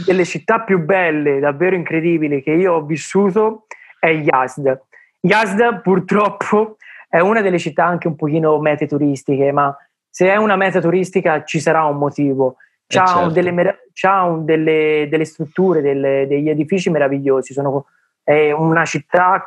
delle 0.04 0.26
città 0.26 0.60
più 0.60 0.80
belle, 0.80 1.40
davvero 1.40 1.74
incredibili 1.74 2.42
che 2.42 2.50
io 2.50 2.74
ho 2.74 2.84
vissuto 2.84 3.66
è 3.98 4.08
Yazd 4.08 4.85
Yazd 5.26 5.80
purtroppo 5.80 6.76
è 7.08 7.18
una 7.18 7.40
delle 7.40 7.58
città 7.58 7.84
anche 7.84 8.06
un 8.06 8.14
pochino 8.14 8.58
mete 8.60 8.86
turistiche, 8.86 9.50
ma 9.52 9.76
se 10.08 10.28
è 10.28 10.36
una 10.36 10.56
meta 10.56 10.80
turistica 10.80 11.44
ci 11.44 11.60
sarà 11.60 11.84
un 11.84 11.98
motivo. 11.98 12.56
C'ha, 12.86 13.02
eh 13.02 13.06
certo. 13.06 13.30
delle, 13.30 13.78
c'ha 13.92 14.22
un 14.22 14.44
delle, 14.44 15.08
delle, 15.10 15.24
strutture, 15.24 15.80
delle, 15.80 16.26
degli 16.28 16.48
edifici 16.48 16.88
meravigliosi. 16.90 17.52
Sono, 17.52 17.86
è 18.22 18.52
una 18.52 18.84
città, 18.84 19.42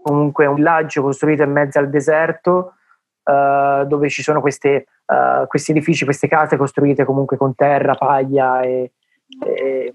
comunque 0.00 0.46
un 0.46 0.54
villaggio 0.54 1.02
costruito 1.02 1.42
in 1.42 1.50
mezzo 1.50 1.80
al 1.80 1.90
deserto, 1.90 2.74
uh, 3.24 3.84
dove 3.86 4.08
ci 4.08 4.22
sono 4.22 4.40
queste, 4.40 4.86
uh, 5.06 5.46
questi 5.48 5.72
edifici, 5.72 6.04
queste 6.04 6.28
case 6.28 6.56
costruite 6.56 7.04
comunque 7.04 7.36
con 7.36 7.54
terra, 7.56 7.94
paglia 7.94 8.60
e, 8.62 8.92
e, 9.44 9.94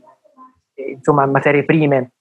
e 0.73 0.91
insomma 0.91 1.25
materie 1.25 1.63
prime. 1.63 2.11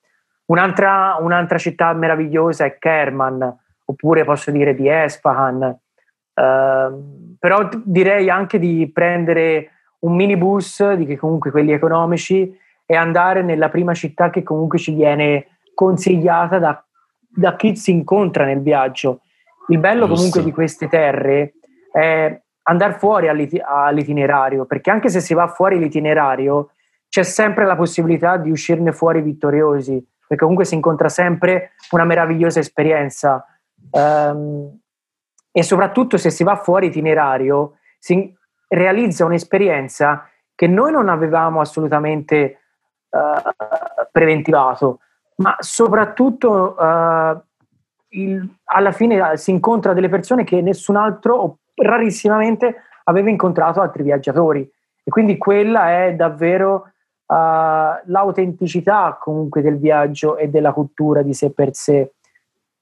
Un'altra, 0.51 1.16
un'altra 1.20 1.59
città 1.59 1.92
meravigliosa 1.92 2.64
è 2.64 2.76
Kerman, 2.76 3.57
oppure 3.84 4.24
posso 4.24 4.51
dire 4.51 4.74
di 4.74 4.88
Esfahan, 4.88 5.62
uh, 5.62 7.36
però 7.38 7.68
direi 7.84 8.28
anche 8.28 8.59
di 8.59 8.90
prendere 8.92 9.70
un 10.01 10.16
minibus, 10.16 10.92
di 10.94 11.07
che 11.07 11.16
comunque 11.16 11.53
quelli 11.53 11.70
economici, 11.70 12.53
e 12.84 12.96
andare 12.96 13.42
nella 13.42 13.68
prima 13.68 13.94
città 13.94 14.30
che 14.30 14.42
comunque 14.42 14.78
ci 14.78 14.92
viene 14.92 15.46
consigliata 15.72 16.59
da, 16.59 16.84
da 17.28 17.55
chi 17.55 17.76
si 17.76 17.92
incontra 17.92 18.44
nel 18.44 18.61
viaggio. 18.61 19.20
Il 19.68 19.78
bello 19.78 20.07
Giusto. 20.07 20.14
comunque 20.16 20.42
di 20.42 20.51
queste 20.51 20.88
terre 20.88 21.53
è 21.92 22.40
andare 22.62 22.94
fuori 22.94 23.28
all'itinerario, 23.28 24.64
perché 24.64 24.90
anche 24.90 25.11
se 25.11 25.20
si 25.20 25.32
va 25.32 25.46
fuori 25.46 25.78
l'itinerario 25.78 26.70
c'è 27.09 27.22
sempre 27.22 27.64
la 27.66 27.76
possibilità 27.76 28.36
di 28.36 28.51
uscirne 28.51 28.90
fuori 28.90 29.20
vittoriosi 29.22 30.05
perché 30.31 30.45
comunque 30.45 30.64
si 30.64 30.76
incontra 30.76 31.09
sempre 31.09 31.72
una 31.91 32.05
meravigliosa 32.05 32.61
esperienza. 32.61 33.45
Um, 33.91 34.78
e 35.51 35.64
soprattutto 35.64 36.16
se 36.18 36.31
si 36.31 36.45
va 36.45 36.55
fuori 36.55 36.87
itinerario 36.87 37.78
si 37.99 38.33
realizza 38.68 39.24
un'esperienza 39.24 40.31
che 40.55 40.68
noi 40.68 40.93
non 40.93 41.09
avevamo 41.09 41.59
assolutamente 41.59 42.61
uh, 43.09 44.07
preventivato, 44.12 45.01
ma 45.39 45.57
soprattutto 45.59 46.76
uh, 46.78 47.43
il, 48.11 48.49
alla 48.66 48.93
fine 48.93 49.37
si 49.37 49.51
incontra 49.51 49.95
delle 49.95 50.09
persone 50.09 50.45
che 50.45 50.61
nessun 50.61 50.95
altro 50.95 51.59
rarissimamente 51.74 52.83
aveva 53.03 53.31
incontrato 53.31 53.81
altri 53.81 54.05
viaggiatori. 54.05 54.61
E 55.03 55.11
quindi 55.11 55.37
quella 55.39 56.05
è 56.05 56.14
davvero 56.14 56.93
uh, 57.31 58.03
l'autenticità 58.07 59.16
comunque 59.20 59.62
del 59.62 59.78
viaggio 59.78 60.37
e 60.37 60.49
della 60.49 60.72
cultura 60.72 61.22
di 61.22 61.33
sé 61.33 61.53
per 61.53 61.74
sé. 61.74 62.12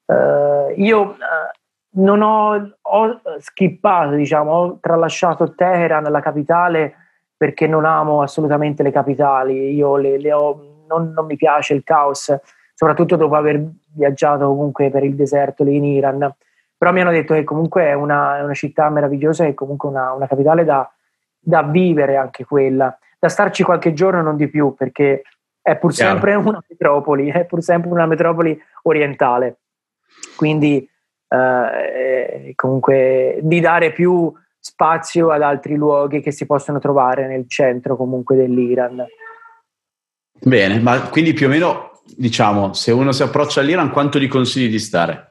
Uh, 0.07 0.73
io 0.77 1.01
uh, 1.01 2.01
non 2.01 2.23
ho, 2.23 2.77
ho, 2.81 3.21
skippato, 3.39 4.15
diciamo, 4.15 4.51
ho 4.51 4.79
tralasciato 4.81 5.55
Teheran, 5.55 6.05
la 6.05 6.21
capitale, 6.21 6.95
perché 7.37 7.67
non 7.67 7.85
amo 7.85 8.23
assolutamente 8.23 8.83
le 8.83 8.91
capitali. 8.91 9.75
Io 9.75 9.97
le, 9.97 10.19
le 10.19 10.33
ho, 10.33 10.85
non, 10.89 11.13
non, 11.13 11.27
mi 11.27 11.37
piace 11.37 11.75
il 11.75 11.85
caos, 11.85 12.35
soprattutto 12.75 13.17
dopo 13.17 13.35
aver 13.35 13.63
viaggiato 13.93 14.47
comunque 14.47 14.91
per 14.91 15.05
il 15.05 15.15
deserto 15.15 15.63
lì 15.63 15.77
in 15.77 15.85
Iran. 15.85 16.35
Però 16.77 16.93
mi 16.93 17.01
hanno 17.01 17.11
detto 17.11 17.35
che 17.35 17.45
comunque 17.45 17.87
è 17.87 17.93
una, 17.93 18.43
una 18.43 18.55
città 18.55 18.89
meravigliosa 18.89 19.45
e 19.45 19.53
comunque 19.53 19.89
una, 19.89 20.13
una 20.13 20.29
capitale 20.29 20.65
da, 20.65 20.89
da 21.39 21.63
vivere 21.63 22.17
anche 22.17 22.45
quella 22.45 22.97
da 23.19 23.29
starci 23.29 23.63
qualche 23.63 23.93
giorno, 23.93 24.23
non 24.23 24.37
di 24.37 24.49
più, 24.49 24.75
perché 24.75 25.23
è 25.61 25.77
pur 25.77 25.93
sempre 25.93 26.33
Chiaro. 26.33 26.49
una 26.49 26.65
metropoli, 26.69 27.29
è 27.31 27.45
pur 27.45 27.63
sempre 27.63 27.91
una 27.91 28.07
metropoli 28.07 28.59
orientale. 28.83 29.59
Quindi 30.37 30.89
eh, 31.29 32.53
comunque 32.55 33.39
di 33.43 33.61
dare 33.61 33.93
più 33.93 34.33
spazio 34.59 35.31
ad 35.31 35.43
altri 35.43 35.77
luoghi 35.77 36.21
che 36.21 36.33
si 36.33 36.47
possono 36.47 36.79
trovare 36.79 37.27
nel 37.27 37.49
centro 37.49 37.97
comunque 37.97 38.37
dell'Iran. 38.37 39.05
Bene, 40.41 40.79
ma 40.79 41.09
quindi 41.09 41.33
più 41.33 41.47
o 41.47 41.49
meno 41.51 42.01
diciamo, 42.17 42.73
se 42.73 42.93
uno 42.93 43.13
si 43.13 43.23
approccia 43.23 43.61
all'Iran, 43.61 43.91
quanto 43.91 44.19
gli 44.19 44.29
consigli 44.29 44.71
di 44.71 44.79
stare? 44.79 45.31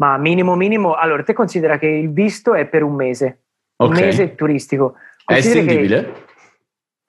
Ma 0.00 0.16
minimo 0.16 0.56
minimo, 0.56 0.94
allora 0.94 1.22
te 1.22 1.34
considera 1.34 1.78
che 1.78 1.86
il 1.86 2.10
visto 2.10 2.54
è 2.54 2.66
per 2.66 2.82
un 2.82 2.94
mese, 2.94 3.42
okay. 3.76 3.98
un 3.98 4.06
mese 4.06 4.34
turistico. 4.34 4.94
Considera 5.24 5.60
è 5.60 5.62
estendibile? 5.62 6.28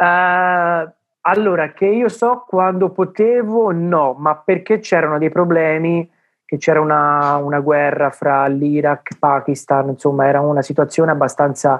Uh, 0.01 0.91
allora, 1.21 1.73
che 1.73 1.85
io 1.85 2.09
so 2.09 2.43
quando 2.47 2.89
potevo, 2.89 3.71
no, 3.71 4.15
ma 4.17 4.35
perché 4.35 4.79
c'erano 4.79 5.19
dei 5.19 5.29
problemi, 5.29 6.09
che 6.43 6.57
c'era 6.57 6.81
una, 6.81 7.35
una 7.35 7.59
guerra 7.59 8.09
fra 8.09 8.47
l'Iraq 8.47 9.11
e 9.11 9.15
Pakistan, 9.19 9.89
insomma 9.89 10.25
era 10.25 10.41
una 10.41 10.63
situazione 10.63 11.11
abbastanza... 11.11 11.79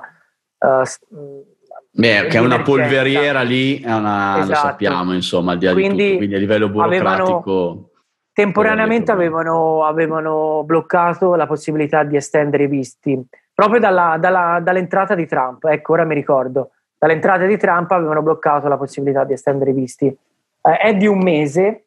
Uh, 0.60 0.84
Beh, 1.94 2.28
che 2.28 2.38
è 2.38 2.40
una 2.40 2.62
polveriera 2.62 3.42
lì, 3.42 3.82
è 3.82 3.92
una, 3.92 4.36
esatto. 4.36 4.50
lo 4.50 4.56
sappiamo, 4.56 5.14
insomma, 5.14 5.54
al 5.54 5.58
di 5.58 5.66
là 5.66 5.74
quindi, 5.74 5.96
di 5.96 6.04
tutto, 6.04 6.18
quindi 6.18 6.36
a 6.36 6.40
livello 6.40 6.70
burocratico... 6.70 7.32
Avevano, 7.40 7.90
temporaneamente 8.34 9.12
avevano, 9.12 9.84
avevano, 9.84 10.64
bloccato 10.64 11.36
la 11.36 11.48
possibilità 11.48 12.04
di 12.04 12.16
estendere 12.16 12.64
i 12.64 12.68
visti, 12.68 13.20
proprio 13.54 13.80
dalla, 13.80 14.18
dalla, 14.20 14.60
dall'entrata 14.62 15.16
di 15.16 15.26
Trump, 15.26 15.66
ecco, 15.66 15.94
ora 15.94 16.06
mi 16.06 16.14
ricordo, 16.14 16.72
dall'entrata 17.02 17.48
di 17.48 17.58
Trump 17.58 17.90
avevano 17.90 18.22
bloccato 18.22 18.68
la 18.68 18.78
possibilità 18.78 19.24
di 19.24 19.34
estendere 19.34 19.72
i 19.72 19.74
visti. 19.74 20.06
Eh, 20.06 20.78
è 20.78 20.96
di 20.96 21.08
un 21.08 21.18
mese, 21.18 21.86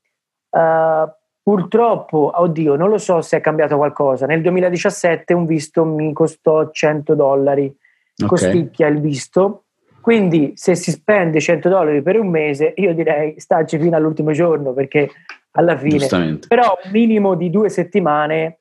eh, 0.50 1.08
purtroppo, 1.40 2.32
oddio, 2.34 2.74
non 2.74 2.88
lo 2.88 2.98
so 2.98 3.20
se 3.20 3.36
è 3.36 3.40
cambiato 3.40 3.76
qualcosa, 3.76 4.26
nel 4.26 4.42
2017 4.42 5.32
un 5.32 5.46
visto 5.46 5.84
mi 5.84 6.12
costò 6.12 6.68
100 6.68 7.14
dollari, 7.14 7.66
okay. 7.66 8.26
costicchia 8.26 8.88
il 8.88 9.00
visto, 9.00 9.66
quindi 10.00 10.54
se 10.56 10.74
si 10.74 10.90
spende 10.90 11.38
100 11.38 11.68
dollari 11.68 12.02
per 12.02 12.18
un 12.18 12.26
mese, 12.26 12.72
io 12.74 12.92
direi 12.92 13.38
starci 13.38 13.78
fino 13.78 13.94
all'ultimo 13.94 14.32
giorno 14.32 14.72
perché 14.72 15.10
alla 15.52 15.76
fine... 15.76 16.08
Però 16.48 16.76
un 16.84 16.90
minimo 16.90 17.36
di 17.36 17.50
due 17.50 17.68
settimane 17.68 18.58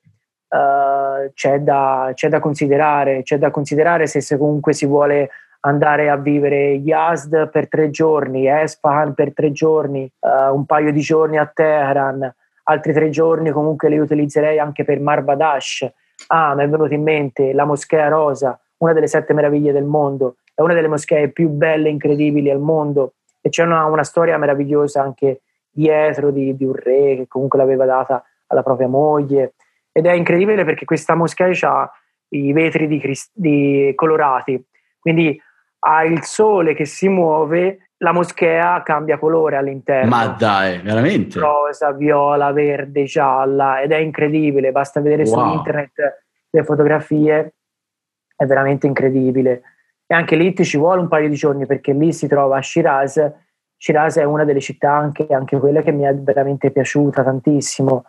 uh, 0.48 1.32
c'è, 1.34 1.58
da, 1.58 2.12
c'è, 2.14 2.28
da, 2.28 2.38
considerare, 2.38 3.24
c'è 3.24 3.38
da 3.38 3.50
considerare 3.50 4.06
se, 4.06 4.20
se, 4.20 4.38
comunque 4.38 4.72
si 4.72 4.86
vuole 4.86 5.30
andare 5.64 6.08
a 6.08 6.16
vivere 6.16 6.72
Yazd 6.72 7.48
per 7.50 7.68
tre 7.68 7.90
giorni, 7.90 8.46
Esfahan 8.46 9.14
per 9.14 9.32
tre 9.32 9.52
giorni, 9.52 10.10
uh, 10.20 10.54
un 10.54 10.64
paio 10.66 10.92
di 10.92 11.00
giorni 11.00 11.38
a 11.38 11.46
Teheran, 11.46 12.34
altri 12.64 12.92
tre 12.92 13.10
giorni 13.10 13.50
comunque 13.50 13.88
li 13.88 13.98
utilizzerei 13.98 14.58
anche 14.58 14.84
per 14.84 15.00
Marvadash. 15.00 15.90
Ah, 16.28 16.54
mi 16.54 16.64
è 16.64 16.68
venuto 16.68 16.94
in 16.94 17.02
mente 17.02 17.52
la 17.52 17.64
Moschea 17.64 18.08
Rosa, 18.08 18.58
una 18.78 18.92
delle 18.92 19.08
sette 19.08 19.32
meraviglie 19.32 19.72
del 19.72 19.84
mondo 19.84 20.36
è 20.54 20.60
una 20.60 20.74
delle 20.74 20.88
moschee 20.88 21.30
più 21.30 21.48
belle 21.48 21.88
e 21.88 21.90
incredibili 21.92 22.48
al 22.48 22.60
mondo. 22.60 23.14
E 23.40 23.48
c'è 23.48 23.64
una, 23.64 23.84
una 23.86 24.04
storia 24.04 24.38
meravigliosa 24.38 25.02
anche 25.02 25.42
dietro 25.68 26.30
di, 26.30 26.56
di, 26.56 26.64
un 26.64 26.74
re 26.74 27.16
che 27.16 27.26
comunque 27.28 27.58
l'aveva 27.58 27.84
data 27.84 28.24
alla 28.46 28.62
propria 28.62 28.86
moglie. 28.86 29.54
Ed 29.90 30.06
è 30.06 30.12
incredibile 30.12 30.64
perché 30.64 30.84
questa 30.84 31.14
moschea 31.14 31.50
ha 31.62 31.90
i 32.28 32.52
vetri 32.52 32.86
di, 32.86 33.02
di 33.32 33.92
colorati. 33.96 34.64
Quindi 35.00 35.38
ha 35.86 36.04
il 36.04 36.22
sole 36.24 36.74
che 36.74 36.84
si 36.84 37.08
muove 37.08 37.90
la 37.98 38.12
moschea 38.12 38.82
cambia 38.82 39.18
colore 39.18 39.56
all'interno. 39.56 40.10
Ma 40.10 40.26
dai, 40.28 40.78
veramente? 40.80 41.38
Rosa, 41.38 41.92
viola, 41.92 42.52
verde, 42.52 43.04
gialla 43.04 43.80
ed 43.80 43.92
è 43.92 43.96
incredibile, 43.96 44.72
basta 44.72 45.00
vedere 45.00 45.22
wow. 45.24 45.32
su 45.32 45.56
internet 45.56 46.22
le 46.50 46.64
fotografie, 46.64 47.54
è 48.36 48.44
veramente 48.44 48.86
incredibile. 48.86 49.62
E 50.06 50.14
anche 50.14 50.36
lì 50.36 50.54
ci 50.54 50.76
vuole 50.76 51.00
un 51.00 51.08
paio 51.08 51.28
di 51.28 51.34
giorni 51.34 51.66
perché 51.66 51.92
lì 51.92 52.12
si 52.12 52.28
trova 52.28 52.58
a 52.58 52.62
Shiraz. 52.62 53.32
Shiraz 53.76 54.18
è 54.18 54.24
una 54.24 54.44
delle 54.44 54.60
città 54.60 54.92
anche, 54.92 55.26
anche 55.30 55.58
quella 55.58 55.82
che 55.82 55.92
mi 55.92 56.04
è 56.04 56.14
veramente 56.14 56.70
piaciuta 56.70 57.24
tantissimo. 57.24 58.04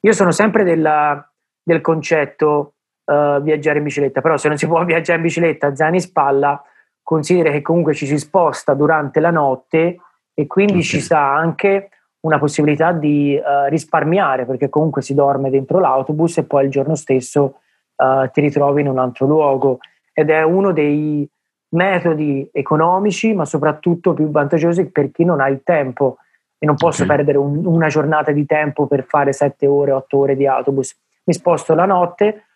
Io 0.00 0.12
sono 0.12 0.30
sempre 0.30 0.64
della, 0.64 1.28
del 1.62 1.80
concetto 1.80 2.74
uh, 3.04 3.40
viaggiare 3.42 3.78
in 3.78 3.84
bicicletta, 3.84 4.20
però 4.20 4.36
se 4.36 4.48
non 4.48 4.56
si 4.56 4.66
può 4.66 4.82
viaggiare 4.86 5.18
in 5.18 5.24
bicicletta, 5.24 5.74
zaini 5.74 5.96
in 5.96 6.02
spalla, 6.02 6.62
considera 7.10 7.50
che 7.50 7.62
comunque 7.62 7.94
ci 7.94 8.06
si 8.06 8.18
sposta 8.18 8.74
durante 8.74 9.18
la 9.18 9.30
notte 9.30 9.96
e 10.32 10.46
quindi 10.46 10.74
okay. 10.74 10.84
ci 10.84 11.00
sta 11.00 11.20
anche 11.20 11.90
una 12.20 12.38
possibilità 12.38 12.92
di 12.92 13.36
uh, 13.36 13.68
risparmiare 13.68 14.46
perché 14.46 14.68
comunque 14.68 15.02
si 15.02 15.14
dorme 15.14 15.50
dentro 15.50 15.80
l'autobus 15.80 16.38
e 16.38 16.44
poi 16.44 16.66
il 16.66 16.70
giorno 16.70 16.94
stesso 16.94 17.60
uh, 17.96 18.30
ti 18.30 18.40
ritrovi 18.40 18.82
in 18.82 18.88
un 18.88 18.98
altro 18.98 19.26
luogo 19.26 19.78
ed 20.12 20.30
è 20.30 20.42
uno 20.42 20.72
dei, 20.72 21.28
metodi 21.70 22.48
economici, 22.52 23.34
ma 23.34 23.44
soprattutto 23.44 24.14
più 24.14 24.30
vantaggiosi 24.30 24.90
per 24.90 25.10
chi 25.10 25.24
non 25.24 25.40
ha 25.40 25.48
il 25.48 25.62
tempo 25.62 26.18
e 26.58 26.66
non 26.66 26.76
posso 26.76 27.04
okay. 27.04 27.16
perdere 27.16 27.38
un, 27.38 27.64
una 27.64 27.88
giornata 27.88 28.32
di 28.32 28.46
tempo 28.46 28.86
per 28.86 29.04
fare 29.04 29.32
7 29.32 29.66
ore, 29.66 29.92
8 29.92 30.18
ore 30.18 30.36
di 30.36 30.46
autobus. 30.46 30.96
Mi 31.24 31.34
sposto 31.34 31.74
la 31.74 31.86
notte, 31.86 32.46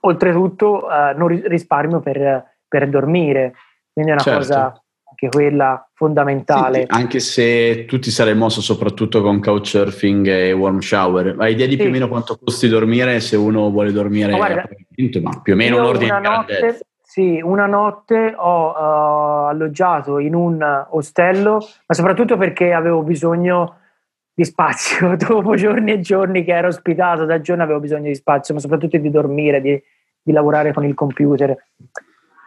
oltretutto 0.00 0.90
eh, 0.90 1.14
non 1.14 1.28
risparmio 1.28 2.00
per, 2.00 2.44
per, 2.68 2.88
dormire, 2.88 3.54
quindi 3.92 4.10
è 4.10 4.14
una 4.14 4.22
certo. 4.22 4.38
cosa 4.38 4.82
anche 5.08 5.28
quella 5.28 5.88
fondamentale. 5.94 6.80
Sì, 6.80 6.86
anche 6.88 7.20
se 7.20 7.84
tu 7.84 7.98
ti 7.98 8.10
sarei 8.10 8.34
mosso 8.34 8.60
soprattutto 8.60 9.22
con 9.22 9.40
couchsurfing 9.40 10.26
e 10.26 10.52
warm 10.52 10.80
shower, 10.80 11.36
hai 11.38 11.52
idea 11.52 11.66
di 11.66 11.72
sì. 11.72 11.78
più 11.78 11.88
o 11.88 11.90
meno 11.90 12.08
quanto 12.08 12.38
costi 12.42 12.68
dormire 12.68 13.20
se 13.20 13.36
uno 13.36 13.70
vuole 13.70 13.92
dormire? 13.92 14.32
Ma, 14.32 14.36
guarda, 14.38 14.68
ma 15.20 15.40
più 15.42 15.52
o 15.52 15.56
meno 15.56 15.76
un 15.76 15.84
ordine 15.84 16.20
di 16.20 16.90
sì, 17.12 17.42
una 17.42 17.66
notte 17.66 18.32
ho 18.34 18.70
uh, 18.70 19.48
alloggiato 19.48 20.18
in 20.18 20.34
un 20.34 20.86
ostello, 20.92 21.58
ma 21.86 21.94
soprattutto 21.94 22.38
perché 22.38 22.72
avevo 22.72 23.02
bisogno 23.02 23.80
di 24.32 24.46
spazio. 24.46 25.14
Dopo 25.20 25.54
giorni 25.54 25.92
e 25.92 26.00
giorni 26.00 26.42
che 26.42 26.54
ero 26.54 26.68
ospitato 26.68 27.26
da 27.26 27.38
giorni 27.42 27.64
avevo 27.64 27.80
bisogno 27.80 28.08
di 28.08 28.14
spazio, 28.14 28.54
ma 28.54 28.60
soprattutto 28.60 28.96
di 28.96 29.10
dormire, 29.10 29.60
di, 29.60 29.78
di 30.22 30.32
lavorare 30.32 30.72
con 30.72 30.86
il 30.86 30.94
computer. 30.94 31.54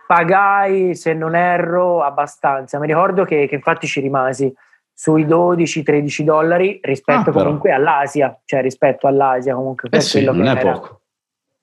Pagai, 0.08 0.96
se 0.96 1.14
non 1.14 1.36
erro, 1.36 2.04
abbastanza. 2.04 2.80
Mi 2.80 2.88
ricordo 2.88 3.26
che, 3.26 3.48
che 3.48 3.56
infatti 3.56 3.88
ci 3.88 4.00
rimasi 4.02 4.54
sui 4.94 5.26
12-13 5.26 6.22
dollari 6.22 6.80
rispetto 6.82 7.32
ah, 7.32 7.34
comunque 7.34 7.72
all'Asia, 7.72 8.40
cioè 8.46 8.62
rispetto 8.62 9.08
all'Asia 9.08 9.56
comunque. 9.56 9.90
Eh 9.92 10.02
sì, 10.02 10.24
non 10.24 10.46
è 10.46 10.52
era. 10.52 10.72
poco 10.72 11.00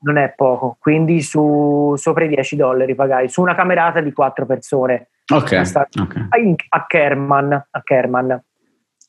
non 0.03 0.17
è 0.17 0.33
poco, 0.35 0.77
quindi 0.81 1.21
su 1.23 1.95
sopra 1.97 2.25
i 2.25 2.29
10 2.29 2.57
dollari 2.57 2.95
pagai 2.95 3.29
su 3.29 3.41
una 3.41 3.55
camerata 3.55 4.01
di 4.01 4.13
quattro 4.13 4.47
persone. 4.47 5.11
Ok. 5.33 5.63
okay. 6.01 6.55
A 6.69 6.87
Kerman. 6.87 7.53
A 7.71 7.83
Kerman. 7.83 8.43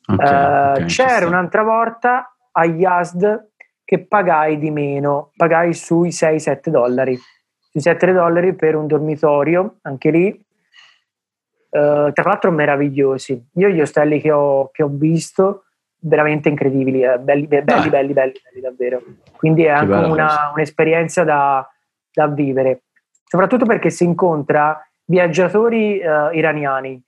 Okay, 0.06 0.26
uh, 0.26 0.70
okay, 0.72 0.84
c'era 0.86 1.26
un'altra 1.26 1.62
volta 1.62 2.36
a 2.52 2.64
Yazd 2.64 3.50
che 3.84 4.06
pagai 4.06 4.58
di 4.58 4.70
meno, 4.70 5.30
pagai 5.36 5.74
sui 5.74 6.10
6-7 6.10 6.68
dollari. 6.68 7.18
Sui 7.74 7.82
7 7.82 8.12
dollari 8.12 8.54
per 8.54 8.76
un 8.76 8.86
dormitorio, 8.86 9.78
anche 9.82 10.10
lì. 10.10 10.44
Uh, 11.70 12.12
tra 12.12 12.22
l'altro 12.22 12.52
meravigliosi. 12.52 13.48
Io 13.54 13.68
gli 13.68 13.80
ostelli 13.80 14.20
che 14.20 14.30
ho, 14.30 14.70
che 14.70 14.84
ho 14.84 14.88
visto 14.88 15.64
veramente 15.98 16.48
incredibili, 16.48 17.02
eh, 17.02 17.18
belli, 17.18 17.48
belli, 17.48 17.64
belli, 17.64 17.90
belli, 17.90 18.12
belli, 18.12 18.60
davvero. 18.60 19.02
Quindi 19.36 19.64
è 19.64 19.70
anche 19.70 19.92
una, 19.92 20.52
un'esperienza 20.54 21.24
da, 21.24 21.68
da, 22.12 22.28
vivere, 22.28 22.82
soprattutto 23.24 23.64
perché 23.64 23.90
si 23.90 24.04
incontra 24.04 24.80
viaggiatori 25.06 26.00
uh, 26.00 26.32
iraniani. 26.32 27.02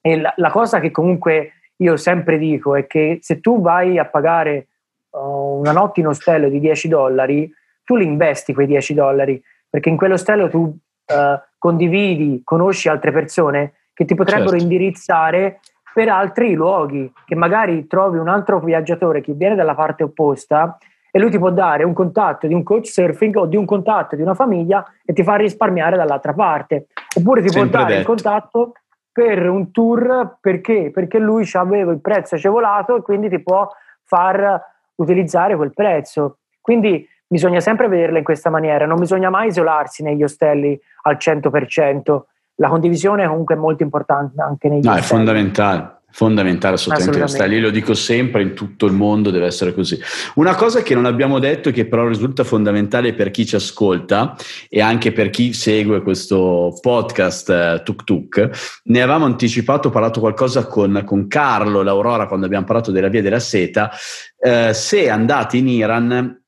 E 0.00 0.20
la, 0.20 0.32
la, 0.36 0.50
cosa 0.50 0.80
che 0.80 0.90
comunque 0.90 1.52
io 1.76 1.96
sempre 1.96 2.38
dico 2.38 2.74
è 2.74 2.88
che 2.88 3.18
se 3.22 3.38
tu 3.38 3.60
vai 3.60 3.98
a 3.98 4.06
pagare 4.06 4.66
uh, 5.10 5.58
una 5.60 5.70
notte 5.70 6.00
in 6.00 6.08
ostello 6.08 6.48
di 6.48 6.58
10 6.58 6.88
dollari, 6.88 7.48
tu 7.84 7.94
li 7.94 8.04
investi 8.04 8.52
quei 8.52 8.66
10 8.66 8.94
dollari, 8.94 9.40
perché 9.72 9.88
in 9.88 9.96
quell'ostello 9.96 10.50
tu 10.50 10.58
uh, 10.58 11.40
condividi, 11.56 12.42
conosci 12.44 12.90
altre 12.90 13.10
persone 13.10 13.72
che 13.94 14.04
ti 14.04 14.14
potrebbero 14.14 14.50
certo. 14.50 14.62
indirizzare 14.64 15.60
per 15.94 16.10
altri 16.10 16.52
luoghi, 16.52 17.10
che 17.24 17.34
magari 17.34 17.86
trovi 17.86 18.18
un 18.18 18.28
altro 18.28 18.60
viaggiatore 18.60 19.22
che 19.22 19.32
viene 19.32 19.54
dalla 19.54 19.74
parte 19.74 20.02
opposta 20.02 20.76
e 21.10 21.18
lui 21.18 21.30
ti 21.30 21.38
può 21.38 21.50
dare 21.50 21.84
un 21.84 21.94
contatto 21.94 22.46
di 22.46 22.52
un 22.52 22.62
coach 22.62 22.88
surfing 22.88 23.34
o 23.36 23.46
di 23.46 23.56
un 23.56 23.64
contatto 23.64 24.14
di 24.14 24.20
una 24.20 24.34
famiglia 24.34 24.84
e 25.06 25.14
ti 25.14 25.22
fa 25.22 25.36
risparmiare 25.36 25.96
dall'altra 25.96 26.34
parte. 26.34 26.88
Oppure 27.16 27.40
ti 27.40 27.48
Sempre 27.48 27.70
può 27.70 27.78
dare 27.78 27.88
detto. 27.88 28.00
il 28.00 28.06
contatto 28.06 28.72
per 29.10 29.48
un 29.48 29.70
tour 29.70 30.36
perché? 30.38 30.90
Perché 30.92 31.18
lui 31.18 31.48
aveva 31.54 31.92
il 31.92 32.00
prezzo 32.02 32.34
agevolato 32.34 32.96
e 32.96 33.00
quindi 33.00 33.30
ti 33.30 33.40
può 33.40 33.66
far 34.04 34.60
utilizzare 34.96 35.56
quel 35.56 35.72
prezzo. 35.72 36.40
Quindi 36.60 37.08
bisogna 37.32 37.60
sempre 37.60 37.88
vederla 37.88 38.18
in 38.18 38.24
questa 38.24 38.50
maniera, 38.50 38.84
non 38.84 38.98
bisogna 38.98 39.30
mai 39.30 39.48
isolarsi 39.48 40.02
negli 40.02 40.22
ostelli 40.22 40.78
al 41.04 41.16
100%, 41.18 42.20
la 42.56 42.68
condivisione 42.68 43.26
comunque 43.26 43.54
è 43.54 43.58
molto 43.58 43.82
importante 43.82 44.40
anche 44.42 44.68
nei 44.68 44.82
No, 44.82 44.94
è 44.94 45.00
fondamentale, 45.00 46.02
Fondamentale 46.14 46.74
assolutamente, 46.74 47.22
assolutamente. 47.22 47.60
lo 47.60 47.70
dico 47.70 47.94
sempre, 47.94 48.42
in 48.42 48.52
tutto 48.52 48.84
il 48.84 48.92
mondo 48.92 49.30
deve 49.30 49.46
essere 49.46 49.72
così. 49.72 49.98
Una 50.34 50.54
cosa 50.54 50.82
che 50.82 50.94
non 50.94 51.06
abbiamo 51.06 51.38
detto 51.38 51.70
e 51.70 51.72
che 51.72 51.86
però 51.86 52.06
risulta 52.06 52.44
fondamentale 52.44 53.14
per 53.14 53.30
chi 53.30 53.46
ci 53.46 53.56
ascolta 53.56 54.36
e 54.68 54.82
anche 54.82 55.12
per 55.12 55.30
chi 55.30 55.54
segue 55.54 56.02
questo 56.02 56.78
podcast 56.82 57.48
eh, 57.48 57.80
Tuk 57.82 58.04
Tuk, 58.04 58.80
ne 58.84 59.00
avevamo 59.00 59.24
anticipato, 59.24 59.88
parlato 59.88 60.20
qualcosa 60.20 60.66
con, 60.66 61.02
con 61.06 61.28
Carlo, 61.28 61.80
l'Aurora, 61.80 62.26
quando 62.26 62.44
abbiamo 62.44 62.66
parlato 62.66 62.90
della 62.90 63.08
via 63.08 63.22
della 63.22 63.40
seta, 63.40 63.90
eh, 64.38 64.74
se 64.74 65.08
andate 65.08 65.56
in 65.56 65.68
Iran 65.68 66.41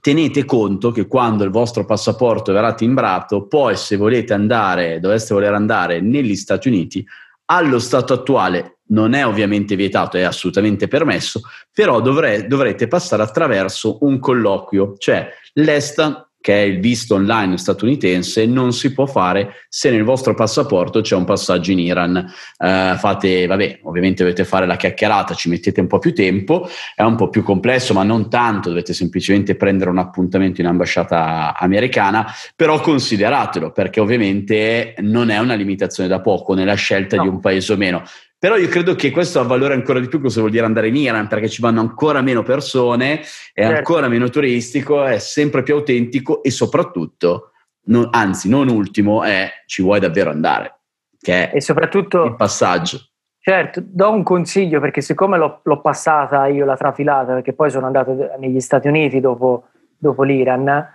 tenete 0.00 0.44
conto 0.44 0.90
che 0.90 1.06
quando 1.06 1.44
il 1.44 1.50
vostro 1.50 1.84
passaporto 1.84 2.52
verrà 2.52 2.74
timbrato, 2.74 3.46
poi 3.46 3.76
se 3.76 3.96
volete 3.96 4.32
andare, 4.32 5.00
doveste 5.00 5.34
voler 5.34 5.54
andare 5.54 6.00
negli 6.00 6.36
Stati 6.36 6.68
Uniti, 6.68 7.06
allo 7.46 7.78
stato 7.78 8.12
attuale 8.12 8.78
non 8.88 9.14
è 9.14 9.26
ovviamente 9.26 9.74
vietato, 9.74 10.16
è 10.16 10.22
assolutamente 10.22 10.88
permesso, 10.88 11.40
però 11.72 12.00
dovre- 12.00 12.46
dovrete 12.46 12.86
passare 12.88 13.22
attraverso 13.22 13.98
un 14.02 14.18
colloquio, 14.18 14.94
cioè 14.98 15.28
l'ESTA 15.54 16.25
che 16.46 16.62
è 16.62 16.64
il 16.64 16.78
visto 16.78 17.16
online 17.16 17.58
statunitense, 17.58 18.46
non 18.46 18.72
si 18.72 18.92
può 18.92 19.06
fare 19.06 19.64
se 19.68 19.90
nel 19.90 20.04
vostro 20.04 20.32
passaporto 20.32 21.00
c'è 21.00 21.16
un 21.16 21.24
passaggio 21.24 21.72
in 21.72 21.80
Iran. 21.80 22.16
Eh, 22.16 22.94
fate, 22.96 23.46
vabbè, 23.46 23.80
ovviamente 23.82 24.22
dovete 24.22 24.44
fare 24.44 24.64
la 24.64 24.76
chiacchierata, 24.76 25.34
ci 25.34 25.48
mettete 25.48 25.80
un 25.80 25.88
po' 25.88 25.98
più 25.98 26.14
tempo, 26.14 26.68
è 26.94 27.02
un 27.02 27.16
po' 27.16 27.30
più 27.30 27.42
complesso, 27.42 27.94
ma 27.94 28.04
non 28.04 28.30
tanto, 28.30 28.68
dovete 28.68 28.92
semplicemente 28.92 29.56
prendere 29.56 29.90
un 29.90 29.98
appuntamento 29.98 30.60
in 30.60 30.68
ambasciata 30.68 31.52
americana, 31.58 32.32
però 32.54 32.80
consideratelo, 32.80 33.72
perché 33.72 33.98
ovviamente 33.98 34.94
non 34.98 35.30
è 35.30 35.38
una 35.38 35.54
limitazione 35.54 36.08
da 36.08 36.20
poco 36.20 36.54
nella 36.54 36.74
scelta 36.74 37.16
no. 37.16 37.22
di 37.22 37.28
un 37.28 37.40
paese 37.40 37.72
o 37.72 37.76
meno. 37.76 38.04
Però 38.38 38.56
io 38.56 38.68
credo 38.68 38.94
che 38.94 39.10
questo 39.10 39.40
ha 39.40 39.44
valore 39.44 39.72
ancora 39.72 39.98
di 39.98 40.08
più 40.08 40.20
cosa 40.20 40.40
vuol 40.40 40.52
dire 40.52 40.66
andare 40.66 40.88
in 40.88 40.96
Iran, 40.96 41.26
perché 41.26 41.48
ci 41.48 41.62
vanno 41.62 41.80
ancora 41.80 42.20
meno 42.20 42.42
persone, 42.42 43.20
è 43.20 43.62
certo. 43.62 43.76
ancora 43.76 44.08
meno 44.08 44.28
turistico, 44.28 45.04
è 45.04 45.18
sempre 45.18 45.62
più 45.62 45.74
autentico 45.74 46.42
e 46.42 46.50
soprattutto, 46.50 47.52
non, 47.84 48.08
anzi 48.10 48.50
non 48.50 48.68
ultimo, 48.68 49.22
è 49.22 49.50
ci 49.64 49.80
vuoi 49.80 50.00
davvero 50.00 50.28
andare, 50.28 50.80
che 51.18 51.50
è 51.50 51.56
e 51.56 51.60
soprattutto, 51.62 52.24
il 52.24 52.36
passaggio. 52.36 53.00
Certo, 53.38 53.80
do 53.82 54.10
un 54.10 54.22
consiglio 54.22 54.80
perché 54.80 55.00
siccome 55.00 55.38
l'ho, 55.38 55.60
l'ho, 55.62 55.80
passata 55.80 56.46
io 56.46 56.66
la 56.66 56.76
trafilata, 56.76 57.32
perché 57.32 57.54
poi 57.54 57.70
sono 57.70 57.86
andato 57.86 58.32
negli 58.38 58.60
Stati 58.60 58.88
Uniti 58.88 59.18
dopo, 59.18 59.68
dopo 59.96 60.24
l'Iran, 60.24 60.86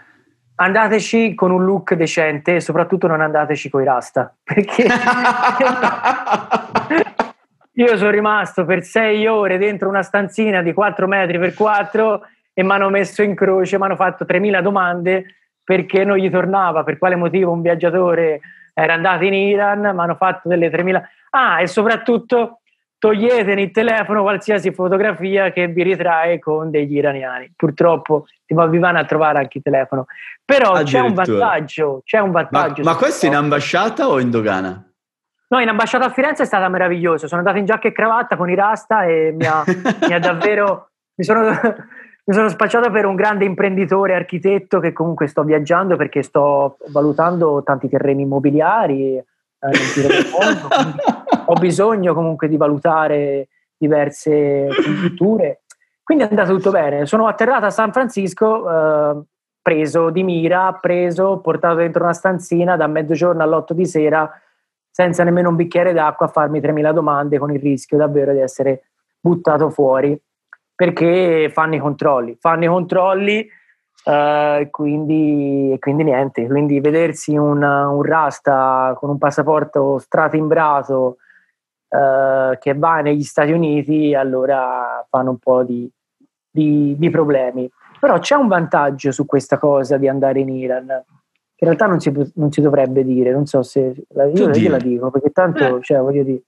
andateci 0.55 1.33
con 1.33 1.49
un 1.49 1.65
look 1.65 1.95
decente 1.95 2.55
e 2.55 2.59
soprattutto 2.59 3.07
non 3.07 3.21
andateci 3.21 3.69
con 3.69 3.81
i 3.81 3.85
rasta 3.85 4.35
perché 4.43 4.85
Io 7.76 7.97
sono 7.97 8.09
rimasto 8.09 8.65
per 8.65 8.84
sei 8.84 9.26
ore 9.28 9.57
dentro 9.57 9.88
una 9.88 10.01
stanzina 10.01 10.61
di 10.61 10.74
4 10.74 11.07
metri 11.07 11.39
per 11.39 11.53
4 11.53 12.22
e 12.53 12.63
mi 12.63 12.72
hanno 12.72 12.89
messo 12.89 13.22
in 13.22 13.34
croce, 13.34 13.78
mi 13.78 13.86
hanno 13.86 13.95
fatto 13.95 14.26
3.000 14.26 14.61
domande 14.61 15.36
perché 15.63 16.03
non 16.03 16.17
gli 16.17 16.30
tornava, 16.30 16.84
per 16.84 16.97
quale 16.97 17.15
motivo 17.15 17.51
un 17.51 17.61
viaggiatore 17.61 18.41
era 18.74 18.93
andato 18.93 19.24
in 19.24 19.34
Iran, 19.34 19.80
mi 19.80 19.99
hanno 19.99 20.15
fatto 20.15 20.49
delle 20.49 20.69
3.000... 20.69 21.01
Ah, 21.30 21.61
e 21.61 21.67
soprattutto 21.67 22.59
togliete 22.97 23.51
il 23.53 23.72
telefono 23.72 24.22
qualsiasi 24.22 24.72
fotografia 24.74 25.51
che 25.51 25.67
vi 25.67 25.82
ritrae 25.82 26.39
con 26.39 26.69
degli 26.69 26.97
iraniani. 26.97 27.51
Purtroppo 27.55 28.26
vi 28.45 28.78
vanno 28.78 28.99
a 28.99 29.05
trovare 29.05 29.39
anche 29.39 29.59
il 29.59 29.63
telefono. 29.63 30.05
Però 30.43 30.84
c'è 30.84 30.99
un 30.99 31.13
vantaggio, 31.13 32.01
c'è 32.03 32.19
un 32.19 32.32
vantaggio. 32.32 32.84
Ma, 32.84 32.91
ma 32.91 32.97
questo 32.97 33.26
in 33.26 33.36
ambasciata 33.36 34.07
o 34.07 34.19
in 34.19 34.30
dogana? 34.30 34.90
No, 35.51 35.59
in 35.59 35.67
ambasciata 35.67 36.05
a 36.05 36.09
Firenze 36.09 36.43
è 36.43 36.45
stata 36.45 36.69
meravigliosa. 36.69 37.27
Sono 37.27 37.41
andato 37.41 37.57
in 37.57 37.65
giacca 37.65 37.89
e 37.89 37.91
cravatta 37.91 38.37
con 38.37 38.49
i 38.49 38.55
rasta 38.55 39.03
e 39.03 39.33
mi 39.37 39.45
ha, 39.45 39.63
mi 40.07 40.13
ha 40.13 40.19
davvero. 40.19 40.91
Mi 41.13 41.25
sono, 41.25 41.41
mi 41.49 42.33
sono 42.33 42.47
spacciato 42.47 42.89
per 42.89 43.05
un 43.05 43.15
grande 43.15 43.43
imprenditore, 43.43 44.15
architetto 44.15 44.79
che 44.79 44.93
comunque 44.93 45.27
sto 45.27 45.43
viaggiando 45.43 45.97
perché 45.97 46.23
sto 46.23 46.77
valutando 46.87 47.63
tanti 47.63 47.89
terreni 47.89 48.21
immobiliari 48.21 49.17
eh, 49.17 49.25
nel 49.59 49.91
giro 49.93 50.07
del 50.07 50.29
mondo. 50.31 50.67
ho 51.47 51.53
bisogno 51.55 52.13
comunque 52.13 52.47
di 52.47 52.55
valutare 52.55 53.49
diverse 53.75 54.69
culture. 55.01 55.63
Quindi 56.01 56.23
è 56.23 56.27
andato 56.29 56.55
tutto 56.55 56.71
bene. 56.71 57.05
Sono 57.05 57.27
atterrato 57.27 57.65
a 57.65 57.71
San 57.71 57.91
Francisco, 57.91 58.69
eh, 58.69 59.21
preso 59.61 60.11
di 60.11 60.23
mira, 60.23 60.77
preso, 60.79 61.39
portato 61.39 61.75
dentro 61.75 62.03
una 62.03 62.13
stanzina 62.13 62.77
da 62.77 62.87
mezzogiorno 62.87 63.43
all'otto 63.43 63.73
di 63.73 63.85
sera 63.85 64.31
senza 64.91 65.23
nemmeno 65.23 65.49
un 65.49 65.55
bicchiere 65.55 65.93
d'acqua 65.93 66.25
a 66.27 66.29
farmi 66.29 66.59
3.000 66.59 66.91
domande 66.91 67.39
con 67.39 67.51
il 67.51 67.59
rischio 67.59 67.97
davvero 67.97 68.33
di 68.33 68.39
essere 68.39 68.89
buttato 69.19 69.69
fuori. 69.69 70.19
Perché 70.75 71.49
fanno 71.53 71.75
i 71.75 71.79
controlli, 71.79 72.35
fanno 72.39 72.65
i 72.65 72.67
controlli 72.67 73.47
eh, 74.03 74.67
quindi, 74.71 75.75
quindi 75.79 76.03
niente, 76.03 76.47
quindi 76.47 76.79
vedersi 76.79 77.35
un, 77.35 77.61
un 77.61 78.01
rasta 78.01 78.93
con 78.97 79.09
un 79.09 79.17
passaporto 79.17 79.99
stratimbrato 79.99 81.17
eh, 81.87 82.57
che 82.59 82.73
va 82.73 83.01
negli 83.01 83.23
Stati 83.23 83.51
Uniti 83.51 84.15
allora 84.15 85.05
fanno 85.07 85.31
un 85.31 85.37
po' 85.37 85.63
di, 85.63 85.89
di, 86.49 86.95
di 86.97 87.09
problemi. 87.09 87.69
Però 87.99 88.17
c'è 88.17 88.35
un 88.35 88.47
vantaggio 88.47 89.11
su 89.11 89.27
questa 89.27 89.59
cosa 89.59 89.97
di 89.97 90.07
andare 90.07 90.39
in 90.39 90.49
Iran 90.49 91.03
in 91.62 91.68
realtà 91.68 91.86
non 91.86 91.99
si, 91.99 92.12
non 92.36 92.51
si 92.51 92.59
dovrebbe 92.59 93.03
dire, 93.03 93.32
non 93.32 93.45
so 93.45 93.62
se 93.62 93.93
io, 94.34 94.49
io 94.49 94.70
la 94.70 94.80
dico, 94.80 95.12
perché 95.12 95.30
tanto, 95.30 95.78
eh. 95.78 95.82
cioè, 95.84 95.99
voglio 95.99 96.24
dire, 96.24 96.41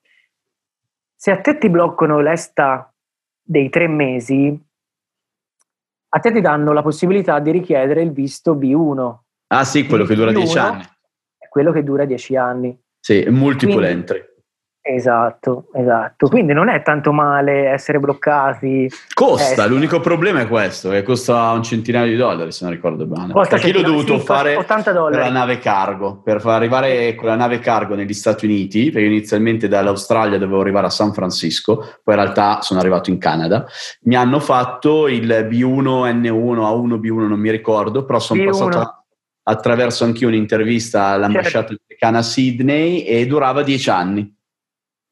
se 1.16 1.30
a 1.30 1.40
te 1.40 1.60
ti 1.60 1.70
bloccano 1.70 2.20
l'esta 2.20 2.92
dei 3.40 3.70
tre 3.70 3.88
mesi, 3.88 4.60
a 6.10 6.20
te 6.20 6.32
ti 6.32 6.42
danno 6.42 6.74
la 6.74 6.82
possibilità 6.82 7.40
di 7.40 7.52
richiedere 7.52 8.02
il 8.02 8.12
visto 8.12 8.56
B1. 8.56 9.16
Ah 9.48 9.64
sì, 9.64 9.86
quello 9.86 10.06
che 10.06 10.16
dura 10.16 10.32
dieci 10.32 10.58
anni. 10.58 10.84
È 11.38 11.48
quello 11.48 11.72
che 11.72 11.84
dura 11.84 12.06
dieci 12.06 12.36
anni. 12.36 12.76
Sì, 13.00 13.24
multiple 13.30 13.76
Quindi, 13.76 13.92
entry. 13.92 14.26
Esatto, 14.86 15.68
esatto. 15.74 16.28
Quindi 16.28 16.52
non 16.52 16.68
è 16.68 16.84
tanto 16.84 17.14
male 17.14 17.70
essere 17.70 18.02
bloccati. 18.02 18.92
Costa, 19.14 19.64
eh, 19.64 19.68
l'unico 19.70 20.02
problema 20.02 20.42
è 20.42 20.48
questo, 20.50 20.90
che 20.90 21.04
costa 21.04 21.52
un 21.52 21.64
centinaio 21.64 22.08
di 22.08 22.18
dollari 22.18 22.52
se 22.52 22.66
non 22.66 22.74
ricordo 22.74 23.06
bene. 23.06 23.32
Costa 23.32 23.56
Perché 23.56 23.72
l'ho 23.72 23.82
dovuto 23.82 24.20
sì, 24.20 24.26
fare 24.26 24.62
per 24.62 25.10
la 25.12 25.30
nave 25.30 25.60
cargo, 25.60 26.22
per 26.22 26.42
far 26.42 26.56
arrivare 26.56 27.16
con 27.16 27.30
la 27.30 27.38
nave 27.38 27.60
cargo 27.60 27.96
negli 27.96 28.12
Stati 28.12 28.44
Uniti, 28.44 28.92
perché 28.92 29.08
inizialmente 29.08 29.70
dall'Australia 29.70 30.38
dovevo 30.38 30.60
arrivare 30.60 30.88
a 30.88 30.90
San 30.90 31.14
Francisco, 31.14 31.78
poi 32.04 32.16
in 32.16 32.22
realtà 32.22 32.60
sono 32.62 32.82
arrivato 32.82 33.10
in 33.10 33.20
Canada. 33.20 33.66
Mi 34.02 34.18
hanno 34.18 34.42
fatto 34.42 35.08
il 35.08 35.48
B1N1, 35.50 36.58
A1, 36.58 37.00
B1 37.00 37.28
non 37.28 37.40
mi 37.40 37.52
ricordo, 37.52 38.04
però 38.04 38.20
sono 38.20 38.42
B1. 38.42 38.46
passato 38.48 39.04
attraverso 39.44 40.04
anche 40.04 40.26
un'intervista 40.26 41.06
all'ambasciata 41.06 41.68
certo. 41.70 41.84
americana 41.86 42.18
a 42.18 42.22
Sydney 42.22 43.04
e 43.04 43.26
durava 43.26 43.64
dieci 43.64 43.90
anni. 43.90 44.42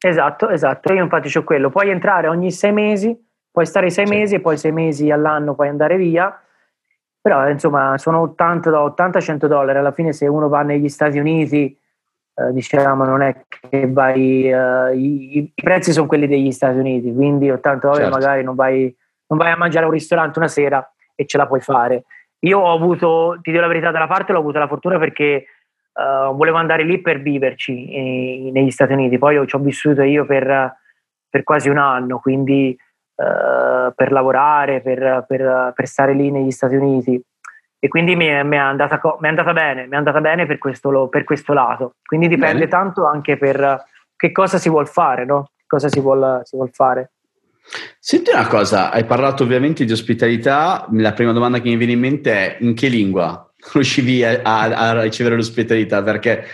Esatto, 0.03 0.49
esatto. 0.49 0.91
Io 0.93 1.03
infatti 1.03 1.29
c'ho 1.29 1.43
quello. 1.43 1.69
Puoi 1.69 1.89
entrare 1.89 2.27
ogni 2.27 2.51
sei 2.51 2.71
mesi, 2.71 3.15
puoi 3.51 3.65
stare 3.65 3.89
sei 3.91 4.07
sì. 4.07 4.13
mesi 4.13 4.35
e 4.35 4.39
poi 4.39 4.57
sei 4.57 4.71
mesi 4.71 5.11
all'anno 5.11 5.53
puoi 5.53 5.67
andare 5.67 5.95
via. 5.97 6.41
Però 7.21 7.47
insomma 7.47 7.97
sono 7.99 8.21
80 8.21 8.69
80-100 8.71 9.45
dollari. 9.45 9.77
Alla 9.77 9.91
fine 9.91 10.11
se 10.11 10.25
uno 10.27 10.49
va 10.49 10.63
negli 10.63 10.89
Stati 10.89 11.19
Uniti, 11.19 11.77
eh, 12.33 12.51
diciamo, 12.51 13.05
non 13.05 13.21
è 13.21 13.45
che 13.47 13.87
vai... 13.91 14.49
Eh, 14.49 14.95
i, 14.95 15.37
i, 15.37 15.51
prezzi 15.53 15.91
sono 15.91 16.07
quelli 16.07 16.27
degli 16.27 16.51
Stati 16.51 16.79
Uniti, 16.79 17.13
quindi 17.13 17.51
80 17.51 17.87
dollari 17.87 18.03
certo. 18.03 18.17
magari 18.17 18.43
non 18.43 18.55
vai, 18.55 18.95
non 19.27 19.37
vai 19.37 19.51
a 19.51 19.57
mangiare 19.57 19.85
a 19.85 19.87
un 19.87 19.93
ristorante 19.93 20.39
una 20.39 20.47
sera 20.47 20.91
e 21.13 21.27
ce 21.27 21.37
la 21.37 21.45
puoi 21.45 21.61
fare. 21.61 22.05
Io 22.39 22.59
ho 22.59 22.73
avuto, 22.73 23.37
ti 23.39 23.51
dico 23.51 23.61
la 23.61 23.67
verità, 23.67 23.91
da 23.91 23.99
una 23.99 24.07
parte 24.07 24.31
l'ho 24.31 24.39
avuto 24.39 24.57
la 24.57 24.67
fortuna 24.67 24.97
perché 24.97 25.45
uh, 25.93 26.35
volevo 26.35 26.57
andare 26.57 26.83
lì 26.83 27.01
per 27.01 27.21
viverci 27.21 27.91
eh, 27.91 28.51
negli 28.51 28.71
Stati 28.71 28.93
Uniti, 28.93 29.17
poi 29.17 29.45
ci 29.47 29.55
ho 29.55 29.59
vissuto 29.59 30.01
io 30.03 30.25
per, 30.25 30.75
per 31.29 31.43
quasi 31.43 31.69
un 31.69 31.77
anno, 31.77 32.19
quindi 32.19 32.75
uh, 33.15 33.93
per 33.93 34.11
lavorare, 34.11 34.81
per, 34.81 35.25
per, 35.27 35.73
per, 35.75 35.87
stare 35.87 36.13
lì 36.13 36.31
negli 36.31 36.51
Stati 36.51 36.75
Uniti 36.75 37.21
e 37.79 37.87
quindi 37.87 38.15
mi 38.15 38.27
è, 38.27 38.43
mi 38.43 38.55
è, 38.55 38.59
andata, 38.59 38.99
mi 39.19 39.25
è 39.25 39.29
andata, 39.29 39.53
bene, 39.53 39.87
mi 39.87 39.93
è 39.93 39.97
andata 39.97 40.21
bene 40.21 40.45
per 40.45 40.57
questo, 40.57 41.07
per 41.07 41.23
questo 41.23 41.53
lato, 41.53 41.95
quindi 42.05 42.27
dipende 42.27 42.67
bene. 42.67 42.71
tanto 42.71 43.05
anche 43.05 43.37
per 43.37 43.85
che 44.15 44.31
cosa 44.31 44.59
si 44.59 44.69
vuol 44.69 44.87
fare, 44.87 45.25
no? 45.25 45.49
Cosa 45.65 45.89
si 45.89 45.99
vuol, 45.99 46.41
si 46.43 46.55
vuol 46.55 46.69
fare. 46.71 47.11
Senti 47.97 48.31
una 48.31 48.47
cosa, 48.47 48.91
hai 48.91 49.05
parlato 49.05 49.43
ovviamente 49.43 49.85
di 49.85 49.91
ospitalità, 49.91 50.85
la 50.91 51.13
prima 51.13 51.31
domanda 51.31 51.59
che 51.59 51.69
mi 51.69 51.77
viene 51.77 51.93
in 51.93 51.99
mente 51.99 52.31
è 52.33 52.57
in 52.59 52.75
che 52.75 52.87
lingua 52.87 53.50
riuscivi 53.73 54.23
a, 54.23 54.41
a, 54.43 55.01
ricevere 55.01 55.35
l'ospitalità 55.35 56.01
perché 56.01 56.45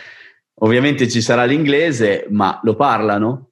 ovviamente 0.59 1.07
ci 1.07 1.21
sarà 1.21 1.45
l'inglese, 1.45 2.27
ma 2.29 2.59
lo 2.63 2.75
parlano? 2.75 3.49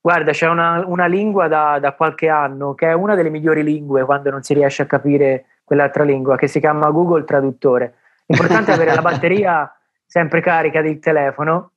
Guarda, 0.00 0.32
c'è 0.32 0.48
una, 0.48 0.84
una 0.86 1.06
lingua 1.06 1.48
da, 1.48 1.78
da, 1.78 1.92
qualche 1.92 2.28
anno 2.28 2.74
che 2.74 2.88
è 2.88 2.92
una 2.92 3.14
delle 3.14 3.30
migliori 3.30 3.62
lingue 3.62 4.04
quando 4.04 4.30
non 4.30 4.42
si 4.42 4.54
riesce 4.54 4.82
a 4.82 4.86
capire 4.86 5.46
quell'altra 5.64 6.04
lingua, 6.04 6.36
che 6.36 6.46
si 6.46 6.60
chiama 6.60 6.90
Google 6.90 7.24
Traduttore. 7.24 7.94
L'importante 8.26 8.70
è 8.70 8.74
avere 8.74 8.94
la 8.94 9.02
batteria 9.02 9.70
sempre 10.06 10.40
carica 10.40 10.80
del 10.80 10.98
telefono, 10.98 11.72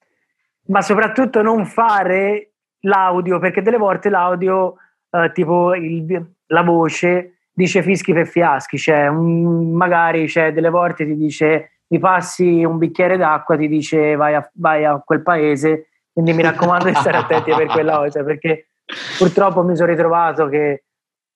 ma 0.68 0.82
soprattutto 0.82 1.42
non 1.42 1.66
fare 1.66 2.52
l'audio, 2.82 3.40
perché 3.40 3.62
delle 3.62 3.78
volte 3.78 4.10
l'audio, 4.10 4.76
eh, 5.10 5.32
tipo 5.34 5.76
il, 5.76 6.26
la 6.48 6.62
voce, 6.62 7.41
dice 7.54 7.84
fischi 7.84 8.14
per 8.14 8.28
fiaschi, 8.28 8.78
cioè 8.78 9.08
un, 9.08 9.74
magari 9.74 10.28
cioè, 10.28 10.54
delle 10.54 10.70
volte 10.70 11.06
ti 11.06 11.16
dice 11.16 11.82
mi 11.88 12.00
passi 12.00 12.64
un 12.64 12.78
bicchiere 12.78 13.18
d'acqua, 13.18 13.58
ti 13.58 13.68
dice 13.68 14.16
vai 14.16 14.34
a, 14.34 14.50
vai 14.54 14.86
a 14.86 15.02
quel 15.04 15.22
paese, 15.22 15.90
quindi 16.14 16.34
mi 16.34 16.42
raccomando 16.42 16.86
di 16.86 16.96
stare 16.96 17.18
attenti 17.18 17.54
per 17.54 17.68
quella 17.68 17.98
cosa, 17.98 18.24
perché 18.24 18.70
purtroppo 19.18 19.64
mi 19.64 19.76
sono 19.76 19.90
ritrovato 19.90 20.48
che 20.48 20.86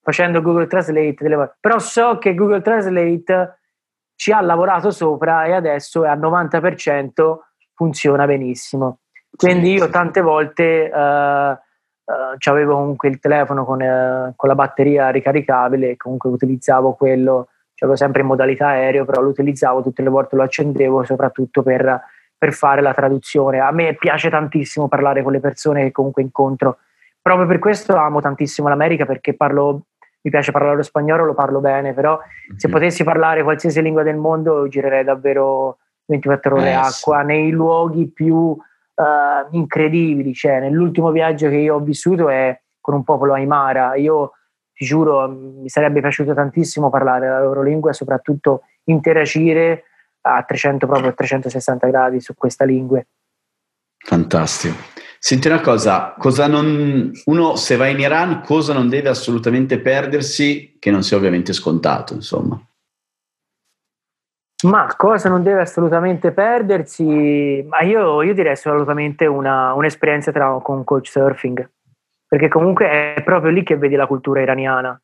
facendo 0.01 0.41
Google 0.41 0.67
Translate, 0.67 1.15
delle, 1.17 1.55
però 1.59 1.79
so 1.79 2.17
che 2.17 2.35
Google 2.35 2.61
Translate 2.61 3.59
ci 4.15 4.31
ha 4.31 4.39
lavorato 4.39 4.91
sopra 4.91 5.45
e 5.45 5.51
adesso 5.51 6.03
al 6.03 6.19
90% 6.19 7.37
funziona 7.73 8.25
benissimo. 8.25 8.99
Quindi 9.35 9.73
io 9.73 9.89
tante 9.89 10.21
volte 10.21 10.89
uh, 10.93 11.57
uh, 12.05 12.49
avevo 12.49 12.75
comunque 12.75 13.09
il 13.09 13.19
telefono 13.19 13.65
con, 13.65 13.81
uh, 13.81 14.33
con, 14.35 14.49
la 14.49 14.55
batteria 14.55 15.09
ricaricabile 15.09 15.91
e 15.91 15.97
comunque 15.97 16.29
utilizzavo 16.29 16.93
quello, 16.93 17.49
avevo 17.79 17.97
sempre 17.97 18.21
in 18.21 18.27
modalità 18.27 18.67
aereo, 18.67 19.05
però 19.05 19.21
lo 19.21 19.29
utilizzavo 19.29 19.81
tutte 19.81 20.01
le 20.01 20.09
volte, 20.09 20.35
lo 20.35 20.43
accendevo 20.43 21.03
soprattutto 21.03 21.61
per, 21.63 22.01
per 22.37 22.53
fare 22.53 22.81
la 22.81 22.93
traduzione. 22.93 23.59
A 23.59 23.71
me 23.71 23.95
piace 23.95 24.29
tantissimo 24.29 24.87
parlare 24.87 25.23
con 25.23 25.31
le 25.31 25.39
persone 25.39 25.83
che 25.83 25.91
comunque 25.91 26.21
incontro. 26.21 26.77
Proprio 27.21 27.47
per 27.47 27.59
questo 27.59 27.95
amo 27.95 28.21
tantissimo 28.21 28.67
l'America 28.67 29.05
perché 29.05 29.33
parlo 29.33 29.85
mi 30.25 30.31
piace 30.31 30.51
parlare 30.51 30.75
lo 30.75 30.81
spagnolo, 30.81 31.23
lo 31.23 31.35
parlo 31.35 31.59
bene, 31.59 31.93
però 31.93 32.17
mm-hmm. 32.17 32.57
se 32.57 32.67
potessi 32.67 33.03
parlare 33.03 33.43
qualsiasi 33.43 33.79
lingua 33.81 34.01
del 34.01 34.15
mondo 34.15 34.67
girerei 34.67 35.03
davvero 35.03 35.77
24 36.05 36.55
ore 36.55 36.69
eh, 36.69 36.73
acqua 36.73 37.19
sì. 37.19 37.25
nei 37.25 37.51
luoghi 37.51 38.07
più 38.07 38.57
uh, 38.95 39.55
incredibili. 39.55 40.33
Cioè, 40.33 40.59
nell'ultimo 40.59 41.11
viaggio 41.11 41.49
che 41.49 41.57
io 41.57 41.75
ho 41.75 41.79
vissuto 41.79 42.29
è 42.29 42.59
con 42.79 42.95
un 42.95 43.03
popolo 43.03 43.33
Aymara. 43.33 43.95
Io 43.95 44.31
ti 44.73 44.85
giuro, 44.85 45.27
mi 45.29 45.69
sarebbe 45.69 46.01
piaciuto 46.01 46.33
tantissimo 46.33 46.89
parlare 46.89 47.29
la 47.29 47.41
loro 47.41 47.61
lingua 47.61 47.91
e 47.91 47.93
soprattutto 47.93 48.61
interagire 48.85 49.85
a 50.21 50.43
300, 50.43 50.85
proprio 50.87 51.09
a 51.09 51.13
360 51.13 51.87
gradi 51.87 52.19
su 52.19 52.33
questa 52.35 52.65
lingua. 52.65 53.03
Fantastico. 53.97 54.75
Senti 55.17 55.47
una 55.47 55.61
cosa, 55.61 56.13
cosa 56.17 56.45
non, 56.45 57.11
uno 57.25 57.55
se 57.55 57.75
va 57.77 57.87
in 57.87 57.99
Iran 57.99 58.43
cosa 58.43 58.73
non 58.73 58.89
deve 58.89 59.09
assolutamente 59.09 59.79
perdersi, 59.79 60.77
che 60.79 60.91
non 60.91 61.01
sia 61.01 61.17
ovviamente 61.17 61.53
scontato, 61.53 62.13
insomma. 62.13 62.61
Ma 64.65 64.93
cosa 64.95 65.29
non 65.29 65.43
deve 65.43 65.61
assolutamente 65.61 66.31
perdersi? 66.31 67.63
Ma 67.67 67.81
io, 67.81 68.21
io 68.21 68.33
direi 68.33 68.53
assolutamente 68.53 69.25
una, 69.25 69.73
un'esperienza 69.73 70.31
tra, 70.31 70.59
con 70.61 70.83
coach 70.83 71.07
surfing, 71.07 71.69
perché 72.27 72.47
comunque 72.47 73.15
è 73.15 73.23
proprio 73.23 73.51
lì 73.51 73.63
che 73.63 73.77
vedi 73.77 73.95
la 73.95 74.07
cultura 74.07 74.41
iraniana. 74.41 74.99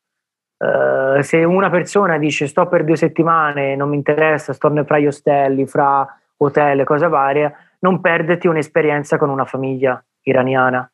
Uh, 0.57 1.22
se 1.22 1.43
una 1.43 1.70
persona 1.70 2.18
dice 2.18 2.47
sto 2.47 2.68
per 2.68 2.84
due 2.84 2.95
settimane, 2.95 3.76
non 3.76 3.89
mi 3.89 3.95
interessa, 3.95 4.53
sto 4.53 4.72
fra 4.84 4.99
gli 4.99 5.07
ostelli, 5.07 5.66
fra 5.66 6.07
hotel, 6.38 6.84
cosa 6.84 7.07
varia, 7.07 7.51
non 7.80 8.01
perderti 8.01 8.47
un'esperienza 8.47 9.18
con 9.18 9.30
una 9.30 9.45
famiglia 9.45 10.03
iraniana. 10.22 10.89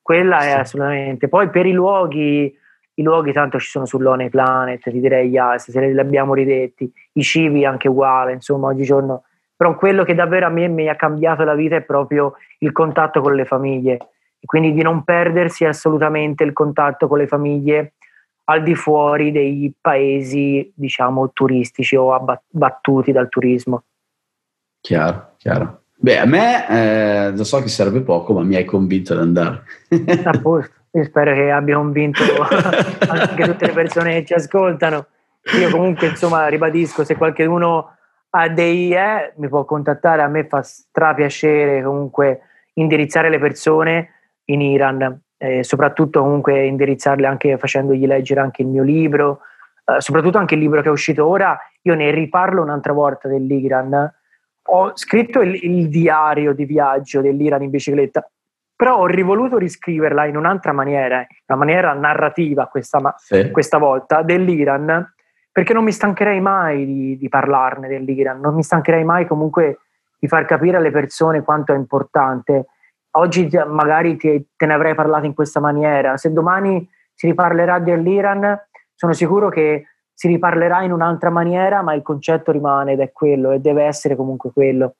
Quella 0.00 0.40
sì. 0.40 0.48
è 0.48 0.52
assolutamente. 0.52 1.28
Poi 1.28 1.48
per 1.48 1.66
i 1.66 1.72
luoghi, 1.72 2.54
i 2.94 3.02
luoghi 3.02 3.32
tanto 3.32 3.58
ci 3.58 3.68
sono 3.68 3.86
sull'One 3.86 4.28
Planet, 4.28 4.82
ti 4.82 5.00
direi 5.00 5.28
Yas, 5.28 5.70
se 5.70 5.80
li 5.80 5.98
abbiamo 5.98 6.34
ridetti, 6.34 6.90
i 7.12 7.22
cibi 7.22 7.64
anche 7.64 7.88
uguale, 7.88 8.32
insomma, 8.32 8.68
oggigiorno. 8.68 9.24
Però 9.56 9.74
quello 9.76 10.04
che 10.04 10.14
davvero 10.14 10.46
a 10.46 10.50
me 10.50 10.68
mi 10.68 10.88
ha 10.88 10.96
cambiato 10.96 11.44
la 11.44 11.54
vita 11.54 11.76
è 11.76 11.82
proprio 11.82 12.34
il 12.58 12.72
contatto 12.72 13.20
con 13.20 13.34
le 13.34 13.44
famiglie. 13.44 13.94
E 14.38 14.46
quindi 14.46 14.72
di 14.72 14.82
non 14.82 15.04
perdersi 15.04 15.64
assolutamente 15.64 16.44
il 16.44 16.52
contatto 16.52 17.08
con 17.08 17.18
le 17.18 17.26
famiglie 17.26 17.94
al 18.44 18.62
di 18.62 18.74
fuori 18.74 19.32
dei 19.32 19.72
paesi, 19.80 20.70
diciamo, 20.74 21.30
turistici 21.32 21.96
o 21.96 22.12
abbattuti 22.12 23.10
dal 23.10 23.28
turismo. 23.28 23.84
Chiaro, 24.80 25.32
chiaro. 25.38 25.84
Beh, 25.96 26.18
a 26.18 26.26
me 26.26 26.68
eh, 26.68 27.30
lo 27.34 27.44
so 27.44 27.62
che 27.62 27.68
serve 27.68 28.02
poco, 28.02 28.34
ma 28.34 28.42
mi 28.42 28.56
hai 28.56 28.66
convinto 28.66 29.14
ad 29.14 29.20
andare. 29.20 29.62
a 30.24 30.38
posto, 30.38 30.83
io 30.94 31.04
spero 31.04 31.34
che 31.34 31.50
abbia 31.50 31.74
convinto 31.76 32.22
anche 33.08 33.44
tutte 33.44 33.66
le 33.66 33.72
persone 33.72 34.14
che 34.14 34.24
ci 34.24 34.34
ascoltano. 34.34 35.06
Io 35.58 35.68
comunque, 35.70 36.06
insomma, 36.06 36.46
ribadisco, 36.46 37.04
se 37.04 37.16
qualcuno 37.16 37.96
ha 38.30 38.48
dei 38.48 38.94
eh, 38.94 39.32
mi 39.36 39.48
può 39.48 39.64
contattare, 39.64 40.22
a 40.22 40.28
me 40.28 40.46
fa 40.46 40.62
strapiacere 40.62 41.82
comunque 41.82 42.40
indirizzare 42.74 43.28
le 43.28 43.38
persone 43.38 44.08
in 44.46 44.60
Iran, 44.60 45.20
eh, 45.36 45.64
soprattutto 45.64 46.22
comunque 46.22 46.64
indirizzarle 46.64 47.26
anche 47.26 47.58
facendogli 47.58 48.06
leggere 48.06 48.40
anche 48.40 48.62
il 48.62 48.68
mio 48.68 48.84
libro, 48.84 49.40
eh, 49.84 50.00
soprattutto 50.00 50.38
anche 50.38 50.54
il 50.54 50.60
libro 50.60 50.80
che 50.80 50.88
è 50.88 50.92
uscito 50.92 51.26
ora, 51.26 51.58
io 51.82 51.94
ne 51.94 52.10
riparlo 52.12 52.62
un'altra 52.62 52.92
volta 52.92 53.28
dell'Iran, 53.28 54.12
ho 54.66 54.92
scritto 54.94 55.40
il, 55.40 55.54
il 55.62 55.88
diario 55.88 56.54
di 56.54 56.64
viaggio 56.64 57.20
dell'Iran 57.20 57.62
in 57.62 57.70
bicicletta, 57.70 58.28
però 58.76 58.98
ho 58.98 59.06
rivoluto 59.06 59.56
riscriverla 59.56 60.26
in 60.26 60.36
un'altra 60.36 60.72
maniera, 60.72 61.24
una 61.46 61.58
maniera 61.58 61.92
narrativa 61.92 62.66
questa, 62.66 63.14
sì. 63.16 63.50
questa 63.50 63.78
volta, 63.78 64.22
dell'Iran, 64.22 65.12
perché 65.52 65.72
non 65.72 65.84
mi 65.84 65.92
stancherei 65.92 66.40
mai 66.40 66.84
di, 66.84 67.16
di, 67.16 67.28
parlarne 67.28 67.86
dell'Iran, 67.86 68.40
non 68.40 68.54
mi 68.54 68.62
stancherei 68.62 69.04
mai 69.04 69.26
comunque 69.26 69.78
di 70.18 70.26
far 70.26 70.44
capire 70.44 70.78
alle 70.78 70.90
persone 70.90 71.42
quanto 71.42 71.72
è 71.72 71.76
importante. 71.76 72.66
Oggi 73.12 73.48
magari 73.68 74.16
ti, 74.16 74.48
te 74.56 74.66
ne 74.66 74.74
avrei 74.74 74.94
parlato 74.94 75.26
in 75.26 75.34
questa 75.34 75.60
maniera, 75.60 76.16
se 76.16 76.32
domani 76.32 76.88
si 77.14 77.28
riparlerà 77.28 77.78
dell'Iran, 77.78 78.58
sono 78.94 79.12
sicuro 79.12 79.48
che 79.48 79.86
si 80.12 80.28
riparlerà 80.28 80.82
in 80.82 80.92
un'altra 80.92 81.30
maniera, 81.30 81.82
ma 81.82 81.94
il 81.94 82.02
concetto 82.02 82.50
rimane 82.50 82.92
ed 82.92 83.00
è 83.00 83.12
quello 83.12 83.52
e 83.52 83.60
deve 83.60 83.84
essere 83.84 84.16
comunque 84.16 84.52
quello. 84.52 84.96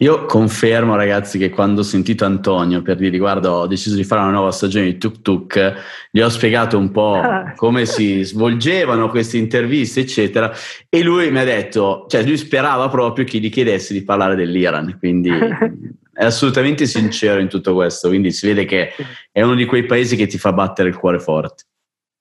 Io 0.00 0.24
confermo, 0.24 0.96
ragazzi, 0.96 1.38
che 1.38 1.50
quando 1.50 1.82
ho 1.82 1.84
sentito 1.84 2.24
Antonio 2.24 2.82
per 2.82 2.96
dire 2.96 3.18
guarda, 3.18 3.52
ho 3.52 3.66
deciso 3.68 3.94
di 3.94 4.02
fare 4.02 4.22
una 4.22 4.32
nuova 4.32 4.50
stagione 4.50 4.86
di 4.86 4.98
Tuk 4.98 5.22
Tuk, 5.22 5.74
gli 6.10 6.20
ho 6.20 6.28
spiegato 6.28 6.76
un 6.76 6.90
po' 6.90 7.20
come 7.54 7.86
si 7.86 8.22
svolgevano 8.24 9.08
queste 9.10 9.36
interviste, 9.36 10.00
eccetera, 10.00 10.50
e 10.88 11.02
lui 11.02 11.30
mi 11.30 11.38
ha 11.38 11.44
detto, 11.44 12.06
cioè 12.08 12.24
lui 12.24 12.36
sperava 12.36 12.88
proprio 12.88 13.24
che 13.24 13.38
gli 13.38 13.50
chiedessi 13.50 13.92
di 13.92 14.02
parlare 14.02 14.34
dell'Iran, 14.34 14.96
quindi 14.98 15.30
è 16.12 16.24
assolutamente 16.24 16.86
sincero 16.86 17.40
in 17.40 17.48
tutto 17.48 17.72
questo, 17.74 18.08
quindi 18.08 18.32
si 18.32 18.46
vede 18.46 18.64
che 18.64 18.90
è 19.30 19.42
uno 19.42 19.54
di 19.54 19.66
quei 19.66 19.84
paesi 19.84 20.16
che 20.16 20.26
ti 20.26 20.38
fa 20.38 20.52
battere 20.52 20.88
il 20.88 20.96
cuore 20.96 21.20
forte. 21.20 21.64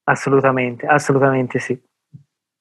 Assolutamente, 0.04 0.86
assolutamente 0.86 1.58
sì. 1.58 1.80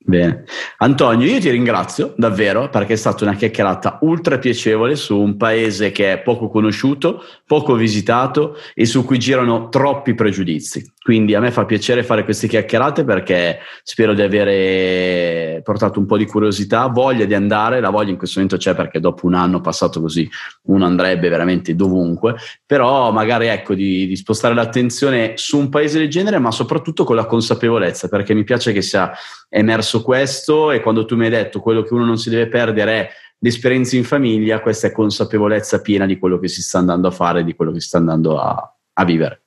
Bene. 0.02 0.44
Antonio, 0.78 1.26
io 1.26 1.38
ti 1.38 1.50
ringrazio 1.50 2.14
davvero 2.16 2.70
perché 2.70 2.94
è 2.94 2.96
stata 2.96 3.24
una 3.24 3.34
chiacchierata 3.34 3.98
ultra 4.00 4.38
piacevole 4.38 4.96
su 4.96 5.18
un 5.18 5.36
paese 5.36 5.92
che 5.92 6.12
è 6.12 6.18
poco 6.20 6.48
conosciuto, 6.48 7.22
poco 7.46 7.74
visitato 7.74 8.56
e 8.74 8.86
su 8.86 9.04
cui 9.04 9.18
girano 9.18 9.68
troppi 9.68 10.14
pregiudizi. 10.14 10.90
Quindi 11.10 11.34
a 11.34 11.40
me 11.40 11.50
fa 11.50 11.64
piacere 11.64 12.04
fare 12.04 12.22
queste 12.22 12.46
chiacchierate 12.46 13.02
perché 13.02 13.58
spero 13.82 14.14
di 14.14 14.22
avere 14.22 15.60
portato 15.64 15.98
un 15.98 16.06
po' 16.06 16.16
di 16.16 16.24
curiosità, 16.24 16.86
voglia 16.86 17.24
di 17.24 17.34
andare, 17.34 17.80
la 17.80 17.90
voglia 17.90 18.10
in 18.10 18.16
questo 18.16 18.38
momento 18.38 18.62
c'è 18.62 18.76
perché 18.76 19.00
dopo 19.00 19.26
un 19.26 19.34
anno 19.34 19.60
passato 19.60 20.00
così 20.00 20.30
uno 20.66 20.84
andrebbe 20.84 21.28
veramente 21.28 21.74
dovunque, 21.74 22.36
però 22.64 23.10
magari 23.10 23.48
ecco 23.48 23.74
di, 23.74 24.06
di 24.06 24.14
spostare 24.14 24.54
l'attenzione 24.54 25.32
su 25.34 25.58
un 25.58 25.68
paese 25.68 25.98
del 25.98 26.08
genere 26.08 26.38
ma 26.38 26.52
soprattutto 26.52 27.02
con 27.02 27.16
la 27.16 27.26
consapevolezza 27.26 28.06
perché 28.06 28.32
mi 28.32 28.44
piace 28.44 28.72
che 28.72 28.80
sia 28.80 29.10
emerso 29.48 30.04
questo 30.04 30.70
e 30.70 30.78
quando 30.78 31.06
tu 31.06 31.16
mi 31.16 31.24
hai 31.24 31.30
detto 31.30 31.58
quello 31.58 31.82
che 31.82 31.92
uno 31.92 32.04
non 32.04 32.18
si 32.18 32.30
deve 32.30 32.46
perdere 32.46 32.92
è 32.92 33.08
l'esperienza 33.40 33.96
in 33.96 34.04
famiglia, 34.04 34.60
questa 34.60 34.86
è 34.86 34.92
consapevolezza 34.92 35.80
piena 35.80 36.06
di 36.06 36.20
quello 36.20 36.38
che 36.38 36.46
si 36.46 36.62
sta 36.62 36.78
andando 36.78 37.08
a 37.08 37.10
fare, 37.10 37.42
di 37.42 37.56
quello 37.56 37.72
che 37.72 37.80
si 37.80 37.88
sta 37.88 37.98
andando 37.98 38.38
a, 38.38 38.76
a 38.92 39.04
vivere. 39.04 39.42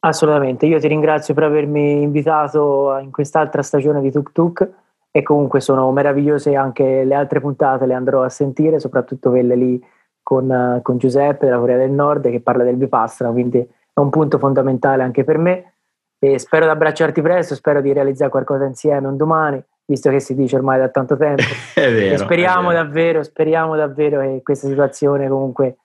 Assolutamente, 0.00 0.66
io 0.66 0.78
ti 0.78 0.88
ringrazio 0.88 1.34
per 1.34 1.44
avermi 1.44 2.02
invitato 2.02 2.96
in 3.00 3.10
quest'altra 3.10 3.62
stagione 3.62 4.00
di 4.00 4.10
Tuk 4.10 4.32
Tuk 4.32 4.70
e 5.10 5.22
comunque 5.22 5.60
sono 5.60 5.90
meravigliose 5.90 6.54
anche 6.54 7.04
le 7.04 7.14
altre 7.14 7.40
puntate, 7.40 7.86
le 7.86 7.94
andrò 7.94 8.22
a 8.22 8.28
sentire, 8.28 8.78
soprattutto 8.78 9.30
quelle 9.30 9.56
lì 9.56 9.82
con, 10.22 10.80
con 10.82 10.98
Giuseppe 10.98 11.46
della 11.46 11.58
Corea 11.58 11.78
del 11.78 11.90
Nord 11.90 12.28
che 12.30 12.40
parla 12.40 12.64
del 12.64 12.76
Vipassana, 12.76 13.30
quindi 13.30 13.58
è 13.58 14.00
un 14.00 14.10
punto 14.10 14.38
fondamentale 14.38 15.02
anche 15.02 15.24
per 15.24 15.38
me. 15.38 15.72
E 16.18 16.38
spero 16.38 16.64
di 16.64 16.70
abbracciarti 16.70 17.22
presto, 17.22 17.54
spero 17.54 17.80
di 17.80 17.92
realizzare 17.92 18.30
qualcosa 18.30 18.64
insieme 18.64 19.06
un 19.06 19.16
domani, 19.16 19.62
visto 19.86 20.10
che 20.10 20.20
si 20.20 20.34
dice 20.34 20.56
ormai 20.56 20.78
da 20.78 20.88
tanto 20.88 21.16
tempo. 21.16 21.42
è 21.74 21.92
vero, 21.92 22.14
e 22.14 22.18
speriamo 22.18 22.72
davvero, 22.72 23.22
speriamo 23.22 23.76
davvero 23.76 24.20
che 24.20 24.40
questa 24.42 24.66
situazione 24.66 25.28
comunque 25.28 25.76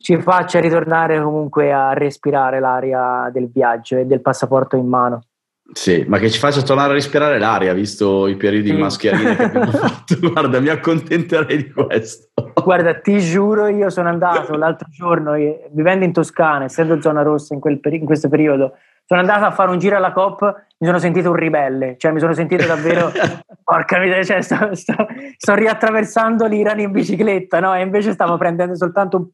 ci 0.00 0.20
faccia 0.20 0.60
ritornare 0.60 1.20
comunque 1.20 1.72
a 1.72 1.92
respirare 1.92 2.60
l'aria 2.60 3.28
del 3.32 3.50
viaggio 3.50 3.96
e 3.96 4.06
del 4.06 4.20
passaporto 4.20 4.76
in 4.76 4.86
mano. 4.86 5.22
Sì, 5.70 6.04
ma 6.08 6.18
che 6.18 6.30
ci 6.30 6.38
faccia 6.38 6.62
tornare 6.62 6.92
a 6.92 6.94
respirare 6.94 7.38
l'aria, 7.38 7.74
visto 7.74 8.26
i 8.26 8.36
periodi 8.36 8.68
sì. 8.68 8.74
di 8.74 8.80
mascherina 8.80 9.36
che 9.36 9.42
abbiamo 9.42 9.70
fatto. 9.72 10.16
Guarda, 10.18 10.60
mi 10.60 10.68
accontenterei 10.68 11.56
di 11.58 11.70
questo. 11.70 12.52
Guarda, 12.54 12.94
ti 13.00 13.18
giuro, 13.20 13.66
io 13.66 13.90
sono 13.90 14.08
andato 14.08 14.56
l'altro 14.56 14.88
giorno, 14.90 15.32
vivendo 15.72 16.06
in 16.06 16.12
Toscana, 16.12 16.64
essendo 16.64 17.00
zona 17.02 17.20
rossa 17.20 17.52
in, 17.52 17.60
quel, 17.60 17.80
in 17.82 18.06
questo 18.06 18.30
periodo, 18.30 18.76
sono 19.04 19.20
andato 19.20 19.44
a 19.44 19.50
fare 19.50 19.70
un 19.70 19.78
giro 19.78 19.96
alla 19.96 20.12
COP, 20.12 20.42
mi 20.78 20.86
sono 20.86 20.98
sentito 20.98 21.30
un 21.30 21.36
ribelle, 21.36 21.96
cioè 21.98 22.12
mi 22.12 22.20
sono 22.20 22.34
sentito 22.34 22.66
davvero, 22.66 23.10
porca 23.64 23.98
miseria, 23.98 24.22
cioè, 24.22 24.42
sto, 24.42 24.74
sto, 24.74 24.94
sto, 25.36 25.54
riattraversando 25.54 26.46
l'Iran 26.46 26.80
in 26.80 26.92
bicicletta, 26.92 27.58
no? 27.60 27.74
E 27.74 27.80
invece 27.80 28.12
stavo 28.12 28.36
prendendo 28.36 28.76
soltanto 28.76 29.16
un 29.16 29.26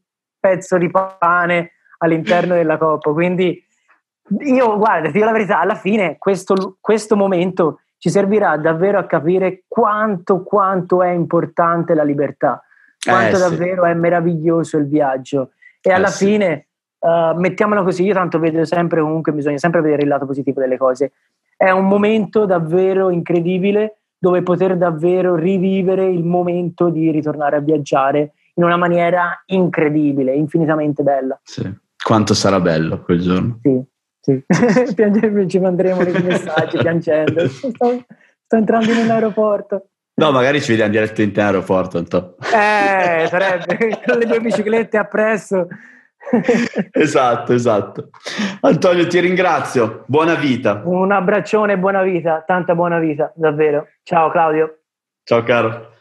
pezzo 0.45 0.76
di 0.76 0.90
pane 0.90 1.70
all'interno 1.99 2.53
della 2.53 2.76
COP, 2.76 3.14
quindi 3.14 3.64
io, 4.40 4.76
guarda, 4.76 5.07
ti 5.07 5.14
dico 5.14 5.24
la 5.24 5.32
verità, 5.32 5.61
alla 5.61 5.74
fine 5.74 6.16
questo, 6.18 6.76
questo 6.80 7.16
momento 7.16 7.80
ci 7.97 8.11
servirà 8.11 8.59
davvero 8.59 8.99
a 8.99 9.07
capire 9.07 9.64
quanto, 9.66 10.42
quanto 10.42 11.03
è 11.03 11.09
importante 11.09 11.95
la 11.95 12.05
libertà, 12.05 12.62
quanto 13.03 13.36
eh, 13.36 13.38
davvero 13.38 13.84
sì. 13.84 13.90
è 13.90 13.95
meraviglioso 13.95 14.76
il 14.76 14.86
viaggio. 14.86 15.53
E 15.80 15.90
alla 15.90 16.09
eh, 16.09 16.12
fine... 16.12 16.55
Sì 16.55 16.72
Uh, 17.05 17.38
mettiamola 17.38 17.82
così, 17.82 18.03
io 18.03 18.14
tanto 18.14 18.38
vedo 18.38 18.64
sempre 18.64 19.03
comunque, 19.03 19.30
bisogna 19.34 19.59
sempre 19.59 19.82
vedere 19.82 20.05
il 20.05 20.09
lato 20.09 20.24
positivo 20.24 20.59
delle 20.59 20.78
cose. 20.78 21.12
È 21.55 21.68
un 21.68 21.86
momento 21.86 22.47
davvero 22.47 23.11
incredibile 23.11 23.99
dove 24.16 24.42
poter 24.42 24.74
davvero 24.78 25.34
rivivere 25.34 26.07
il 26.07 26.24
momento 26.24 26.88
di 26.88 27.11
ritornare 27.11 27.57
a 27.57 27.61
viaggiare 27.61 28.32
in 28.55 28.64
una 28.64 28.76
maniera 28.76 29.42
incredibile, 29.46 30.34
infinitamente 30.34 31.02
bella. 31.02 31.38
Sì. 31.42 31.70
Quanto 32.02 32.34
sarà 32.34 32.61
bello 32.61 33.02
quel 33.02 33.20
giorno. 33.20 33.59
Sì, 33.62 33.82
sì. 34.20 34.44
ci 35.48 35.59
manderemo 35.59 36.05
dei 36.05 36.22
messaggi 36.22 36.78
piangendo. 36.78 37.48
Sto, 37.48 38.05
sto 38.44 38.57
entrando 38.57 38.92
in 38.92 38.98
un 38.98 39.11
aeroporto. 39.11 39.88
No, 40.16 40.30
magari 40.30 40.61
ci 40.61 40.70
vediamo 40.70 40.92
direttamente 40.92 41.40
in 41.40 41.46
aeroporto. 41.46 41.98
Eh, 41.98 43.26
sarebbe 43.26 44.00
con 44.07 44.18
le 44.18 44.26
due 44.26 44.40
biciclette 44.40 44.96
appresso. 44.96 45.66
esatto, 46.92 47.52
esatto. 47.52 48.11
Antonio, 48.61 49.07
ti 49.07 49.18
ringrazio. 49.18 50.05
Buona 50.07 50.34
vita. 50.34 50.82
Un 50.84 51.11
abbraccione, 51.11 51.78
buona 51.78 52.02
vita, 52.02 52.44
tanta 52.46 52.74
buona 52.74 52.98
vita, 52.98 53.32
davvero. 53.34 53.88
Ciao 54.02 54.30
Claudio. 54.30 54.78
Ciao 55.24 55.42
caro. 55.42 55.93